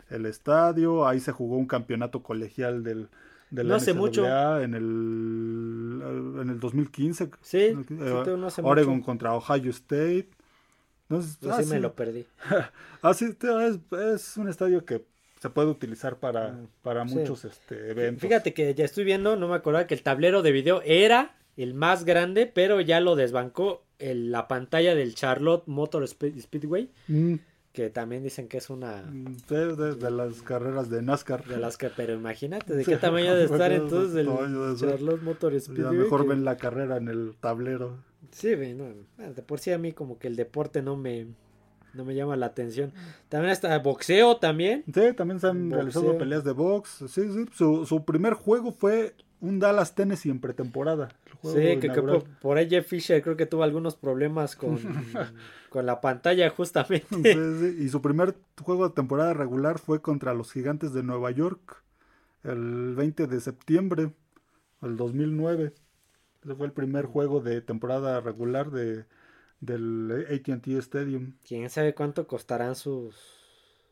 el, 0.10 0.26
estadio, 0.26 1.08
ahí 1.08 1.20
se 1.20 1.32
jugó 1.32 1.58
un 1.58 1.68
campeonato 1.68 2.24
colegial 2.24 2.84
del, 2.84 3.10
del 3.52 3.68
no 3.68 3.76
hace 3.76 3.94
mucho. 3.94 4.26
en 4.26 4.74
el 4.74 6.40
en 6.42 6.50
el 6.50 6.60
2015 6.60 7.30
sí, 7.44 7.60
eh, 7.60 8.40
Oregon 8.64 9.00
contra 9.02 9.36
Ohio 9.36 9.70
State. 9.70 10.32
Entonces, 11.08 11.38
sí 11.40 11.70
me 11.72 11.80
lo 11.80 11.94
perdí. 11.94 12.26
así 13.04 13.26
es, 13.26 13.80
es 14.16 14.38
un 14.38 14.50
estadio 14.50 14.86
que 14.86 15.06
se 15.42 15.50
puede 15.50 15.70
utilizar 15.70 16.18
para, 16.18 16.52
mm, 16.52 16.68
para 16.84 17.04
muchos 17.04 17.46
este, 17.46 17.90
eventos. 17.90 18.22
Fíjate 18.22 18.54
que 18.54 18.76
ya 18.76 18.86
estoy 18.86 19.04
viendo, 19.04 19.36
no 19.36 19.48
me 19.48 19.56
acordaba 19.56 19.88
que 19.88 19.96
el 19.96 20.04
tablero 20.04 20.44
de 20.44 20.52
video 20.52 20.84
era 20.86 21.36
el 21.58 21.74
más 21.74 22.06
grande, 22.06 22.46
pero 22.46 22.80
ya 22.80 23.00
lo 23.00 23.16
desbancó 23.16 23.84
el, 23.98 24.32
la 24.32 24.48
pantalla 24.48 24.94
del 24.94 25.16
Charlotte 25.16 25.64
Motor 25.66 26.08
Speedway. 26.08 26.92
Mm. 27.08 27.36
Que 27.74 27.90
también 27.90 28.22
dicen 28.22 28.50
que 28.50 28.58
es 28.58 28.70
una. 28.70 29.02
Mm, 29.02 29.38
de, 29.48 30.12
las 30.12 30.42
carreras 30.44 30.90
de 30.90 31.02
NASCAR. 31.02 31.46
De 31.46 31.58
las 31.58 31.78
que, 31.78 31.90
pero 31.90 32.14
imagínate, 32.14 32.76
¿de 32.76 32.84
qué 32.84 32.98
tamaño 32.98 33.34
de 33.34 33.46
estar 33.46 33.72
entonces 33.72 34.16
el 34.18 34.78
Charlotte 34.78 35.24
Motor 35.24 35.60
Speedway? 35.60 35.98
mejor 35.98 36.28
ven 36.28 36.44
la 36.44 36.58
carrera 36.58 36.98
en 36.98 37.08
el 37.08 37.34
tablero. 37.40 37.98
Sí, 38.32 38.54
bueno, 38.56 38.94
de 39.18 39.42
por 39.42 39.60
sí 39.60 39.72
a 39.72 39.78
mí 39.78 39.94
como 39.94 40.20
que 40.20 40.28
el 40.28 40.36
deporte 40.36 40.82
no 40.82 40.98
me, 40.98 41.28
no 41.94 42.06
me 42.06 42.16
llama 42.16 42.36
la 42.36 42.48
atención. 42.48 42.94
También 43.30 43.52
está 43.52 43.78
boxeo 43.80 44.38
también. 44.38 44.84
Sí, 44.94 45.14
también 45.16 45.40
se 45.40 45.48
han 45.48 45.72
realizado 45.72 46.18
peleas 46.18 46.44
de 46.44 46.52
box. 46.52 47.06
Sí, 47.08 47.22
sí. 47.32 47.46
Su, 47.54 47.86
su 47.86 48.06
primer 48.06 48.34
juego 48.34 48.72
fue 48.72 49.16
un 49.42 49.60
Dallas 49.60 49.96
Tennessee 49.96 50.30
en 50.30 50.40
pretemporada. 50.40 51.10
Sí, 51.44 51.80
que, 51.80 51.90
por, 52.40 52.58
ahí 52.58 52.70
Jeff 52.70 52.88
Fisher 52.88 53.22
creo 53.24 53.36
que 53.36 53.48
tuvo 53.48 53.64
algunos 53.64 53.96
problemas 53.96 54.56
con, 54.56 54.78
con 55.70 55.86
la 55.88 56.00
pantalla 56.00 56.50
justamente. 56.52 57.34
Sí, 57.34 57.60
sí. 57.60 57.84
Y 57.84 57.90
su 57.90 58.02
primer 58.02 58.36
juego 58.62 58.88
de 58.88 58.94
temporada 58.94 59.34
regular 59.34 59.80
fue 59.80 60.02
contra 60.02 60.36
los 60.36 60.52
Gigantes 60.52 60.94
de 60.94 61.02
Nueva 61.02 61.32
York 61.32 61.84
el 62.44 62.96
20 62.96 63.28
de 63.28 63.40
septiembre 63.40 64.12
del 64.82 64.98
2009. 64.98 65.74
Ese 66.44 66.56
fue 66.56 66.68
el 66.68 66.74
primer 66.74 67.06
juego 67.06 67.40
de 67.42 67.62
temporada 67.62 68.20
regular 68.22 68.70
de, 68.70 69.06
del 69.62 70.28
ATT 70.30 70.68
Stadium. 70.80 71.34
Quién 71.48 71.70
sabe 71.70 71.94
cuánto 71.94 72.28
costarán 72.28 72.76
sus, 72.76 73.16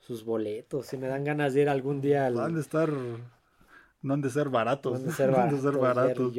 sus 0.02 0.26
boletos. 0.26 0.88
Si 0.88 0.98
me 0.98 1.08
dan 1.08 1.24
ganas 1.24 1.54
de 1.54 1.62
ir 1.62 1.70
algún 1.70 2.02
día 2.02 2.26
al. 2.26 2.38
Han 2.40 2.56
de 2.56 2.62
estar. 2.62 2.90
No 4.02 4.14
han 4.14 4.22
de 4.22 4.30
ser 4.30 4.50
baratos. 4.50 5.00
han 5.00 5.06
de 5.06 5.12
ser 5.62 5.78
baratos. 5.78 6.34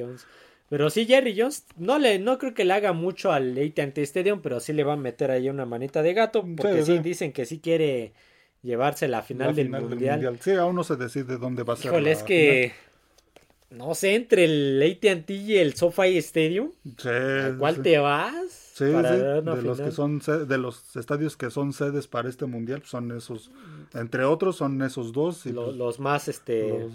Pero 0.68 0.89
sí, 0.89 1.05
Jerry 1.05 1.35
Jones, 1.37 1.66
no 1.76 1.99
le, 1.99 2.20
no 2.20 2.39
creo 2.39 2.55
que 2.55 2.64
le 2.64 2.74
haga 2.74 2.93
mucho 2.93 3.33
al 3.33 3.59
AT&T 3.59 4.03
Stadium, 4.03 4.41
pero 4.41 4.61
sí 4.61 4.72
le 4.72 4.85
va 4.85 4.93
a 4.93 4.97
meter 4.97 5.33
ahí 5.33 5.49
una 5.49 5.66
manita 5.66 6.01
de 6.01 6.14
gato, 6.14 6.47
porque 6.57 6.85
sí, 6.85 7.01
dicen 7.01 7.33
que 7.33 7.45
sí 7.45 7.59
quiere 7.59 8.12
llevarse 8.62 9.09
la 9.09 9.22
final, 9.22 9.53
del, 9.57 9.68
mundial. 9.68 10.39
Sí, 10.41 10.53
aún 10.53 10.76
no 10.76 10.85
se 10.85 10.95
decide 10.95 11.39
dónde 11.39 11.64
va 11.64 11.74
a 11.74 11.76
ser. 11.76 12.07
es 12.07 12.22
que 12.22 12.72
no 13.70 13.95
sé, 13.95 14.14
entre 14.14 14.45
el 14.45 14.83
AT&T 14.83 15.33
y 15.33 15.59
el 15.59 15.74
SoFi 15.74 16.18
Stadium, 16.18 16.70
¿a 17.05 17.57
cuál 17.59 17.83
te 17.83 17.99
vas? 17.99 18.60
Sí, 18.81 18.87
de 18.87 19.62
los 19.62 19.78
que 19.78 19.91
son 19.91 20.20
de 20.20 20.57
los 20.57 20.97
estadios 20.97 21.37
que 21.37 21.51
son 21.51 21.74
sedes 21.74 22.09
para 22.09 22.31
este 22.31 22.47
mundial 22.47 22.83
son 22.85 23.12
esos, 23.12 23.51
entre 23.93 24.24
otros 24.24 24.57
son 24.57 24.81
esos 24.81 25.12
dos 25.12 25.45
y 25.45 25.53
los, 25.53 26.01
más 26.01 26.28
este 26.28 26.89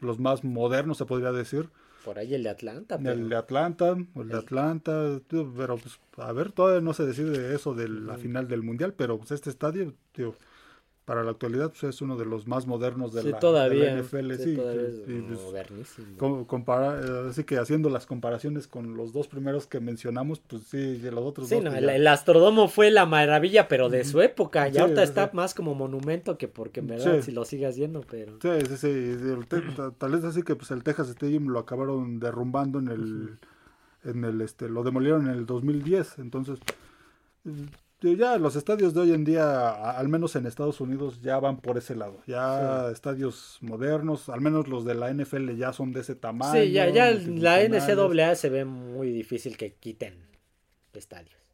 los, 0.00 0.18
más 0.18 0.44
modernos 0.44 0.96
se 0.96 1.04
podría 1.04 1.32
decir. 1.32 1.68
Por 2.06 2.18
ahí 2.18 2.34
el 2.34 2.42
de 2.42 2.48
Atlanta. 2.48 2.94
El 3.04 3.28
de 3.28 3.36
Atlanta, 3.36 3.96
el 4.14 4.28
de 4.28 4.36
Atlanta, 4.38 5.20
pero 5.28 5.76
pues 5.76 6.00
a 6.16 6.32
ver, 6.32 6.52
todavía 6.52 6.80
no 6.80 6.94
se 6.94 7.04
decide 7.04 7.54
eso 7.54 7.74
de 7.74 7.86
la 7.88 8.16
final 8.16 8.48
del 8.48 8.62
mundial, 8.62 8.94
pero 8.94 9.18
pues 9.18 9.32
este 9.32 9.50
estadio, 9.50 9.92
tío, 10.12 10.34
para 11.06 11.22
la 11.22 11.30
actualidad 11.30 11.70
pues, 11.70 11.84
es 11.84 12.02
uno 12.02 12.16
de 12.16 12.26
los 12.26 12.48
más 12.48 12.66
modernos 12.66 13.14
de, 13.14 13.22
la, 13.22 13.38
NFL. 13.38 14.32
Sí, 14.34 14.58
modernísimo. 15.44 16.46
así 17.30 17.44
que 17.44 17.58
haciendo 17.58 17.88
las 17.90 18.06
comparaciones 18.06 18.66
con 18.66 18.96
los 18.96 19.12
dos 19.12 19.28
primeros 19.28 19.68
que 19.68 19.78
mencionamos, 19.78 20.40
pues 20.40 20.64
sí, 20.64 20.98
los 20.98 21.24
otros 21.24 21.48
dos. 21.48 21.62
Pues, 21.62 21.74
el, 21.76 22.06
Astrodomo 22.08 22.66
fue 22.66 22.90
la 22.90 23.06
maravilla, 23.06 23.68
pero 23.68 23.88
de 23.88 24.04
su 24.04 24.20
época. 24.20 24.66
Ya 24.66 24.82
ahorita 24.82 25.04
está 25.04 25.30
más 25.32 25.54
como 25.54 25.76
monumento 25.76 26.36
que 26.36 26.48
porque 26.48 26.80
en 26.80 26.88
verdad 26.88 27.22
si 27.22 27.30
lo 27.30 27.44
sigue 27.44 27.66
haciendo, 27.66 28.00
pero. 28.00 28.38
Sí, 28.42 28.48
sí, 28.68 28.76
sí. 28.76 29.16
tal 29.98 30.10
vez 30.10 30.24
así 30.24 30.42
que 30.42 30.56
pues 30.56 30.72
el 30.72 30.82
Texas 30.82 31.08
Stadium 31.10 31.46
lo 31.50 31.60
acabaron 31.60 32.18
derrumbando 32.18 32.80
en 32.80 32.88
el. 32.88 33.38
En 34.04 34.24
el 34.24 34.40
este, 34.40 34.68
lo 34.68 34.82
demolieron 34.82 35.28
en 35.28 35.34
el 35.34 35.46
2010. 35.46 36.18
Entonces 36.18 36.58
ya 38.00 38.38
los 38.38 38.56
estadios 38.56 38.94
de 38.94 39.00
hoy 39.00 39.12
en 39.12 39.24
día, 39.24 39.70
al 39.70 40.08
menos 40.08 40.36
en 40.36 40.46
Estados 40.46 40.80
Unidos, 40.80 41.20
ya 41.22 41.38
van 41.38 41.58
por 41.58 41.78
ese 41.78 41.96
lado. 41.96 42.22
Ya 42.26 42.90
estadios 42.90 43.58
modernos, 43.60 44.28
al 44.28 44.40
menos 44.40 44.68
los 44.68 44.84
de 44.84 44.94
la 44.94 45.12
NFL 45.12 45.56
ya 45.56 45.72
son 45.72 45.92
de 45.92 46.00
ese 46.00 46.14
tamaño. 46.14 46.60
Sí, 46.60 46.72
ya, 46.72 46.88
ya 46.90 47.10
la 47.12 47.62
NCAA 47.62 48.34
se 48.34 48.50
ve 48.50 48.64
muy 48.64 49.10
difícil 49.10 49.56
que 49.56 49.74
quiten 49.74 50.26
estadios. 50.92 51.45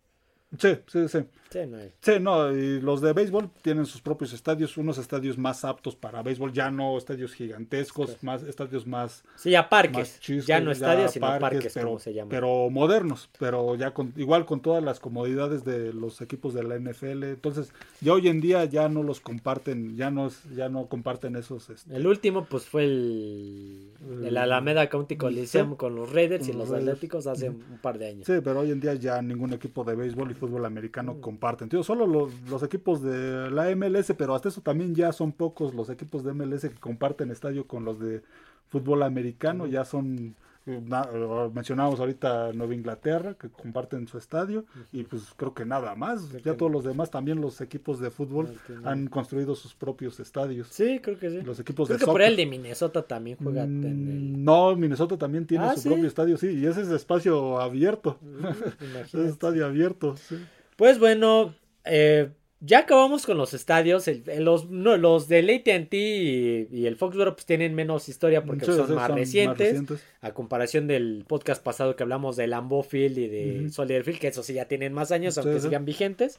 Sí, 0.59 0.79
sí, 0.87 1.09
sí. 1.09 1.19
Sí, 1.53 2.13
no, 2.21 2.51
y 2.51 2.81
los 2.81 3.03
de 3.03 3.13
béisbol 3.13 3.51
tienen 3.61 3.85
sus 3.85 4.01
propios 4.01 4.33
estadios, 4.33 4.77
unos 4.79 4.97
estadios 4.97 5.37
más 5.37 5.65
aptos 5.65 5.95
para 5.95 6.23
béisbol, 6.23 6.53
ya 6.53 6.71
no 6.71 6.97
estadios 6.97 7.35
gigantescos, 7.35 8.23
más 8.23 8.43
estadios 8.43 8.87
más... 8.87 9.23
Sí, 9.37 9.51
ya 9.51 9.69
parques, 9.69 10.19
ya 10.47 10.61
no 10.61 10.71
estadios, 10.71 11.13
sino 11.13 11.39
parques, 11.39 11.75
pero, 11.75 11.87
como 11.89 11.99
se 11.99 12.15
llama. 12.15 12.31
Pero 12.31 12.71
modernos, 12.71 13.29
pero 13.39 13.75
ya 13.75 13.93
con, 13.93 14.15
igual 14.17 14.47
con 14.47 14.61
todas 14.61 14.83
las 14.83 14.99
comodidades 14.99 15.65
de 15.65 15.93
los 15.93 16.23
equipos 16.23 16.55
de 16.55 16.63
la 16.63 16.79
NFL. 16.79 17.25
Entonces, 17.25 17.73
ya 18.01 18.15
hoy 18.15 18.29
en 18.29 18.41
día 18.41 18.65
ya 18.65 18.89
no 18.89 19.03
los 19.03 19.21
comparten, 19.21 19.95
ya 19.97 20.11
no, 20.11 20.31
ya 20.55 20.71
no 20.71 20.87
comparten 20.87 21.37
esos... 21.37 21.69
Este, 21.69 21.95
el 21.95 22.07
último 22.07 22.47
pues 22.47 22.65
fue 22.65 22.85
el, 22.85 23.91
el 24.25 24.37
Alameda 24.39 24.89
County 24.89 25.17
Coliseum 25.17 25.77
con 25.77 25.95
los 25.95 26.11
Raiders 26.11 26.49
y 26.49 26.55
los 26.55 26.73
Atléticos 26.73 27.27
hace 27.27 27.51
un 27.51 27.79
par 27.83 27.99
de 27.99 28.09
años. 28.09 28.27
Sí, 28.27 28.35
pero 28.43 28.61
hoy 28.61 28.71
en 28.71 28.81
día 28.81 28.95
ya 28.95 29.21
ningún 29.21 29.53
equipo 29.53 29.85
de 29.85 29.95
béisbol 29.95 30.31
fútbol 30.43 30.67
americano 30.67 31.21
comparten 31.21 31.23
comparten. 31.23 31.69
Tío, 31.69 31.85
solo 31.85 32.05
los, 32.05 32.63
equipos 32.65 33.01
de 33.01 33.49
la 33.53 33.75
MLS, 33.77 34.13
pero 34.19 34.35
hasta 34.35 34.49
eso 34.49 34.61
también 34.61 34.93
ya 34.93 35.13
son 35.13 35.31
pocos 35.31 35.73
los 35.73 35.89
equipos 35.89 36.25
de 36.25 36.33
MLS 36.33 36.63
que 36.63 36.81
comparten 36.81 37.31
estadio 37.31 37.69
con 37.69 37.85
los 37.85 38.01
de 38.01 38.23
fútbol 38.67 39.05
americano. 39.05 39.67
Ya 39.67 39.85
son, 39.85 40.35
eh, 40.67 41.51
mencionábamos 41.53 41.99
ahorita 42.01 42.53
Nueva 42.53 42.75
Inglaterra, 42.75 43.35
que 43.35 43.49
comparten 43.49 44.07
su 44.07 44.19
estadio, 44.19 44.65
y 44.93 45.03
pues 45.05 45.33
creo 45.37 45.55
que 45.55 45.65
nada 45.65 45.95
más. 45.95 46.31
Ya 46.45 46.57
todos 46.57 46.71
los 46.71 46.85
demás, 46.85 47.11
también 47.11 47.41
los 47.41 47.61
equipos 47.61 48.01
de 48.01 48.11
fútbol 48.11 48.55
han 48.85 49.09
construido 49.09 49.55
sus 49.55 49.75
propios 49.75 50.21
estadios. 50.21 50.69
Sí, 50.69 51.01
creo 51.03 51.19
que 51.19 51.31
sí. 51.31 51.43
Los 51.43 51.59
equipos 51.61 51.89
creo 51.89 51.99
de 51.99 52.05
que 52.05 52.11
por 52.11 52.23
el 52.23 52.37
de 52.37 52.47
Minnesota 52.47 53.03
también 53.03 53.37
juega. 53.43 53.67
Mm, 53.67 54.45
no, 54.45 54.77
Minnesota 54.77 55.17
también 55.17 55.47
tiene 55.47 55.65
ah, 55.65 55.77
su 55.77 55.89
propio 55.89 56.07
estadio, 56.07 56.37
sí, 56.37 56.51
y 56.51 56.67
ese 56.67 56.83
es 56.83 56.89
espacio 56.89 57.61
abierto. 57.61 58.19
es 59.03 59.15
estadio 59.15 59.67
abierto, 59.67 60.17
sí. 60.17 60.37
Pues 60.77 60.99
bueno, 60.99 61.55
eh, 61.85 62.31
ya 62.65 62.81
acabamos 62.81 63.27
con 63.27 63.37
los 63.37 63.55
estadios. 63.55 64.09
los, 64.39 64.71
no, 64.71 64.97
los 64.97 65.27
del 65.27 65.51
ATT 65.51 65.93
y, 65.93 66.87
el 66.87 66.97
Foxborough 66.97 67.35
pues, 67.35 67.45
tienen 67.45 67.75
menos 67.75 68.09
historia 68.09 68.45
porque 68.45 68.65
son, 68.65 68.95
más, 68.95 69.11
recientes, 69.11 69.83
A 70.21 70.33
comparación 70.33 70.87
del 70.87 71.25
podcast 71.27 71.63
pasado 71.63 71.97
que 71.97 72.05
hablamos 72.05 72.37
de 72.37 72.47
Lambeau 72.47 72.85
Field 72.85 73.19
y 73.19 73.27
de 73.27 73.71
Soldier 73.71 74.05
Field, 74.05 74.21
que 74.21 74.29
eso 74.29 74.45
sí 74.45 74.55
ya 74.55 74.67
tienen 74.67 74.93
más 74.93 75.11
años, 75.11 75.37
aunque 75.39 75.61
sigan 75.61 75.85
vigentes. 75.85 76.39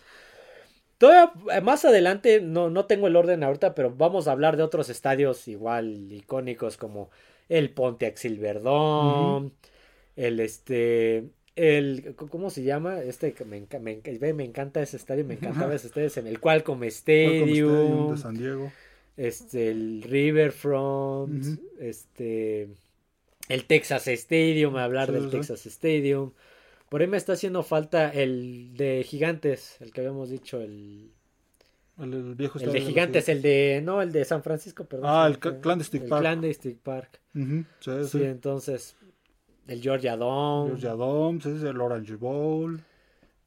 Todavía 0.98 1.34
eh, 1.52 1.60
más 1.60 1.84
adelante, 1.84 2.40
no, 2.40 2.70
no 2.70 2.86
tengo 2.86 3.08
el 3.08 3.18
orden 3.18 3.44
ahorita, 3.44 3.76
pero 3.76 3.94
vamos 3.94 4.30
a 4.30 4.32
hablar 4.32 4.56
de 4.56 4.64
otros 4.64 4.88
estadios 4.88 5.50
igual 5.50 6.10
icónicos 6.10 6.78
como 6.78 7.10
el 7.50 7.72
Pontiac 7.72 8.16
Silverdome, 8.16 9.52
el 10.16 10.40
este 10.40 11.26
el 11.56 12.16
¿cómo 12.16 12.49
se 12.49 12.64
llama? 12.64 13.01
Este 13.01 13.36
me, 13.45 13.66
me, 13.80 14.34
me 14.34 14.43
encanta 14.43 14.82
ese 14.82 14.97
estadio, 14.97 15.26
me 15.26 15.36
encantaba 15.36 15.76
ese 15.76 15.88
estadio, 15.88 16.10
en 16.16 16.28
el 16.28 16.39
Qualcomm 16.39 16.84
Stadium, 16.86 18.12
de 18.12 18.18
San 18.18 18.36
Diego. 18.36 18.72
Este 19.16 19.70
el 19.70 20.01
Riverfront, 20.04 21.60
este 21.80 22.70
el 23.49 23.66
Texas 23.66 24.08
Stadium, 24.08 24.76
hablar 24.78 25.12
del 25.12 25.30
Texas 25.30 25.66
Stadium. 25.66 26.32
Por 26.89 27.01
ahí 27.01 27.08
me 27.08 27.18
está 27.18 27.34
haciendo 27.34 27.64
falta 27.64 28.10
el 28.10 28.76
de 28.78 29.04
Gigantes, 29.04 29.78
el 29.82 29.91
que 29.91 30.01
habíamos 30.01 30.30
dicho, 30.30 30.62
el... 30.62 31.10
El, 31.99 32.36
viejo 32.36 32.60
El 32.60 32.72
de 32.72 32.82
Gigantes, 32.82 33.30
el 33.30 33.41
de... 33.41 33.82
No, 33.84 34.01
el 34.01 34.12
de 34.12 34.24
San 34.26 34.43
Francisco, 34.43 34.86
perdón. 34.86 35.08
Ah, 35.10 35.26
el 35.28 35.39
Clandestine 35.39 36.08
Park. 36.08 36.24
El 36.24 36.30
Clandestine 36.30 36.78
Park. 36.84 37.20
sí, 37.82 38.24
entonces... 38.24 38.95
El 39.68 39.82
Georgia 39.82 40.18
Dome. 40.18 40.72
Georgia 40.72 40.91
Dome, 40.91 41.39
sí, 41.41 41.49
el 41.49 41.80
Orange 41.80 42.16
Bowl. 42.16 42.82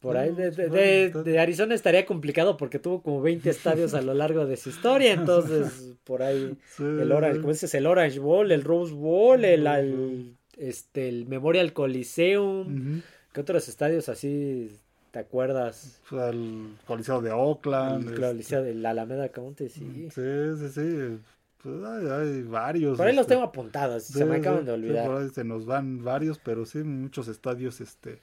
Por 0.00 0.16
ahí 0.16 0.32
de, 0.32 1.38
Arizona 1.38 1.74
estaría 1.74 2.06
complicado 2.06 2.56
porque 2.56 2.78
tuvo 2.78 3.02
como 3.02 3.22
20 3.22 3.50
estadios 3.50 3.92
a 3.94 4.02
lo 4.02 4.14
largo 4.14 4.46
de 4.46 4.56
su 4.56 4.68
historia. 4.68 5.12
Entonces, 5.12 5.94
por 6.04 6.22
ahí, 6.22 6.56
el 6.78 7.10
Orange, 7.10 7.40
como 7.40 7.52
dices, 7.52 7.74
el 7.74 7.86
Orange 7.86 8.20
Bowl, 8.20 8.52
el 8.52 8.62
Rose 8.62 8.94
Bowl, 8.94 9.44
el, 9.44 10.36
este, 10.56 11.08
el 11.08 11.26
Memorial 11.26 11.72
Coliseum. 11.72 13.02
¿Qué 13.32 13.40
otros 13.40 13.68
estadios 13.68 14.08
así 14.08 14.70
te 15.10 15.18
acuerdas? 15.18 16.00
el 16.12 16.68
Coliseo 16.86 17.20
de 17.20 17.32
Oakland. 17.32 18.08
El 18.08 18.20
Coliseo 18.20 18.62
de 18.62 18.74
la 18.74 18.90
Alameda 18.90 19.30
County, 19.30 19.68
sí. 19.68 20.08
Sí, 20.14 20.22
sí, 20.58 20.68
sí. 20.68 21.18
Pues 21.66 21.84
hay, 21.84 22.42
varios. 22.42 22.96
Por 22.96 23.08
ahí 23.08 23.12
los 23.12 23.22
este, 23.22 23.34
tengo 23.34 23.44
apuntados, 23.44 24.04
se 24.04 24.24
me 24.24 24.36
acaban 24.36 24.64
de 24.64 24.70
olvidar. 24.70 25.04
por 25.04 25.20
ahí 25.20 25.28
se 25.30 25.42
nos 25.42 25.66
van 25.66 26.04
varios, 26.04 26.38
pero 26.38 26.64
sí, 26.64 26.78
muchos 26.84 27.26
estadios, 27.26 27.80
este 27.80 28.20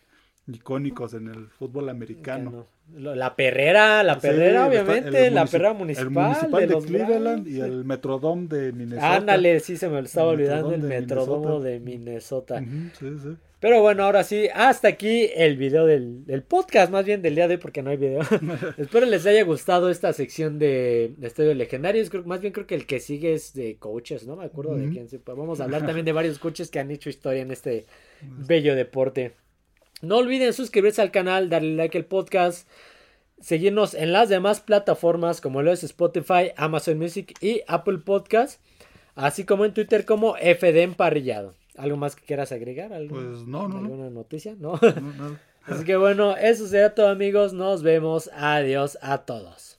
icónicos 0.47 1.13
en 1.13 1.27
el 1.27 1.47
fútbol 1.47 1.89
americano. 1.89 2.67
La 2.95 3.35
perrera, 3.35 4.01
la 4.03 4.17
perrera, 4.17 4.67
obviamente, 4.67 5.29
la 5.29 5.45
perrera 5.45 5.73
municipal. 5.73 6.07
El 6.07 6.13
municipal 6.13 6.67
de, 6.69 6.87
Cleveland 6.87 7.47
y 7.49 7.59
el 7.59 7.83
Metrodome 7.83 8.47
de 8.47 8.71
Minnesota. 8.71 9.15
Ándale, 9.15 9.59
sí, 9.59 9.75
se 9.75 9.89
me 9.89 9.99
estaba 9.99 10.29
olvidando 10.29 10.73
el 10.73 10.81
Metrodome 10.81 11.69
de 11.69 11.79
Minnesota. 11.81 12.63
sí, 12.97 13.17
sí. 13.21 13.37
Pero 13.63 13.81
bueno, 13.81 14.03
ahora 14.03 14.25
sí, 14.25 14.49
hasta 14.53 14.89
aquí 14.89 15.29
el 15.33 15.55
video 15.55 15.85
del, 15.85 16.25
del, 16.25 16.43
podcast, 16.43 16.91
más 16.91 17.05
bien 17.05 17.21
del 17.21 17.35
día 17.35 17.47
de 17.47 17.53
hoy, 17.53 17.61
porque 17.61 17.81
no 17.81 17.91
hay 17.91 17.95
video. 17.95 18.19
Espero 18.77 19.05
les 19.05 19.25
haya 19.25 19.41
gustado 19.45 19.89
esta 19.89 20.11
sección 20.11 20.59
de, 20.59 21.13
de 21.15 21.27
Estadio 21.27 21.53
Legendarios. 21.53 22.09
Creo, 22.09 22.25
más 22.25 22.41
bien 22.41 22.51
creo 22.51 22.67
que 22.67 22.75
el 22.75 22.85
que 22.85 22.99
sigue 22.99 23.33
es 23.33 23.53
de 23.53 23.77
coaches, 23.77 24.27
no 24.27 24.35
me 24.35 24.43
acuerdo 24.43 24.75
de 24.75 24.89
quién. 24.89 25.07
Vamos 25.25 25.61
a 25.61 25.63
hablar 25.63 25.79
también 25.85 26.03
de 26.03 26.11
varios 26.11 26.39
coaches 26.39 26.69
que 26.69 26.79
han 26.79 26.91
hecho 26.91 27.09
historia 27.09 27.41
en 27.41 27.51
este 27.51 27.85
bello 28.21 28.75
deporte. 28.75 29.31
No 30.01 30.17
olviden 30.17 30.51
suscribirse 30.51 31.01
al 31.01 31.11
canal, 31.11 31.49
darle 31.49 31.77
like 31.77 31.97
al 31.97 32.03
podcast, 32.03 32.67
seguirnos 33.39 33.93
en 33.93 34.11
las 34.11 34.27
demás 34.27 34.59
plataformas 34.59 35.39
como 35.39 35.61
lo 35.61 35.71
es 35.71 35.85
Spotify, 35.85 36.51
Amazon 36.57 36.99
Music 36.99 37.33
y 37.39 37.61
Apple 37.69 37.99
Podcast, 37.99 38.59
así 39.15 39.45
como 39.45 39.63
en 39.63 39.73
Twitter 39.73 40.03
como 40.03 40.35
FD 40.35 40.81
Emparrillado. 40.81 41.55
¿Algo 41.77 41.97
más 41.97 42.15
que 42.15 42.23
quieras 42.23 42.51
agregar? 42.51 42.91
Pues 43.09 43.45
no, 43.47 43.67
no. 43.67 43.77
¿Alguna 43.77 44.09
noticia? 44.09 44.55
No. 44.59 44.79
no, 44.81 45.29
no. 45.29 45.37
así 45.63 45.83
que 45.83 45.95
bueno, 45.95 46.35
eso 46.37 46.67
será 46.67 46.93
todo 46.93 47.07
amigos. 47.07 47.53
Nos 47.53 47.83
vemos. 47.83 48.29
Adiós 48.33 48.97
a 49.01 49.19
todos. 49.19 49.72